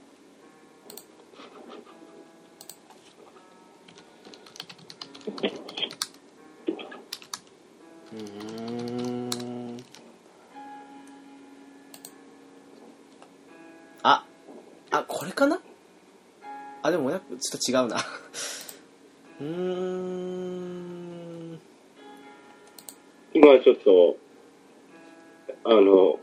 [8.15, 9.77] ーん。
[14.03, 14.23] あ
[14.91, 15.60] あこれかな？
[16.84, 17.98] あでもやっぱちょっと違うな。
[19.41, 19.48] うー
[21.56, 21.60] ん。
[23.34, 24.18] 今ちょっと、
[25.65, 26.19] あの、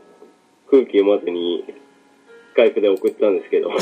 [0.69, 1.65] 空気読まずに、
[2.53, 3.69] スカイプで送ったんですけど。
[3.69, 3.77] は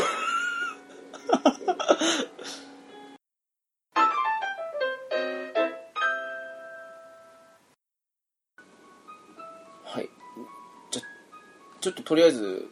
[10.02, 10.10] い。
[10.92, 11.02] じゃ、
[11.82, 12.66] ちょっととりあえず、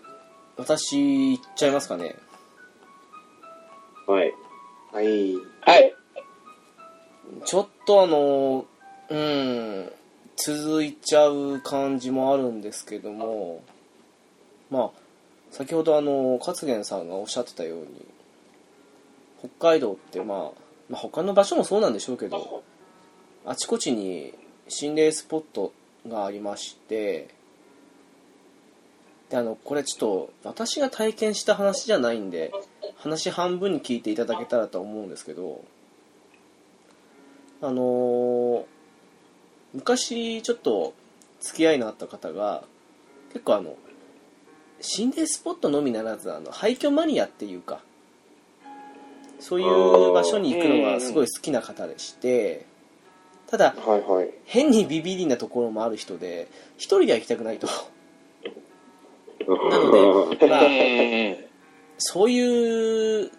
[0.56, 2.16] 私、行っちゃいますかね。
[4.08, 4.34] はい。
[4.94, 5.36] はい。
[5.62, 5.94] はい。
[7.44, 8.66] ちょっとあの、
[9.10, 9.92] うん、
[10.38, 13.64] 続いちゃう感じもあるんですけども、
[14.70, 15.00] まあ、
[15.50, 18.06] 先ほどあの、勝元さんがおっしゃってたように、
[19.40, 22.64] 北海道ってまあ、まあ、他の場所もそうなんでしょうけど、
[23.46, 24.34] あちこちに
[24.68, 25.74] 心霊スポット
[26.08, 27.30] がありまして、
[29.30, 32.52] で、あの、これちょっと、私が体験した話じゃないんで、
[32.98, 35.64] 話半分に聞いていただけたらと思うんですけど、
[37.60, 38.37] あのー
[39.78, 40.96] 昔ちょっと
[41.40, 42.64] 付き合いのあった方が
[43.32, 43.76] 結構あの
[44.82, 47.82] 心霊スポットのみならずあの廃墟マニアっていうか
[49.40, 52.66] そういう場所に行くのがすごい好きな方でして
[53.52, 54.30] ただはいはい。
[54.46, 56.48] 変にビビりなところもある人で
[56.78, 57.68] 一人では行きたくないと。
[59.48, 60.62] なのでまあ
[62.00, 63.32] そういう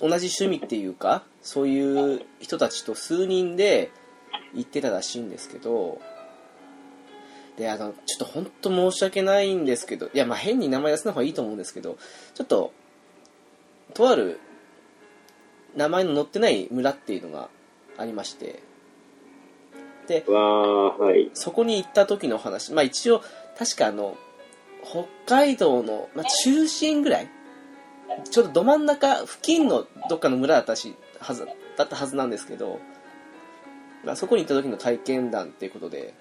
[0.00, 3.90] 同じ趣味っていうかそういう人たちと数人で
[4.54, 6.00] 行ってたらしいんですけど
[7.56, 11.98] であのちょっと本当申し訳ないんですけどいやまあ変に名前出すの方がいいと思うんですけど
[12.34, 12.72] ちょっと
[13.94, 14.40] とある
[15.76, 17.48] 名前の載ってない村っていうのが
[17.98, 18.62] ありまして
[20.08, 21.30] ではい。
[21.34, 23.22] そこに行った時の話まあ一応
[23.58, 24.16] 確かあの
[24.84, 27.28] 北海道の、まあ、中心ぐらい
[28.30, 31.46] ちょっとど真ん中付近のどっかの村だったしはず
[31.76, 32.80] だったはずなんですけど、
[34.04, 36.14] まあ、そこに行った時の体験談っていうことで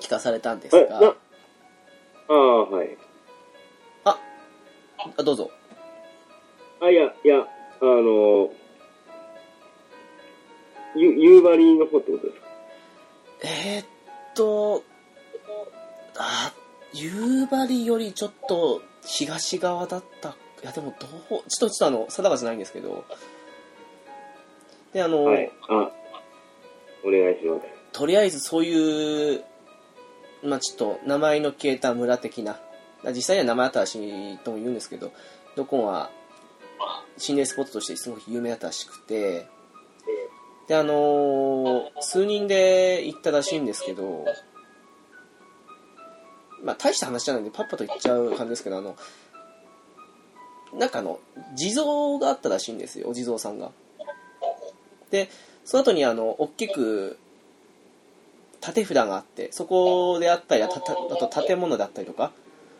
[0.00, 1.06] 聞かされたんですえ、がな、
[2.28, 2.96] ああ、はい。
[4.04, 4.18] あ
[5.22, 5.50] どうぞ。
[6.80, 7.44] あ、いや、いや、あ
[7.84, 8.50] の、
[10.96, 12.46] ゆ、夕張の方ってことですか？
[13.42, 13.86] えー、っ
[14.34, 14.82] と
[16.16, 16.52] あ
[16.92, 20.30] 夕張よりちょっと東側だった。
[20.30, 23.04] いやでもどうちょっとちょっとあの定かじゃないんですけど。
[24.92, 25.52] であの、はい。
[25.68, 25.90] あ、
[27.04, 27.66] お願いします。
[27.92, 29.44] とりあえずそういう、
[30.42, 32.58] まあちょっと名前の消えた村的な、
[33.14, 35.12] 実際には名前あったらしいとも言うんですけど、
[35.56, 36.10] どこは
[37.18, 39.46] 心霊スポットとしてすごく有名だったらしくて、
[40.66, 44.24] で、あのー数人で行ったらしいんですけど、
[46.62, 48.96] まあ大した話じゃないんでパッパと言っちゃう感じですけど、あの、
[50.72, 51.20] なんかの、
[51.54, 53.70] 地蔵があったらしいんですよ、お地蔵さんが。
[55.10, 55.28] で、
[55.64, 57.18] その後にあの、大きく、
[58.60, 62.32] 縦札があって、そこであったり、あと建物だったりとか、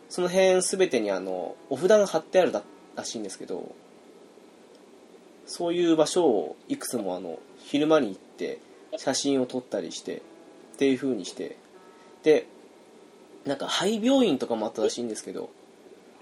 [0.09, 2.63] その辺すべてにあの、お札が貼ってあるだ
[2.95, 3.75] らしいんですけど、
[5.45, 8.59] そういう場所をいくつもあの、昼間に行って、
[8.97, 11.57] 写真を撮ったりして、っていう風にして、
[12.23, 12.47] で、
[13.45, 15.49] なんか廃病院とかもあったらしいんですけど、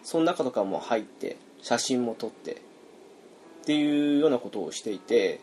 [0.03, 5.40] その中とかも入って、写真も撮って、っていうようなことをしていて、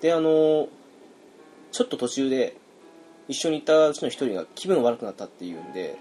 [0.00, 0.68] で、あの、
[1.72, 2.56] ちょっと途中で、
[3.28, 5.98] 一緒にいたうちの一人が気分悪くなったっていうんで、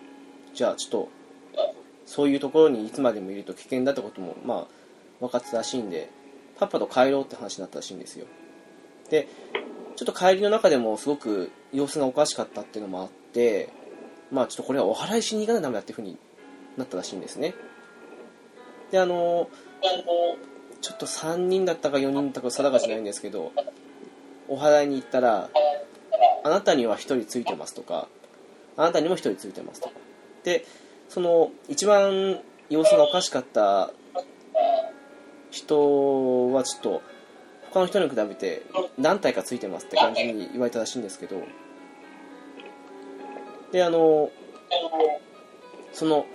[0.53, 1.09] じゃあちょっと、
[2.05, 4.67] そういうところにいつまでもいると危険だってことも、まあ、
[5.19, 6.09] 分かってたらしいんで、
[6.57, 8.25] パパと帰ろうって話になったらしいんですよ。
[9.09, 9.27] で、
[9.95, 13.69] ちょっと帰りの中でもすごく様子がおかしかったっていうのもあって、
[14.31, 16.17] まあちょっとこれはお祓いしに行かないとダメだっていうふうに
[16.77, 17.55] なったらしいんですね。
[18.91, 19.49] で、あの、
[20.81, 23.51] ちょっと3人だったか4人だったか定かじゃないんですけど、
[24.47, 25.49] お祓いに行ったら、
[26.43, 28.07] あなたには1人ついてますとか、
[28.75, 29.95] あなたにも1人ついてますとか。
[30.43, 30.65] で、
[31.09, 33.91] その、一番様子がおかしかった
[35.51, 37.01] 人はちょっと、
[37.71, 38.63] 他の人に比べて
[38.97, 41.41] 何体かついてますって感じに言われたらしいんですけど、
[43.71, 44.31] で、あの、
[45.91, 46.25] その、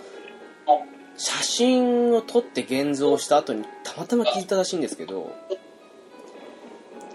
[1.17, 5.35] 写真を撮って現像した後にたまたま聞いたらしいんですけど、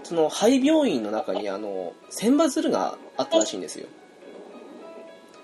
[0.08, 3.86] その廃病院の中にあの千羽鶴があったらしいんですよ。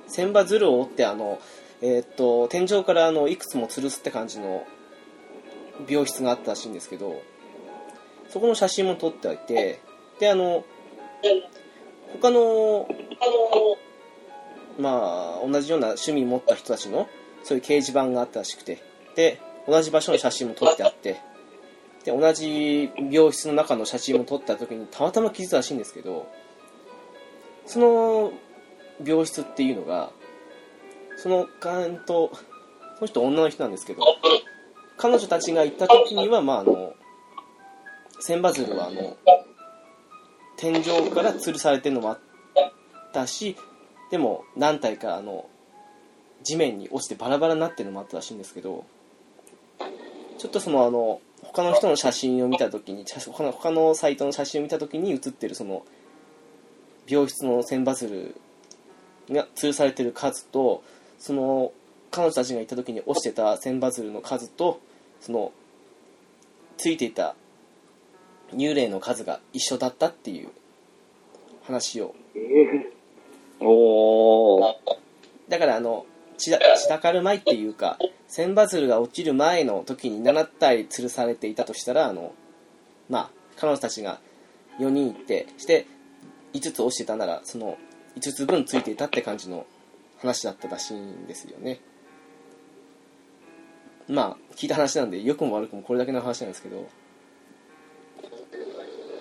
[0.08, 1.38] 千羽鶴を折ってあの、
[1.82, 4.66] えーっと天井からあのいくつも吊るすって感じの
[5.86, 7.20] 病室があったらしいんですけど
[8.30, 9.82] そこの写真も撮っておいて
[10.18, 10.64] であの
[12.22, 12.88] 他の
[14.78, 17.06] まあ同じような趣味持った人たちの
[17.42, 18.82] そういう掲示板があったらしくて
[19.14, 21.20] で同じ場所の写真も撮ってあって
[22.04, 26.30] で同じ病室の中の写真も撮った時にたまたま気づいたらしいんですけど
[27.66, 28.32] その
[29.04, 30.10] 病室っていうのが
[31.16, 31.46] そのん
[32.04, 32.30] と
[32.96, 34.02] その人女の人なんですけど
[34.96, 36.94] 彼女たちが行った時にはまああの
[38.20, 39.16] 千羽鶴はあの
[40.56, 42.20] 天井から吊るされてるのもあっ
[43.12, 43.56] たし
[44.10, 45.46] でも何体かあの
[46.42, 48.84] 地面に落ちてバラバラになってるのもあったらしいんですけど
[50.38, 55.84] ちょっとそのあの他の人の写真を見た時に写他の他のサイトの写真を見た時に写ってるその
[57.06, 58.34] 病室の千羽鶴
[59.30, 60.82] が吊るされてる数と
[61.18, 61.72] その
[62.10, 64.80] 彼女たちがいた時に落ちてた千羽鶴の数と
[65.20, 65.52] その
[66.76, 67.34] ついていた
[68.52, 70.48] 幽霊の数が一緒だったっていう
[71.66, 72.40] 話をえ
[73.60, 74.74] おー。
[75.48, 76.06] だからあの
[76.36, 77.98] 散ら散らかる前っていうか
[78.28, 82.34] 千羽鶴が落ちる前の時に7体吊るされていたとしたらあの
[83.08, 84.20] まあ彼女たちが
[84.78, 85.86] 4人いてして
[86.52, 87.78] 5つ落ちてたならその
[88.16, 89.66] 5つ分ついていたって感じの
[90.18, 91.80] 話だったらしいんですよね
[94.08, 96.88] まあ聞いた話なんで良くも悪くもこれだけの話なんですけど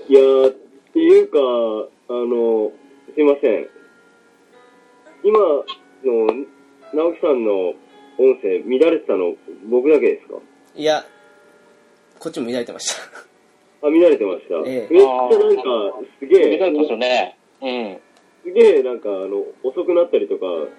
[0.09, 0.19] いや、
[0.49, 0.51] っ
[0.91, 1.39] ていうか、
[2.09, 2.71] あの、
[3.15, 3.67] すいません。
[5.23, 6.45] 今の、
[6.93, 7.75] 直樹さんの音
[8.41, 9.35] 声乱れてたの
[9.69, 10.35] 僕だけですか？
[10.75, 11.05] いや
[12.19, 13.01] こっちも乱れてました
[13.85, 14.55] あ、乱れてました。
[14.69, 15.07] ええめっちゃ
[15.39, 15.63] なんか、
[16.19, 17.37] すげえ、出たんですよね。
[17.61, 17.99] うん。
[18.45, 20.69] すげえなんか、あの、遅くなったりとか、遅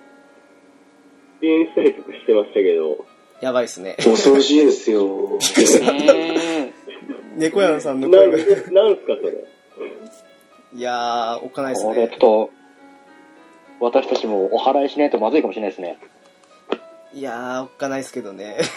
[1.42, 3.04] 延したりとかしてましたけど、
[3.42, 5.38] やばいっすね恐ろしいですよ。
[7.36, 9.34] 猫屋さんのなん、声がなんすかそれ？
[10.76, 12.50] いやーおっかないっすこれねちょっと、
[13.80, 15.98] 私たちもお払いしないとまずいかもしれないですね。
[17.12, 18.58] いやー、おっかないですけどね。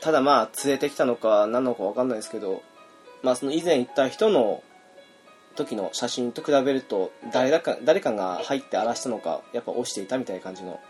[0.00, 2.62] ただまあ、連れてきたのか何なのかわかんないですけど、
[3.22, 4.62] まあその以前行った人の
[5.56, 10.80] 時の写真と比べると、誰だか、誰かが入って荒らしたのか、やっぱ落ちていたみたいな感じの、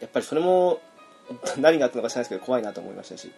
[0.00, 0.80] やっぱりそれも、
[1.58, 3.30] 何があったのか知らないですけど、怖いなと思いましたし。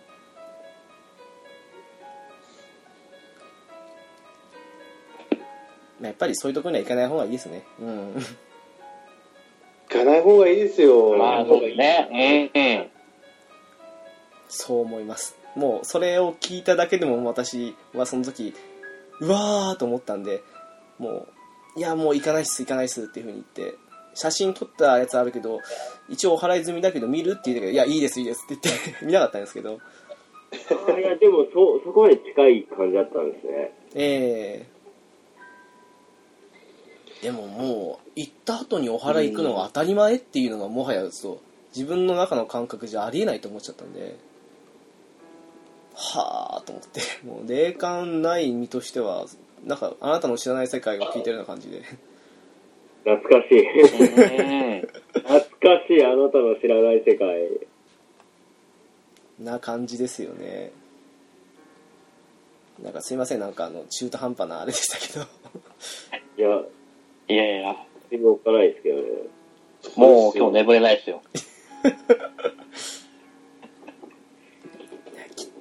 [6.01, 7.63] まあやっぱりそういうところには行かない方がいいですね。
[7.81, 8.15] うん。
[9.89, 11.17] 行かない方がいいですよ。
[11.17, 12.51] まあ、そうね。
[12.55, 12.91] うん、うん。
[14.49, 18.55] そう思いますもうそれを聞いただけでも私はその時
[19.21, 20.43] うわーと思ったんで
[20.99, 21.29] もう
[21.77, 23.79] いやもう行かないっす行かないっすっていう風に言って
[24.15, 25.61] 写真撮ったやつあるけど
[26.09, 29.79] 一応お払い済みだけど見るって言うけどいやいいですいいですって言って 見なかったんですけど
[30.53, 33.73] あいや、でも、そ、そこまで近い感じだったんですね。
[33.97, 34.76] ええ
[37.23, 41.39] でももう行った後にお払い行くのが当たり前っていうのがもはやそう
[41.75, 44.17] 自分の中の感覚じゃありえないと思っちゃったんで
[45.95, 47.01] はあと思って。
[47.27, 49.27] もう霊感ない身としては
[49.65, 51.83] なんかあなたの知らない世界を聞いてるような感じで。
[53.05, 53.61] 懐かしい。
[53.61, 54.81] うん。
[54.83, 57.49] 懐かしい、あなたの知らない世界。
[59.39, 60.73] な感じですよね。
[62.83, 63.41] なんかすいません。
[63.41, 65.27] なんかあの中途半端なあれでしたけど。
[66.37, 66.63] いや、
[67.29, 67.77] いやいや、
[68.11, 69.03] 全然おっかないですけどね。
[69.97, 71.23] もう今日眠れないですよ。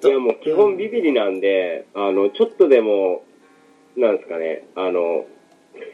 [0.04, 3.24] いや、もう基本ビビリなんで、あの、ちょっとでも、
[3.98, 5.26] なんですかね、あの、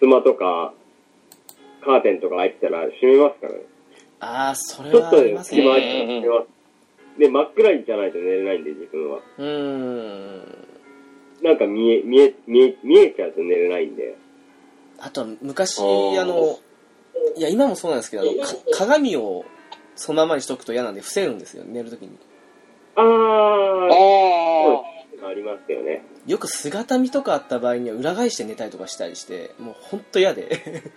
[0.02, 0.73] 襖とか、
[1.84, 3.60] カーテンとか開いてたら閉めますからね。
[4.19, 7.19] ああそれちょっとはありでも隙間ますね開いてたら閉めます。
[7.19, 9.19] で、真っ暗じゃないと寝れないんで、自分は。
[9.38, 10.68] うーん
[11.41, 14.15] なんか見え、見え、見え、見えちゃうと寝れないんで。
[15.02, 16.60] あとは昔あの
[17.36, 19.45] いや今もそうなんですけどあのか鏡を
[19.95, 22.18] そのままにしとくと嫌なんで伏せるんですよ寝るときに。
[22.95, 26.03] ああー、ありますよね。
[26.28, 30.60] よく姿見とかあった場合には裏返して寝たりとかしたりしてもうほんと嫌で。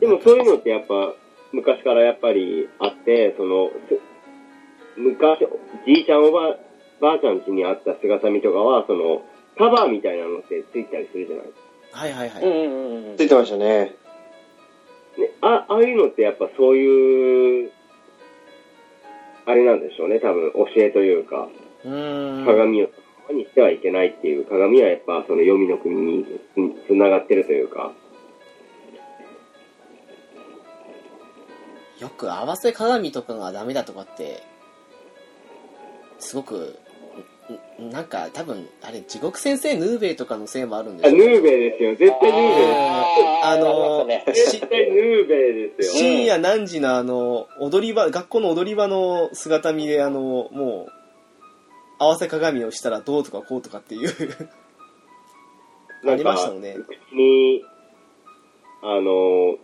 [0.00, 1.14] でもそういうのってやっぱ、
[1.52, 3.98] 昔からやっぱりあって、その、す
[4.96, 5.40] 昔、
[5.86, 6.58] じいちゃんおば、
[7.00, 9.22] ばあちゃん家にあった姿見とかは、その、
[9.58, 11.46] カバーみたいなのってついたりするじゃない？
[11.92, 11.98] あ。
[11.98, 12.54] はいはいはい、うんう
[13.04, 13.96] んうんついてましたね。
[15.18, 17.72] ね、あ、ああいうのってやっぱそういう、
[19.46, 21.48] あれなんでしょうね、多分教えというか、
[21.84, 22.44] うーん。
[22.44, 22.88] 鏡を
[23.32, 26.24] にしてはいけないっていう、鏡はやっぱその黄泉の国に
[26.84, 27.92] つつながってるというか、
[31.98, 34.42] よく合わせ鏡とかがダメだとかって
[36.18, 36.76] すごくん
[37.78, 42.78] なんか多分あれ地獄先生ヌーベイとかのせいもあるんであヌすよーベイですよ、絶対ヌーベイです。
[43.44, 45.94] ああの絶対ヌーベイですよ。
[45.94, 50.92] 深夜何時のあの踊り場学校の踊り場の姿見であのもう
[51.98, 54.10] 合わせ鏡をしたらどうとかこうとかっていう。
[56.08, 56.76] ありましたよね。
[56.86, 57.64] 口に、
[58.82, 59.56] あの、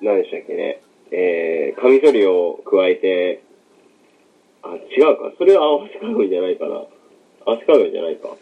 [0.00, 3.43] 何でしたっけね、えー、カミソリを加えて、
[4.64, 5.32] あ、違うか。
[5.38, 6.74] それは合わせ鏡じゃないかな。
[6.74, 8.34] 合わせ鏡じゃないか。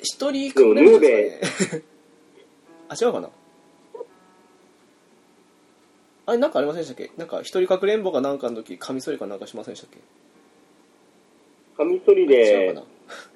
[0.00, 1.82] 一人隠れるんですかね
[2.88, 3.30] あ違うかな
[6.26, 7.12] あれなんかありませんでしたっけ？
[7.16, 9.98] なんか一人かくれんぼかなんかの時カミソリかなんかしませんでしたっけ？
[11.76, 12.80] カミソリでか、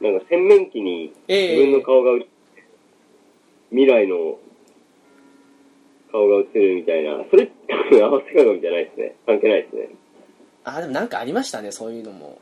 [0.02, 2.28] ななんか洗面器にええ自分の顔が映って、
[3.70, 4.38] 未来の
[6.12, 7.24] 顔が映るみたいな。
[7.30, 9.16] それ多分合わせ鏡じゃないですね。
[9.24, 9.88] 関係ないですね。
[10.68, 12.40] あでもなんかありましたねそういうのも。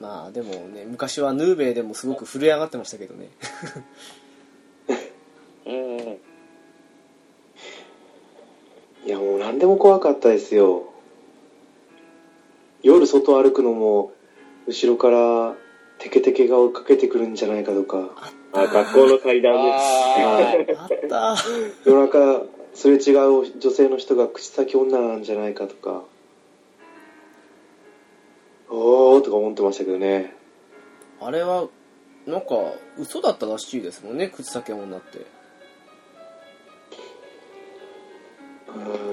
[0.00, 3.28] まあでもね昔はヌーベイでもすごく震え上がってましたけどね。
[5.64, 5.72] うん。
[9.06, 10.92] いやもう何でも怖かったですよ。
[12.82, 14.12] 夜外歩くのも
[14.66, 15.54] 後ろから
[16.00, 18.32] テケテケが追いかけてくるんじゃないかとか。
[18.52, 19.84] あ、学校の階段です。
[19.84, 21.36] ああった
[21.88, 22.42] 夜中
[22.74, 26.02] すれ違う女性の人が口先女なんじゃないかとか。
[28.68, 30.34] おーとか思ってましたけどね。
[31.20, 31.68] あれは
[32.26, 32.46] なんか
[32.98, 35.18] 嘘だったらしいですもんね口先女って。
[38.68, 39.12] うーん。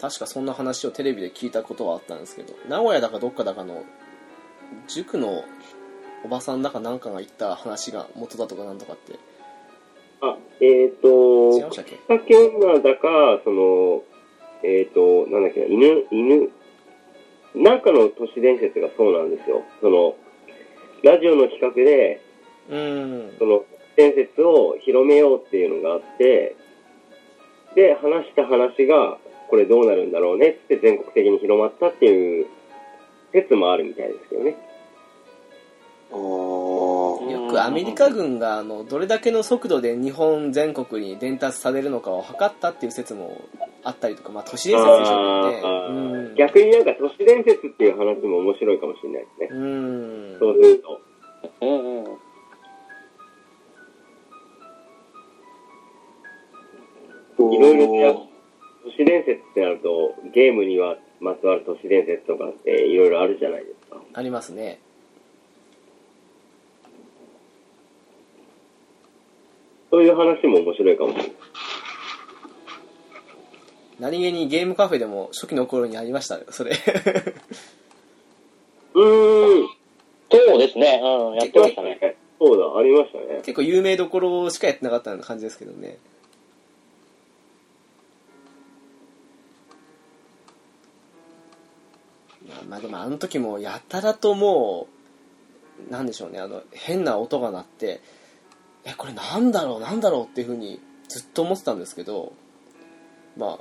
[0.00, 3.84] 確かそんな話をテレビで聞いたことはあったんですけど名古屋だかどっかだかの
[4.86, 5.44] 塾の
[6.24, 9.18] おばさんだかなんかが言った話が元だとかなんとかって
[10.22, 11.98] あ、えっ、と違いましたっけ？
[12.08, 14.02] 酒女だか、その、
[14.62, 16.50] えっ、と、なんだっけな、犬、犬、
[17.54, 19.62] なんかの都市伝説がそうなんですよ。
[19.82, 20.16] その、
[21.02, 22.20] ラジオの企画で、
[22.70, 23.64] うーんその、
[23.96, 26.56] 伝説を広めようっていうのがあって、
[27.74, 29.18] で、話した話が、
[29.50, 32.46] これどうなるんだろうねって全国的に広まったっていう
[33.32, 34.56] 説もあるみたいですけどね。
[36.10, 43.40] よくアメリカ軍があのどれだけの速度で日本全国に伝達されるのかを測ったっていう説も
[43.82, 45.04] あったりとか、まあ、都市伝説で。
[45.06, 45.92] しょうけどあー。
[45.92, 45.98] ね
[46.30, 46.34] うん。
[46.36, 49.60] 逆になんか都市伝説っていう話も面白いかもしれないですね。
[49.60, 50.36] うん。
[50.38, 50.82] そうする
[51.60, 51.98] うん。
[51.98, 52.04] うん。
[57.52, 64.00] いろいろや都市伝説ってなると、ゲームにはまつわる都市伝説とかっていろいろあるじゃないですか。
[64.12, 64.80] ありますね
[69.94, 71.32] そういう話も面白いかもしれない。
[74.00, 76.40] 何気にゲームカフェでも初期の頃にありました？
[76.52, 76.72] それ
[78.94, 79.68] うーん。
[80.32, 81.00] そうですね。
[81.00, 82.16] うん、やってましたね。
[82.40, 83.36] そうだ、ありましたね。
[83.44, 85.98] 結構有名どころしかやってなかったような感じですけどね
[92.48, 94.88] まあまあでもあの時もやたらとも
[95.88, 98.00] うなんでしょうねあの変な音が鳴って
[98.84, 102.32] えこれなんだろうなんだろうっていうふうにずっと思ってたんですけど
[103.36, 103.58] ま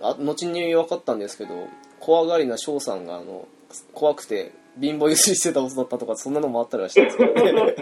[0.00, 1.68] ああ後に分かったんですけど
[2.00, 3.46] 怖がりな翔さんがあの
[3.92, 7.74] 怖くて貧乏ゆすりしてた音だったとかそんなのもあったりはしたんですけどね。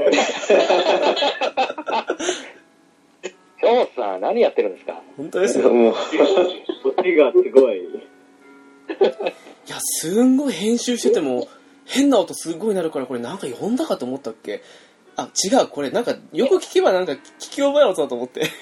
[3.58, 5.02] ショーさん、何やってるんですか？
[5.16, 5.72] 本当ですよ。
[5.74, 5.92] もう。
[5.92, 5.98] こ
[6.90, 7.80] っちがすごい。
[7.80, 7.88] い
[9.68, 11.48] やすんごい編集してても
[11.84, 14.62] 変な音すごいなるからこれなんか読んだかと思ったっけ？
[15.16, 18.50] あ違うこれなんかよく聞けばなんか聞き覚える音だと思って。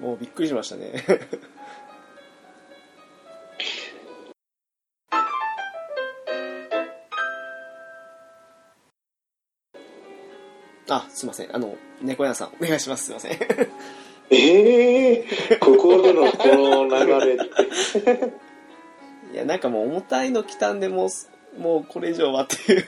[0.00, 1.04] もうびっくりしましたね。
[10.88, 11.54] あすいません。
[11.54, 13.06] あの猫屋さんお願いします。
[13.06, 13.32] すいません。
[14.30, 18.32] ええー、ここでのこの流れって。
[19.32, 21.08] いやなんかもう重たいの来たんでもう
[21.58, 22.86] もうこれ以上はっていう。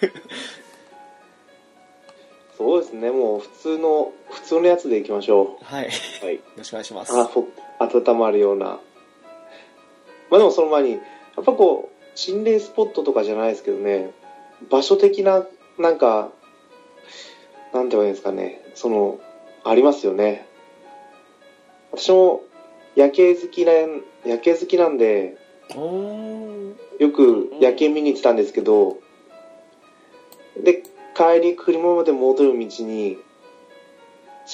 [2.56, 5.64] そうですねもう普通の普通のやつでいきましょう。
[5.64, 5.84] はい。
[5.84, 5.90] よ
[6.22, 6.40] はい。
[6.56, 7.16] ろしくお願いします。
[7.16, 7.46] あほ
[7.78, 8.80] 温まるような。
[10.30, 10.98] まあでもその前にや
[11.40, 14.10] っぱこう心霊スポットとかじゃないですけどね。
[14.70, 15.46] 場所的な
[15.78, 16.30] なんか
[17.72, 18.60] なんて言えばいいんですかね。
[18.74, 19.20] その
[19.64, 20.46] ありますよね。
[21.92, 22.42] 私も
[22.96, 23.72] 夜景好きな
[24.26, 25.38] 夜景好きなんで
[25.74, 28.98] よく夜景見に行ってたんですけど、
[30.62, 30.82] で
[31.14, 33.18] 帰り車まで戻る道に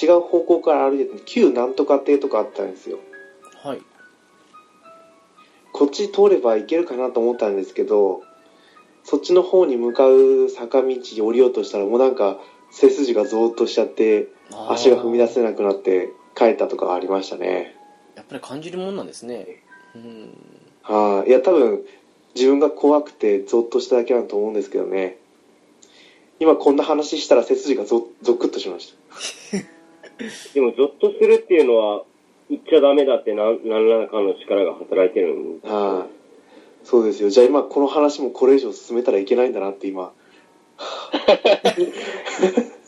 [0.01, 2.99] 違う方向から歩いてて旧なんとか亭とかあったんですよ。
[3.63, 3.81] はい。
[5.71, 8.21] こっち通れば行けるかなと思ったんですけど
[9.03, 12.37] そっちの方に向かう坂道降りようとしたらもうなんか
[12.71, 14.29] 背筋がゾーッとしちゃって
[14.69, 17.75] 足が踏み出せなくなって帰ったとかありましたね。
[18.15, 19.63] やっぱり感じるもんなんですね。
[19.95, 20.54] うん
[20.87, 21.81] はい、いや多分
[22.35, 25.17] 自分が怖くてゾッとしただけだと思うんですけどね
[26.39, 28.93] 今こんな話したら背筋がゾゾクッとしまし
[29.51, 29.57] た
[30.53, 32.03] でも、ゾッとするっていうのは、
[32.49, 36.15] 言っちゃダメだって何何らかの力が働いてるんですよはい
[36.85, 37.31] そうですよ。
[37.31, 40.13] じゃあ今この話もこれ以上進めたらいけないんだなって今。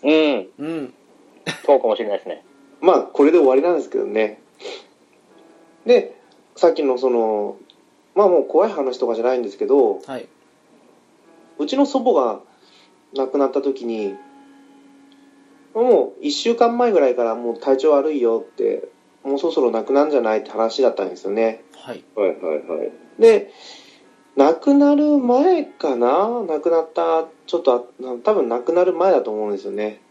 [0.03, 0.48] うん。
[0.60, 0.94] うん
[1.65, 2.45] そうかもしれないですね。
[2.80, 4.40] まあこれで終わりなんですけどね。
[5.88, 6.15] で、
[6.56, 7.57] さっきのその、
[8.18, 10.27] まあもう怖い話とかじゃないんですけど、はい
[11.60, 12.39] うちの祖母が
[13.15, 14.15] 亡くなった時に、
[15.73, 18.89] もう一週間前ぐらいからもう体調悪いよって、
[19.23, 21.64] もうそろそろ亡くなるんじゃないって話だったんですよね。
[21.73, 22.91] はいはいはいはい。
[23.19, 23.52] で、
[24.35, 26.44] 亡くなる前かな？
[26.48, 27.84] 亡くなった、ちょっとあ、
[28.23, 30.02] 多分亡くなる前だと思うんですよね。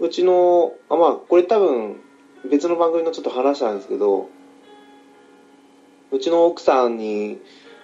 [0.00, 2.00] うちの、あ、まあ、これ多分
[2.50, 4.28] 別の番組のちょっと話したんですけど、
[6.14, 7.40] うちの奥さんに、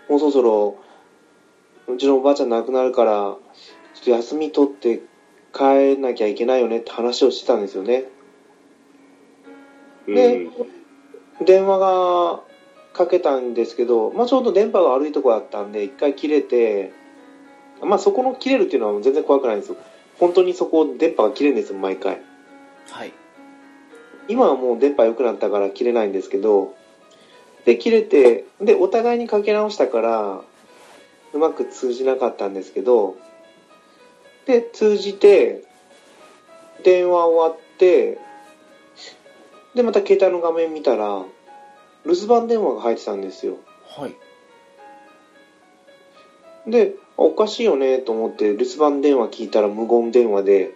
[0.09, 0.77] もうそろそろ、
[1.89, 3.39] うちのおばあちゃん亡くなるから、ちょ
[4.03, 5.01] っと休み取って
[5.53, 8.05] 帰んなきゃいけないよねって話をしてたんですよね。
[10.07, 10.49] で
[11.45, 12.41] 電話が
[12.93, 16.93] かけたんですけど、まあ、ちょうど電波が悪いとこだったんで、一回切れて、
[17.83, 19.77] まあ、そこの切れるっていうのは全然怖くないんですよ。
[20.19, 22.21] 本当にそこ電波が切れるんですよ、毎回。
[22.91, 23.13] はい
[24.29, 26.77] 今はもう電波良くなったから切れないんですけど、
[27.65, 30.43] で、切れて、で、お互いにかけ直したから、
[31.33, 33.17] うまく通じなかったんですけど、
[34.47, 35.65] で、通じて、
[36.83, 38.19] 電話終わって、
[39.75, 41.25] で、また携帯の画面見たら、
[42.05, 43.57] 留守番電話が入ってたんですよ。
[43.87, 44.15] はい
[46.67, 50.75] で、あおかしいよねと思って留守番電話聞いたら無言電話で、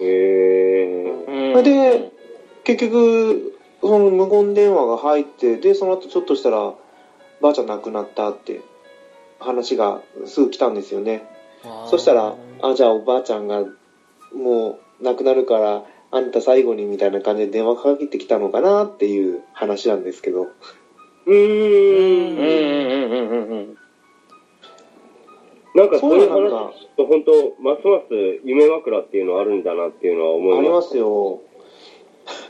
[0.00, 1.54] へえ。
[1.54, 1.62] うん。
[1.62, 2.10] で、
[2.64, 3.49] 結局、
[3.80, 6.74] その無言電話が入って、で、その後ちょっとしたら、
[7.40, 8.60] ばあちゃん亡くなったって
[9.38, 11.22] 話がすぐ来たんですよね。
[11.86, 13.64] そしたら、あ、じゃあおばあちゃんが
[14.34, 20.42] もう亡くなるから、あんた最後にみたいな感じで電話かけてきたのかなっていう話なんですけど。
[20.42, 20.48] う
[21.26, 22.38] うんーん。
[22.38, 22.50] うん
[23.02, 23.76] うんうんうんうん。
[25.74, 30.58] なんかそういう話聞くと本当、ますます夢枕っていうのはあるんだなっていうのは思います。
[30.58, 31.40] ありますよ。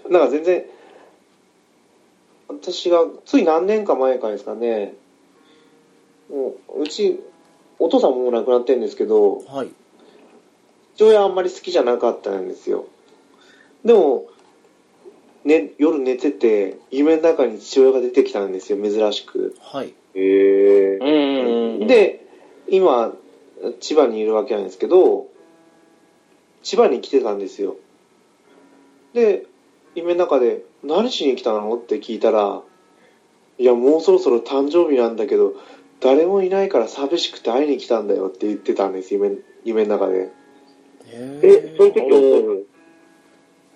[0.09, 0.65] なんか全然、
[2.53, 4.95] 私が、つい何年か前からですかね、
[6.29, 7.21] もう、うち、
[7.79, 9.71] お父さんももう亡くなってるんですけど、はい
[10.97, 12.85] 父親あんまり好きじゃなかったんですよ。
[13.87, 14.27] でも、
[15.45, 19.57] ね、夜寝てて、夢の中に父親が出てきたんですよ、珍しく。
[19.61, 20.99] はいへえ。
[20.99, 21.09] うんう
[21.79, 22.27] んうん。、で、
[22.69, 23.15] 今、
[23.81, 25.29] 千葉にいるわけなんですけど、
[26.63, 27.77] 千葉に来てたんですよ。
[29.15, 29.47] で、
[29.95, 31.77] 夢の中で、何しに来たの？
[31.77, 32.63] って聞いたら、
[33.59, 35.55] いや、もうそろそろ誕生日なんだけど、
[36.01, 40.33] 誰もいないから寂しくて会いに来たんだよって言ってたんです、夢、夢の中で。
[41.07, 42.65] へえ、その時おーは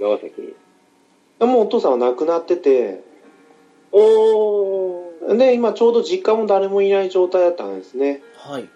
[0.00, 0.54] 長崎
[1.40, 3.02] もうお父さんは亡くなってて、
[3.92, 5.36] おー。
[5.36, 8.22] で、今ちょうど実家も誰もいない状態だったんですね。
[8.36, 8.68] はい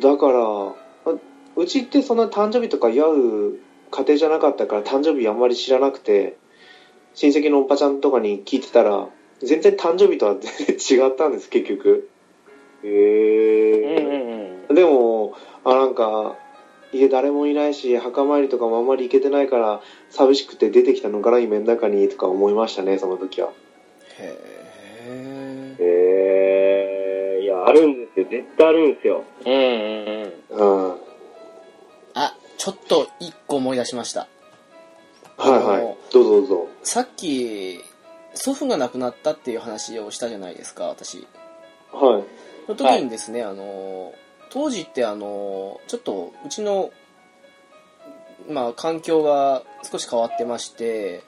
[0.00, 0.74] だから、あ
[1.56, 3.58] うちってそんな誕生日とか祝う
[3.96, 6.36] 家庭じゃなかったから誕生日あんまり知らなくて、
[7.14, 9.08] 親戚のおばちゃんとかに聞いてたら、
[9.40, 12.08] 全然誕生日とは全然違ったんです、結局。
[12.84, 14.66] へうんえ。
[14.68, 14.74] うんうん。
[14.74, 16.36] でも、あ、なんか、
[16.92, 23.50] 家誰もいないし、墓参りとかもあんまり行けてないから、寂しくて出てきたのかな、夢の中に、とか思いましたね、その時は。
[24.18, 24.38] へ
[25.08, 27.42] えへえ。
[27.42, 28.26] いや、あるんですよ。
[28.30, 29.24] 絶対あるんですよ。
[29.44, 29.58] うんうん
[30.58, 30.88] うん。
[30.88, 31.05] うん。
[32.56, 34.28] あちょっと一個思い出しました
[35.36, 35.96] はいはい。
[36.12, 36.68] どうぞどうぞ。
[36.82, 37.78] さっき
[38.34, 41.26] 祖父が亡くなったっていう話をしたじゃないですか私
[41.92, 42.24] はい。
[42.66, 44.14] その時にですね、あの
[44.50, 46.90] 当時ってあのちょっとうちの
[48.48, 51.22] まあ環境が少し変わってまして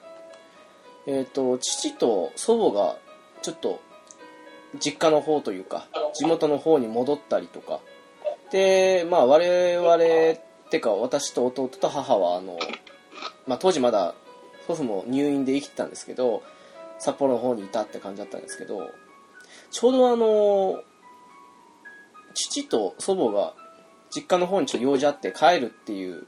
[1.07, 2.97] えっ、と父と祖母が
[3.43, 3.81] ちょっと
[4.79, 7.81] 実家の方というか地元の方に戻ったりとか
[8.51, 9.99] でまあ我々っ
[10.70, 12.59] てか私と弟と母はあの、
[13.47, 14.15] まあ、当時まだ
[14.66, 16.43] 祖父も入院で生きてたんですけど
[16.99, 18.90] 札幌の方にいたって感じだったんですけど
[19.70, 20.82] ちょうどあの
[22.35, 23.55] 父と祖母が
[24.11, 26.27] 実家の方にちょっと用事あって帰るっていう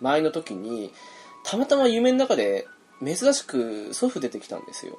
[0.00, 0.92] 前の時に
[1.44, 2.66] たまたま夢の中で
[3.04, 4.98] 珍しく祖父出てきたんですよ。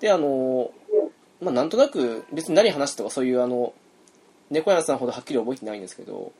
[0.00, 0.72] であの
[1.40, 3.72] まあなんとなく別に何話すとかそういうあの
[4.50, 6.32] 猫屋さんほどはっきり覚えてないんですけど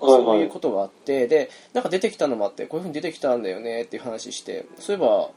[0.00, 5.30] そういうことがあってでなんか出てきたのもあってこういうふうに出てきたんだよねっていう話してそういえば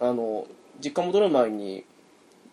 [0.00, 0.46] あの
[0.84, 1.84] 実家戻る前に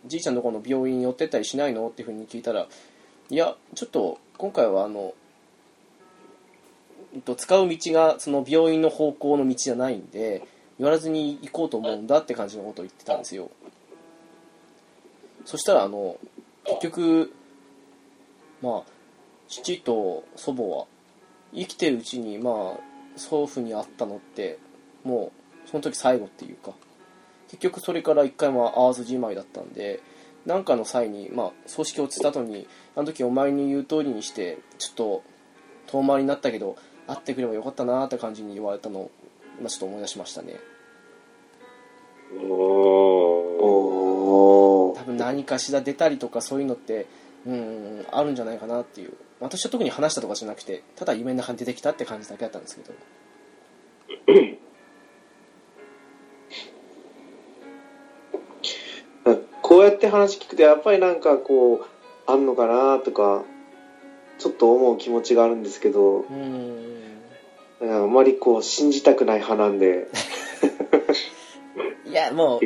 [0.06, 1.88] じいちゃんのとこの病院寄ってったりしないの？
[1.90, 2.68] っていうふうに聞いたら
[3.30, 5.14] いやちょっと今回はあの
[7.36, 10.48] 使う道がその病院の方向の道じゃないんで
[10.80, 13.52] 寄らずに行こうと思うんだって感じのことを言ってたんですよ。
[15.46, 16.18] そしたらあの
[16.66, 17.34] 結局
[18.62, 18.93] まあ
[19.62, 20.86] 父と祖母は
[21.54, 22.80] 生きてるうちにまあ
[23.16, 24.58] 祖父に会ったのって
[25.04, 25.32] も
[25.66, 26.72] うその時最後っていうか。
[27.54, 30.02] 結局それから一回も会わずじまいだったんで
[30.44, 35.24] なんかの際にまあ葬式をつった後にあの時お前に言う通りにしてちょっと
[35.86, 36.76] 遠回りになったけど
[37.06, 39.12] 会ってくればよかったなーって感じに言われたのを
[39.60, 40.56] 今ちょっと思い出しましたね。
[44.98, 47.06] 多分何かしら出たりとかそういうのって
[47.46, 49.14] うんあるんじゃないかなっていう
[49.44, 52.94] 私は特に話したとかじゃなくてただ夢の中に出てきたって感じだけだったんですけど。
[59.62, 61.86] こうやって話聞くとやっぱりなんかこう
[62.32, 63.44] あんのかなとか
[64.38, 66.94] ちょっと思う気持ちがあるんですけどうん。
[67.82, 70.08] あまりこう信じたくない派なんで。
[72.06, 72.66] いやもう。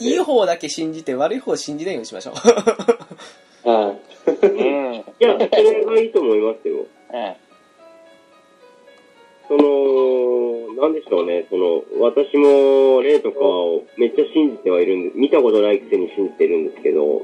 [0.00, 2.34] いい方だけ信じて悪い方を信じないようにしましょう。
[2.34, 2.98] は
[4.30, 4.94] いうん。
[4.94, 6.86] いや、それがいいと思いますよ。
[7.12, 7.48] うん。
[9.48, 17.22] その、なんでしょうね、その、私も霊とかをめっちゃ信じてはいるんで、見たことないくせに信じてるんですけど、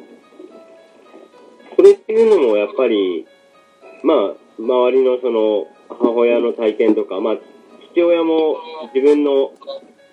[1.76, 3.26] それっていうのもやっぱり、
[4.02, 7.36] まあ、周りのその、母親の体験とか、まあ、
[7.92, 8.56] 父親も
[8.94, 9.52] 自分の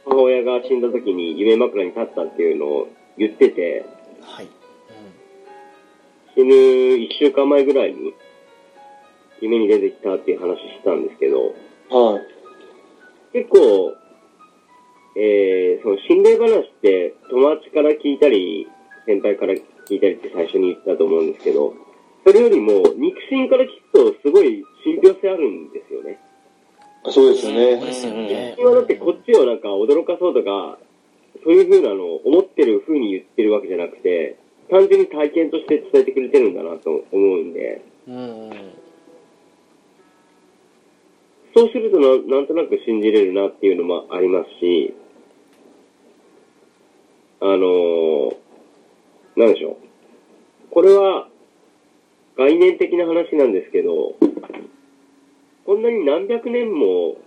[0.05, 2.87] 母親が死んだ時に夢枕に立ったっていうのを
[3.17, 3.85] 言ってて、
[4.21, 4.49] はい、
[6.35, 8.13] 死ぬ1週間前ぐらいに
[9.41, 11.53] 夢に出てきたっていう話したんですけど、
[11.89, 12.23] はい。
[13.33, 13.93] 結構、
[15.17, 18.67] えー、その心霊話って友達から聞いたり、
[19.05, 21.73] 先輩から聞いたりって最初に言ったと思うんですけど、
[22.25, 26.19] それよりも肉親から聞くとすごい信憑性あるんですよね。
[27.09, 27.77] そうですね。
[27.77, 28.55] ですよね。
[28.59, 30.77] 今だってこっちをなんか驚かそうとか、
[31.43, 34.37] そういう風なのを思ってる風に言ってるわけじゃなくて、
[34.71, 38.51] 単純に体験として伝えてくれてるんだなと思うんで、うん
[41.53, 44.95] そうするとななんとなく信じれるなっていうのもありますし、
[47.41, 48.35] あのー、
[49.35, 49.75] なんでしょう。
[50.71, 51.27] これは
[52.37, 54.15] 概念的な話なんですけど、
[55.65, 57.17] こんなに何百年も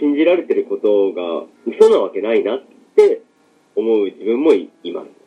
[0.00, 2.62] 信じられてることが嘘なわけないなっ
[2.96, 3.22] て
[3.76, 5.21] 思う自分もいます。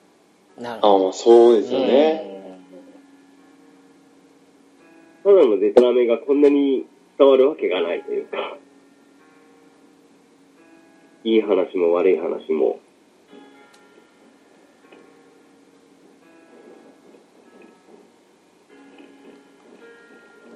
[0.58, 0.96] なるほど。
[0.96, 2.32] あまあそうですよね。
[5.24, 6.86] ただのデタラメがこんなに
[7.18, 8.58] 伝わるわけがないというか、
[11.26, 12.80] いい話も悪い話も、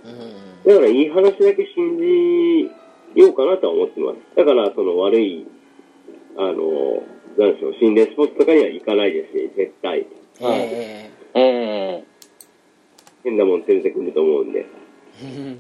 [0.06, 0.64] うん。
[0.64, 2.72] だからいい話だけ信じ
[3.16, 4.18] ようかなとは思ってます。
[4.36, 5.48] だからその悪い、
[6.38, 7.02] あの、
[7.38, 10.06] なんでしょう、心霊スポットとかには行かないですし、絶対。
[10.42, 11.40] えう
[12.02, 12.04] ん。
[13.24, 14.66] 変なもん連れてくると思うんで。
[15.22, 15.58] え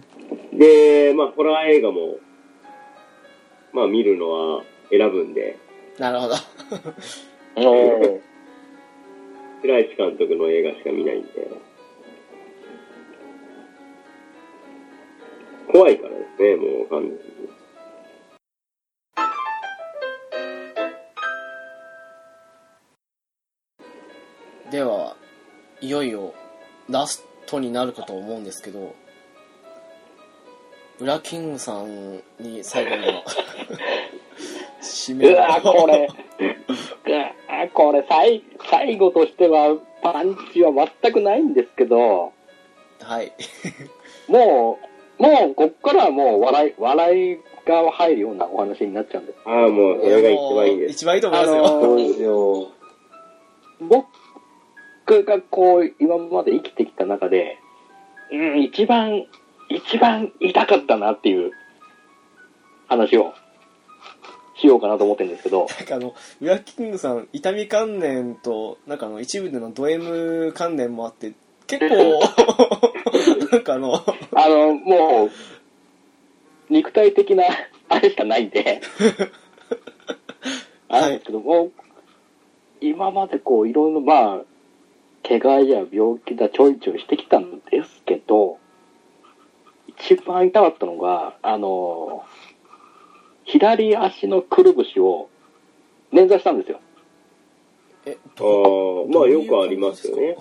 [0.53, 2.17] で、まあ、ホラー映画も、
[3.73, 5.57] まあ、見るのは選ぶんで、
[5.97, 6.35] なるほど
[9.61, 11.29] 白石監督の映画しか見ないんで。
[15.71, 17.19] 怖いからですね、もう完全に。
[24.71, 25.15] では
[25.81, 26.33] いよいよ
[26.89, 28.95] ラストになるかと思うんですけど
[30.99, 33.23] ウラキングさんに最後の
[34.81, 36.09] 締めうわこれ、
[37.07, 40.71] うわこれ、最、最後としては、パンチは
[41.01, 42.33] 全くないんですけど、
[43.01, 43.31] はい
[44.27, 44.77] も
[45.19, 47.37] う、もう、こっからはもう、笑い、笑い
[47.67, 49.37] が入るようなお話になっちゃうんです。
[49.45, 50.91] ああ、もう、それが一番いいです。
[50.93, 52.71] 一番いいと思いますよ、あのそう ですよ
[55.09, 57.57] 僕がこう、今まで生きてきた中で、
[58.31, 59.25] うん、一番、
[59.67, 61.51] 一番痛かったなっていう
[62.87, 63.33] 話を
[64.55, 71.33] しようかなと思ってるんですけど、なんかあのウラキングさん痛み関連となんかあの一部でのド M 関連もあって
[71.65, 71.95] 結構
[73.51, 75.31] なんかあのあの、もう、
[76.69, 77.45] 肉体的な、
[77.89, 78.81] あれしかないんで、
[80.87, 81.71] あれですけども、
[82.79, 84.41] 今までこう、いろいろまあ、
[85.27, 88.57] 怪我や病気だちょいちょいしてきたんですけど、
[89.87, 92.25] 一番痛かったのが、あの、
[93.43, 95.29] 左足のくるぶしを
[96.13, 96.79] 捻挫したんですよ。
[98.05, 100.37] えああ、まあよくありますよね。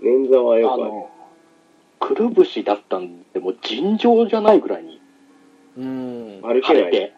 [0.00, 0.92] 捻挫はよくある。
[2.00, 5.00] くるぶしだったんで、もう尋常じゃないぐらいに
[5.76, 6.62] うん歩けない。
[6.62, 7.12] 腫れて、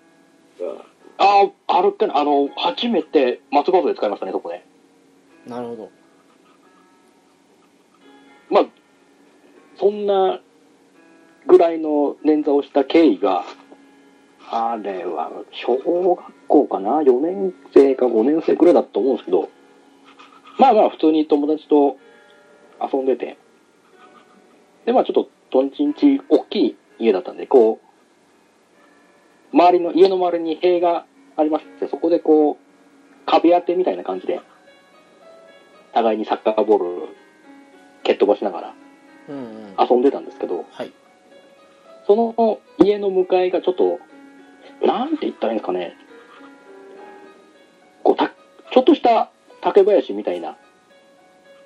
[1.18, 2.16] ああ、歩けない。
[2.18, 4.64] あの、初めて松葉杖使いましたね、そこで。
[5.46, 5.90] なるほど
[8.50, 8.64] まあ、
[9.78, 10.40] そんな
[11.46, 13.44] ぐらいの捻挫をした経緯が、
[14.50, 19.48] あれは、小学校かな ?4 年生か5年生くらいだと思うんですけど、
[20.58, 21.96] まあまあ普通に友達と
[22.80, 23.36] 遊んでて、
[24.84, 27.80] で、まあちょっと、とんちんち大きい家だったんで、こ
[29.52, 31.06] う、周りの、家の周りに塀が
[31.36, 32.56] ありまして、そこでこう、
[33.26, 34.40] 壁当てみたいな感じで、
[35.92, 37.08] 互いにサッカーボール
[38.06, 38.74] 蹴っ飛ばしながら
[39.28, 39.74] うんうん。
[39.78, 40.92] 遊んでたんですけど、はい。
[42.06, 43.98] その家の向かいがちょっと、
[44.86, 45.96] なんて言ったらいいんですかね、
[48.04, 49.30] こうた、ちょっとした
[49.60, 50.56] 竹林みたいな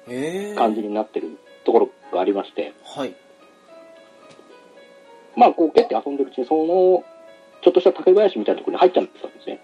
[0.09, 3.15] ええ感じになってるところがありまして、はい。
[5.37, 7.05] まあ、こう、蹴って遊んでるうちに、その、
[7.63, 9.61] ちょっとした竹林みたいなところに入っちゃったんですね。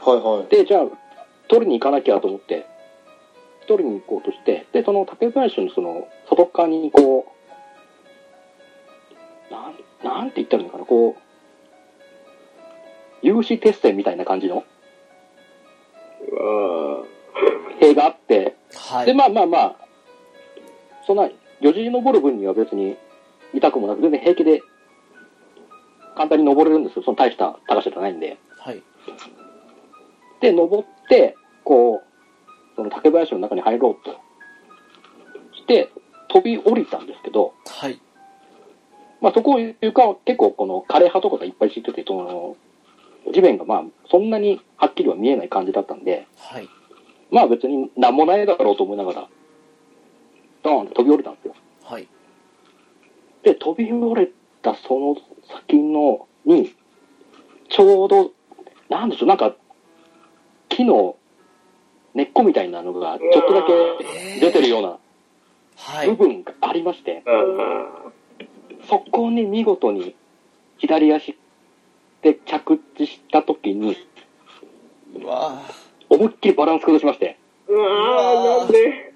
[0.00, 0.48] はいはい。
[0.48, 0.86] で、じゃあ、
[1.48, 2.66] 取りに行かなきゃと思って、
[3.68, 7.32] 取りに行こうとして、で、その竹林のその、外側にこ
[9.50, 11.20] う、なん、なんて言ったらいいのかな、こう、
[13.22, 14.64] 有刺鉄線みたいな感じの
[16.30, 17.04] うわ
[17.80, 19.76] 塀があって、で、はいまあまあまあ、
[21.06, 21.28] そんな、
[21.60, 22.96] よじ登る分には別に
[23.52, 24.62] 痛くもなく、全然平気で、
[26.16, 27.02] 簡単に登れるんですよ。
[27.04, 28.38] その大した高さじゃないんで。
[28.58, 28.82] はい
[30.40, 32.07] で、登って、こう、
[32.78, 34.12] その竹林の中に入ろうと
[35.56, 35.90] して、
[36.28, 38.00] 飛び降りたんですけど、はい。
[39.20, 42.56] まあそこを床は結構この枯れ葉とかがいっぱい敷いてて、その、
[43.32, 46.68] 地面がまあそんなにはっきりは見えない感じだったんで、はい。
[47.32, 49.28] まあ別に何もないだろうと思いながら、
[50.62, 51.54] ドーンと飛び降りたんですよ。
[51.82, 52.06] はい。
[53.42, 54.32] で、飛び降り
[54.62, 55.16] たその
[55.66, 56.76] 先の、に、
[57.70, 58.30] ちょうど、
[58.88, 59.56] なんでしょう、なんか、
[60.68, 61.16] 木の
[62.14, 64.98] 根っこみたいなのが、ちょっとだけ出てるような
[65.76, 66.08] はい。
[66.08, 67.22] 部分がありまして、
[68.88, 70.16] そこに見事に
[70.78, 71.36] 左足
[72.22, 73.96] で着地した時に、
[75.14, 75.62] うわ
[76.08, 79.12] 思いっきりバランス崩しまして、ーうわーなんで？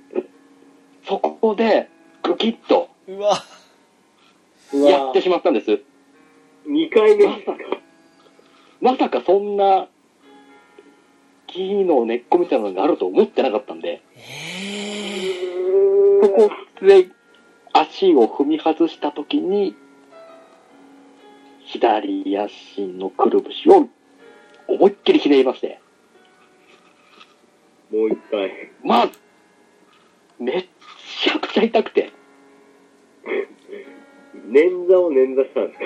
[1.04, 1.88] そこで、
[2.22, 2.88] グキッと
[4.72, 5.80] やってしまったんです。
[6.68, 7.26] 2回目。
[7.26, 7.56] まさか、
[8.80, 9.88] まさかそんな、
[11.52, 15.34] 木の根っこみたいなのがあると思ってなかったんで、え
[16.22, 16.50] そこ
[16.80, 17.08] で
[17.72, 19.74] 足を踏み外したときに、
[21.64, 23.88] 左足のくるぶしを
[24.68, 25.80] 思いっきりひねりまして、
[27.92, 28.50] もう一回。
[28.82, 29.10] まあ、
[30.38, 30.66] めっ
[31.24, 32.10] ちゃくちゃ痛くて、
[34.48, 35.84] 捻挫を捻挫したんですか？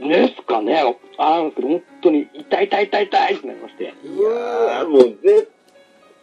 [0.00, 0.82] ですかね、
[1.18, 5.48] あーけど本当に痛い痛い痛い痛いってなりまして、ー、いやーもうぜ、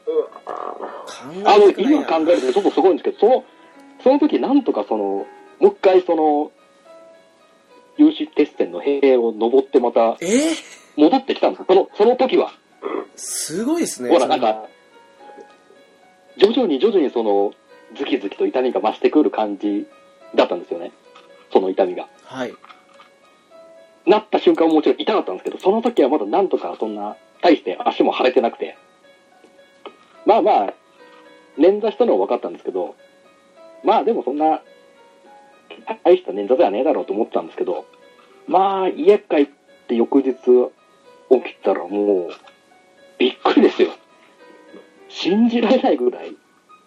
[0.06, 3.45] ーあの、今な考えるとちょっとすごいんですけど、その、
[4.03, 5.27] その時なんとかその、も
[5.61, 6.52] う一回その、
[7.98, 10.26] 有刺鉄線の塀を登ってまたえ？
[10.26, 10.56] ー、
[10.98, 12.52] 戻ってきたんですその、その時は。
[13.15, 14.65] すごいですねほら、なんか、
[16.38, 17.53] 徐々に徐々にその、
[17.95, 19.88] ズキズキと痛みが増してくる感じ
[20.35, 20.91] だったんですよね。
[21.53, 22.07] その痛みが。
[22.23, 22.53] はい
[24.06, 28.78] なった瞬間はもちろん痛かったんですけど、その時はまだなんとかそんな、大して足も腫れてなくて。
[30.26, 30.73] まあまあ、
[31.57, 32.95] 捻挫したのは分かったんですけど、
[33.84, 34.61] まあでもそんな、
[36.03, 37.86] 大した捻挫ではねえだろうと思ってたんですけど、
[38.48, 39.48] まあ家帰っ
[39.88, 42.30] て翌日起きたらもう、
[43.18, 43.90] びっくりですよ。
[45.10, 46.36] 信じられないぐらい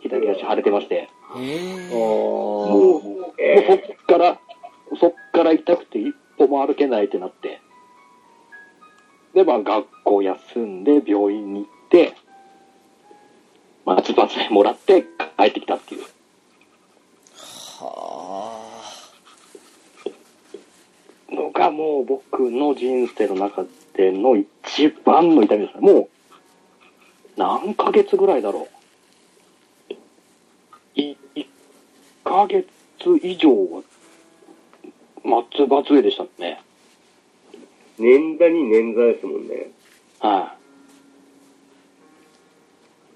[0.01, 3.35] 左足腫れてまして、えー、もう、もう
[3.67, 4.39] そっから、
[5.01, 7.61] そっから痛くて一歩も歩けないってなって、
[9.35, 12.15] で、まあ学校休んで病院に行って、
[13.85, 15.05] 松葉杖もらって
[15.37, 16.03] 帰ってきたっていう。
[17.81, 18.75] は
[21.31, 25.93] のがもう僕の人生の中での一番の痛みですね。
[25.93, 26.09] もう、
[27.37, 28.69] 何ヶ月ぐらいだろ
[29.91, 29.93] う。
[31.01, 31.47] い、1
[32.25, 32.67] ヶ月
[33.23, 33.83] 以上は、
[35.25, 36.61] 松葉杖でしたね。
[37.99, 39.71] 捻挫に捻挫ですもんね。
[40.21, 40.57] は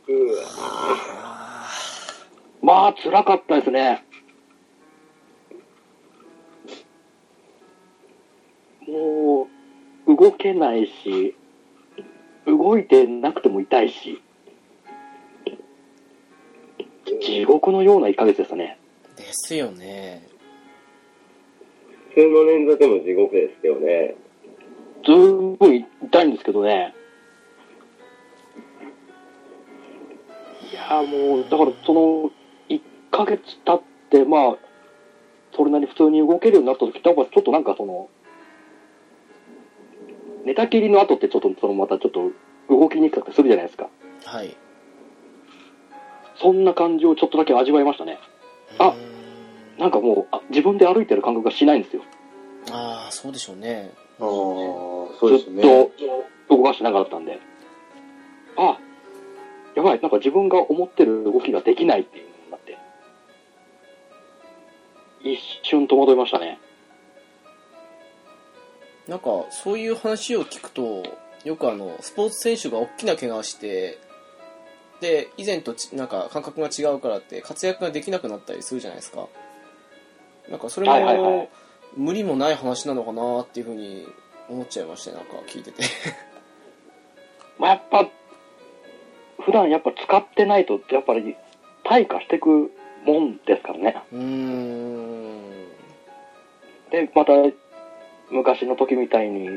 [0.08, 0.42] い、うわ
[2.62, 4.04] まあ、辛かったですね。
[8.86, 9.48] も
[10.06, 11.34] う、動けないし、
[12.46, 14.22] 動いてなくても痛いし、
[17.22, 18.78] 地獄のような1ヶ月でしたね。
[19.16, 20.37] ーですよね普
[22.18, 24.16] 通の捻挫でも地獄ですよね。
[25.04, 26.92] ずーんぶん痛いんですけどね。
[30.72, 32.30] いやもう、だからその、
[32.68, 32.80] 1
[33.12, 34.56] ヶ月経って、まあ、
[35.54, 38.08] それなりに普通に動けるようになった時って、やっぱちょっとなんかその、
[40.44, 42.32] 寝たきりの後ってちょっと、そのまたちょっと
[42.68, 43.88] 動きにくかったりするじゃないですか。
[44.24, 44.56] はい。
[46.40, 48.18] そんな感じをちょっとだけ味わいましたね。
[48.80, 48.94] あ
[49.78, 52.02] なんかもう、あ自分で歩いてる感覚がしないんですよ。
[52.70, 53.92] ああ、そうでしょうね。
[54.20, 55.62] ああ、そうですね。
[55.62, 55.70] ずっ
[56.48, 57.38] と動かしてなかったんで。
[58.56, 58.78] あ、
[59.76, 62.78] やばい、なんか自分が思ってる動きができないっていうのになって。
[65.22, 66.58] 一瞬戸惑いましたね。
[69.06, 71.02] なんか、そういう話を聞くと、
[71.44, 73.98] よくあの、スポーツ選手が大きな怪我をして、
[75.00, 79.28] で、以前とちなんか感覚が違うからって活躍ができなくなったりするじゃないですか。
[80.50, 81.48] なんかそれも、はいはいはい
[81.96, 84.06] 無理もない話なのかなっていうふうに
[84.48, 85.82] 思っちゃいましたね、なんか聞いてて。
[87.58, 88.08] まあ、やっぱ、
[89.40, 91.36] 普段やっぱ使ってないと、やっぱり
[91.84, 92.72] 退化していく
[93.04, 93.96] もんですからね。
[94.12, 95.68] うーん。
[96.90, 97.32] で、また、
[98.30, 99.48] 昔の時みたいに、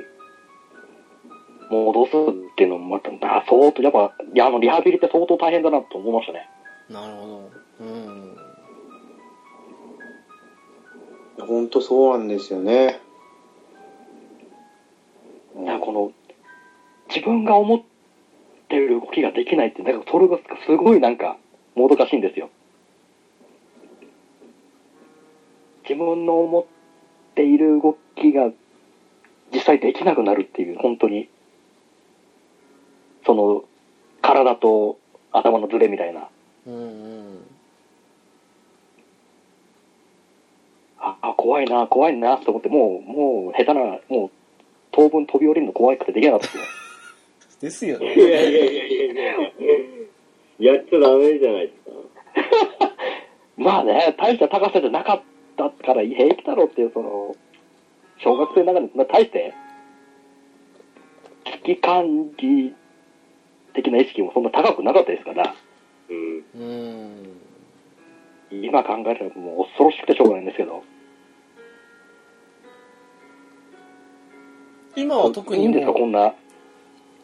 [1.70, 6.50] 戻すっていうのもまた、あ相当、やっぱ、いや、あの、リハビリって相当大変だなと思いましたね。
[6.90, 7.52] なるほど。
[7.82, 8.51] うん。
[11.46, 13.00] 本当そうなんですよね。
[15.58, 16.12] いや、この、
[17.10, 17.82] 自分が思っ
[18.70, 21.38] てる動きができないって、なんかそれがすごいなんか、
[21.76, 22.50] もどかしいんですよ。
[25.88, 26.66] 自分の思っ
[27.36, 28.50] ている動きが
[29.54, 31.28] 実際できなくなるっていう、本当に、
[33.26, 33.64] その、
[34.22, 34.98] 体と
[35.32, 36.30] 頭のズレみたいな。
[36.68, 37.61] うんうん。
[41.02, 44.30] あ、あ怖いな、怖いな、と思って、もう、もう、下手な、もう、
[44.92, 46.64] 当分飛び降りるの怖くてできなかったですよ。
[47.62, 48.14] ですよね。
[48.14, 49.16] いやいやいやいやい
[50.60, 50.74] や。
[50.76, 51.92] やっちゃダメじゃないです
[52.80, 52.92] か。
[53.58, 55.22] まあね、大した高さじゃなかっ
[55.58, 57.36] たから平気だろうっていう、その、
[58.20, 59.54] 小学生の中でそんな大して、
[61.46, 62.76] 危機管理
[63.74, 65.56] 的な意識もそんな高くなかったですから、
[66.10, 66.38] うん。
[66.38, 67.42] うーん。
[68.52, 70.84] 今考えればもう恐ろしくてしょうがないんですけど、
[74.96, 76.34] 今は特にいいんですか、こんな。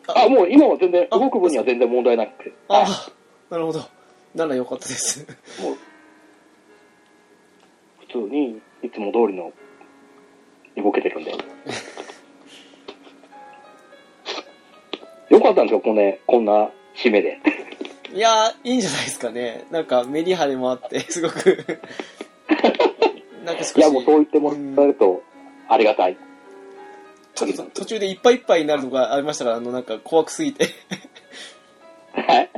[0.07, 2.53] ああ、もう今は全然、あ動く分には全然問題なくて。
[2.67, 3.11] はいあ、
[3.49, 3.81] なるほど。
[4.35, 5.25] ならよかったです。
[5.61, 5.77] もう、
[8.07, 9.51] 普通に、いつも通りの、
[10.77, 11.31] 動けてるんで。
[15.29, 17.39] よかったんですよ、このね、こんな締めで。
[18.13, 19.65] いやー、いいんじゃないですかね。
[19.71, 21.65] なんかメリハリもあって、すごく。
[23.43, 23.77] なんか少し。
[23.77, 25.21] いや、もうそう言ってもらえると、
[25.67, 26.17] ありがたい。
[27.73, 30.65] 途中でいっぱいいっぱいになるとかありましたから、あの、なんか怖くすぎて。
[32.13, 32.49] はい。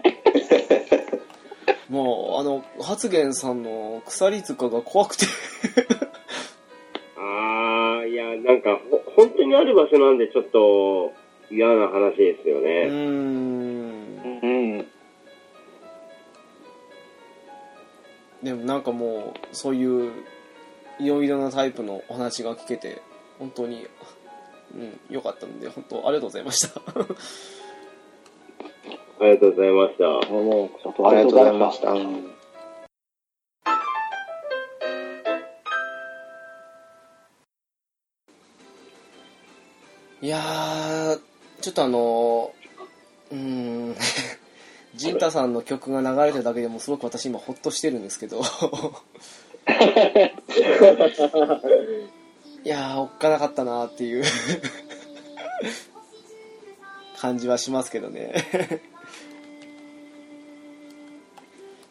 [1.89, 5.26] もう、あの、発言さんの鎖塚が怖くて。
[7.18, 11.11] ああ、いや、なんか、ほ、本当にある場所なんで、ちょっと、
[11.51, 12.85] 嫌な話ですよね。
[12.85, 12.91] ん。
[14.43, 14.47] う
[14.81, 14.88] ん。
[18.43, 20.11] でもなんかもう、そういう、
[20.99, 23.01] いろいろなタイプのお話が聞けて、
[23.39, 23.88] 本当に、
[24.76, 26.80] うん、良かったので、本当ありがとうございました。
[29.22, 30.04] ありがとうございました。
[30.32, 30.70] もう、
[31.08, 31.94] ありがとうございまました。
[40.22, 41.20] いやー、
[41.62, 42.52] ちょっとあの
[43.32, 43.96] うーん、
[44.96, 48.41] ジンタさんの曲が流れてるだけでもすごく私今ホッとしてるんですけど。
[52.64, 54.23] いやー、おっかなかったなーっていう
[57.19, 58.34] 感じはしますけどね。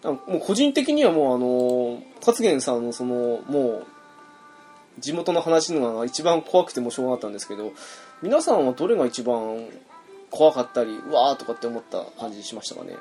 [0.05, 3.87] もう個人的にはもうあの、勝元さんのその、もう、
[5.01, 7.73] 地元の話のが一番怖くてもしょうがなかったんですけど、
[8.23, 9.69] 皆さんはどれが一番
[10.31, 12.95] 怖かったり、うわーとかって思った感じしましたかね？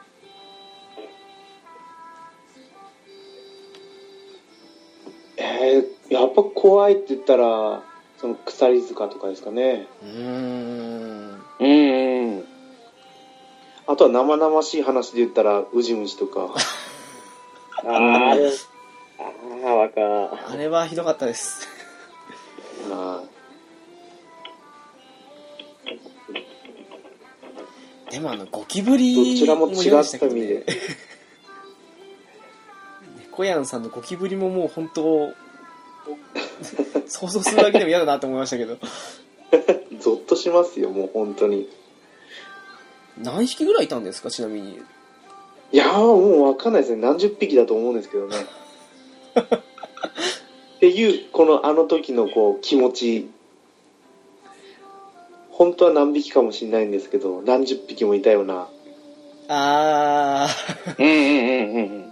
[6.10, 7.84] やっぱ怖いって言ったら、
[8.20, 9.88] その鎖塚とかですかね。
[10.02, 11.42] うーん。
[11.60, 12.44] うーん。
[13.88, 16.54] あとは生々しい話で言ったら、ウジ虫とか。
[17.86, 20.30] ああ、あれ、ああ、わかる。
[20.54, 21.68] あれはひどかったです。
[22.92, 23.22] あ
[28.10, 30.66] でもあの、ゴキブリどちらも違った意味で
[33.40, 35.34] やん さんのゴキブリももう本当、
[37.08, 38.76] 想像するだけでも嫌だなと思いましたけど。
[38.76, 38.80] ー
[40.00, 41.70] ゾッとしますよ、もう本当に。
[43.18, 44.80] 何匹ぐらいいたんですかちなみに。
[45.72, 47.02] いやー、もうわかんないですね。
[47.02, 48.36] 何十匹だと思うんですけどね。
[50.78, 53.30] っていう、このあの時のこう気持ち。
[55.50, 58.68] 本当は何匹かもしれないんですけど、何十匹もいたような。
[59.50, 60.48] あ
[61.00, 62.07] うんうんうんうん。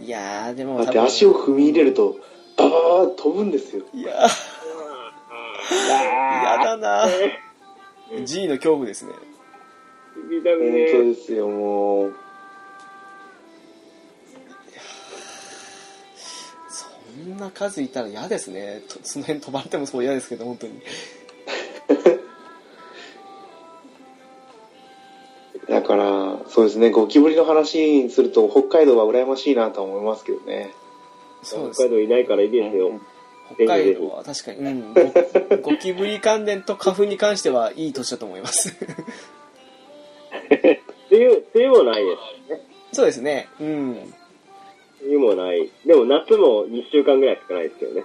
[0.00, 2.16] ー、いやー、でもだって足を踏み入れると、
[2.56, 3.84] バーッ飛ぶんですよ。
[3.92, 4.28] いやー、
[6.42, 7.06] 嫌だな
[8.24, 9.12] G の恐怖ですね。
[10.28, 12.14] 見たく本ね当ですよ、もう。
[16.68, 16.86] そ
[17.28, 18.82] んな数いたら嫌ですね。
[18.88, 20.80] とその辺飛ばれてもそう嫌ですけど、本当に。
[25.70, 30.74] だから、そうですね、ゴキブリの話にすると、北海道は羨ましいなとは思いますけどね。
[31.44, 33.00] そうです北海道いないからいいですよ。
[33.54, 35.00] 北海道は確かに、うん、ゴ
[35.70, 38.76] ゴキブリ関連と花粉に関してはいい年だと思います。
[40.50, 40.80] 梅
[41.10, 42.16] 雨、梅雨もないで
[42.48, 42.60] すね。
[42.92, 43.48] そうですね。
[43.60, 43.90] うん。
[43.92, 45.70] 梅雨もない。
[45.86, 48.04] でも夏も2週間ぐらいしかないですよね。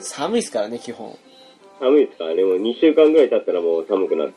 [0.00, 1.18] 寒いですからね、基本。
[1.82, 2.44] 寒いですからね。
[2.44, 4.34] もう2週間ぐらい経ったらもう寒くなる。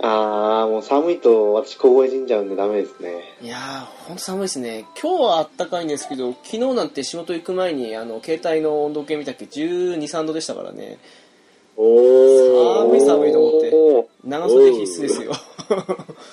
[0.00, 3.22] あー、もう寒いと私凍え死んじゃうんでダメですね。
[3.40, 4.84] いやー、ほんと寒いですね。
[5.00, 10.98] 今日はあったかいんですけど、昨日なんて仕事行く前に、あの、携帯の温度計見たっけ、12、3度でしたからね。
[11.76, 12.78] おー。
[12.80, 15.32] 寒い寒いと思って長袖必須ですよ。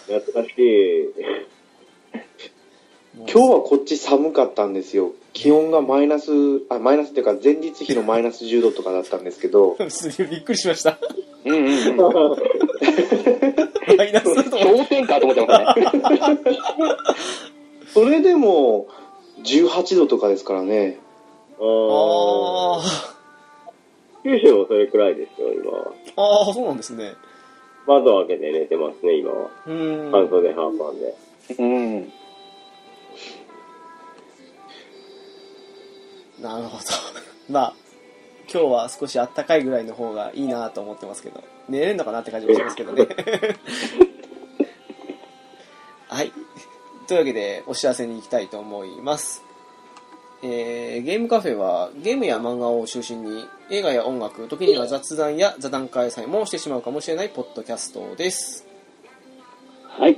[0.07, 1.58] 懐かしい。
[3.27, 5.11] 今日はこっち寒かったんですよ。
[5.33, 6.31] 気温がマイナス、
[6.69, 10.97] あ、マイナスっていうか前日比のマイナス10度とかだったんですけど、 すげえびっくりしました。
[11.45, 11.97] うんうんうん。
[13.97, 15.63] マイナスだと思って氷点下と思ってまし
[16.19, 16.39] たね。
[17.93, 18.87] それでも
[19.43, 20.99] 18度とかですからね。
[21.59, 21.65] あー
[22.79, 22.81] あ
[24.23, 25.71] 九州もそれくらいですよ、今
[26.15, 27.13] あー、そうなんですね。
[27.87, 29.49] 窓開けて寝てますね、今は。
[29.65, 30.11] うーん。
[30.11, 31.15] 半袖半パンで。
[31.57, 32.11] うん。
[36.41, 36.83] なるほど。
[37.49, 37.73] まあ、
[38.51, 43.07] 今日は少しあったかいぐらいの方がいいなと思ってますけど、寝れるのかなって感じもしますけどね。
[46.07, 46.31] はい。
[47.07, 49.43] というわけで、お知らせに行きたいと思います。
[50.41, 58.65] えーゲームカフェはゲームや漫画を中心に映画や音楽、時には雑談や座談会さえもしてしまうかもしれないポッドキャストです。
[59.87, 60.17] はい。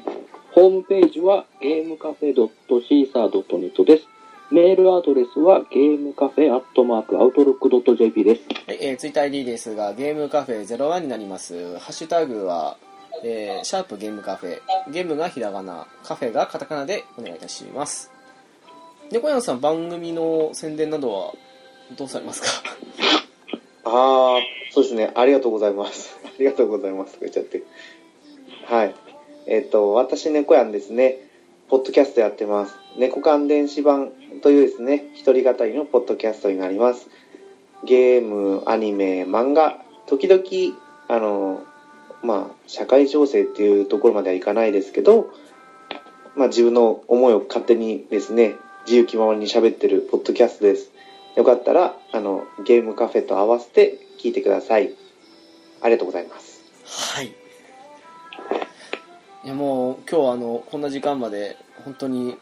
[0.53, 4.10] ホームページはゲームカフェ .caesar.net です。
[4.51, 8.41] メールアドレスはゲームカフェアットマークアウトロック .jp です。
[8.67, 11.79] はい、えー、ツイッター ID ですが、ゲームカフェ01になります。
[11.79, 12.75] ハッシュタグは、
[13.23, 14.91] えーシャープゲームカフェ。
[14.91, 18.11] ゲームがひらがな、カフェがカタカナでお願いいたします。
[19.09, 21.33] 猫山さん、番組の宣伝などは
[21.97, 22.47] どうされますか？
[23.89, 24.41] あー、
[24.73, 25.11] そうですね。
[25.15, 26.19] ありがとうございます。
[26.27, 27.17] ありがとうございます。
[27.21, 27.63] 言っちゃって。
[28.65, 28.93] はい。
[29.47, 31.29] えっ、と、私、猫やんですね。
[31.69, 32.75] ポッドキャストやってます。
[32.97, 34.11] 猫缶電子版
[34.41, 37.09] というですね、一人語りのポッドキャストになります。
[37.83, 40.41] ゲーム、アニメ、漫画、時々、
[41.07, 41.63] あの、
[42.23, 45.29] まあ、社会情勢っていうところまではいかないですけど、
[46.35, 48.55] まあ、自分の思いを勝手にですね、
[48.85, 50.91] 自由気ままに喋ってるポッドキャストです。
[51.35, 54.91] よかったら、あの、ゲームカフェと合わせて聞いてください。
[55.81, 56.61] ありがとうございます。
[57.15, 57.27] はい。
[57.27, 57.33] い
[59.47, 62.37] や、もう、今日はあの、こんな時間まで、本当に、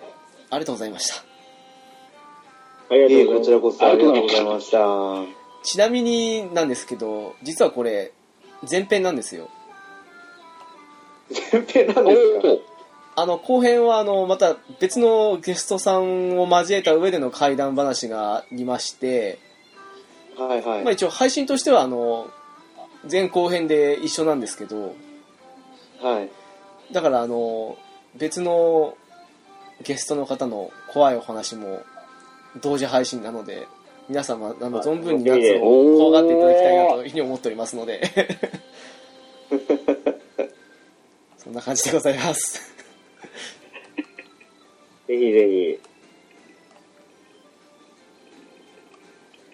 [0.50, 1.29] ありがとうございました。
[2.90, 3.40] ありがとうございます。
[3.40, 4.80] こちらこそありがとうございました。
[5.64, 8.12] ちなみになんですけど、実はこれ、
[8.70, 9.50] 前編なんですよ。
[11.52, 13.22] 前編なんですか？
[13.22, 19.38] あの、後編は、あの、また別のゲストさんを交えた上での怪談話がありまして、
[20.38, 20.84] はいはい。
[20.84, 22.30] まあ一応配信としては、あの、
[23.10, 24.96] 前後編で一緒なんですけど、
[26.02, 26.30] はい。
[26.94, 27.78] だから、あの、
[28.16, 28.96] 別の
[29.84, 31.82] ゲストの方の怖いお話も
[32.62, 33.68] 同時配信なので、
[34.08, 35.60] 皆様、あの、あ存分に夏を
[35.98, 38.02] 怖がっていただきたいなというふうに思っておりますので、
[41.38, 42.74] そんな感じでございます。
[45.08, 45.80] ぜひぜひ。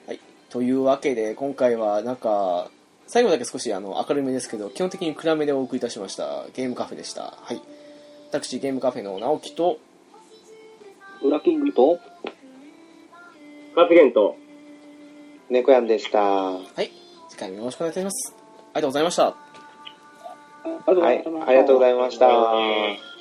[0.07, 0.19] はい。
[0.49, 2.69] というわけで、今回はなんか、
[3.07, 6.45] 最後だけ少しあの明るめですけど、基本的に暗めでお送りいたしました。
[6.53, 7.38] ゲームカフェでした。
[7.41, 7.61] はい。
[8.31, 9.80] 私、ゲームカフェの直樹と、
[11.22, 11.99] ウラキングと、
[13.76, 14.35] 発言と、
[15.49, 16.19] 猫やんでした。
[16.22, 16.91] はい。
[17.30, 18.35] 次回もよろしくお願いいたします。
[18.35, 19.27] ありがとうございました。
[19.27, 19.35] あ
[20.65, 21.45] りがとうごはいざいまし。
[21.45, 23.14] たありがとうございました。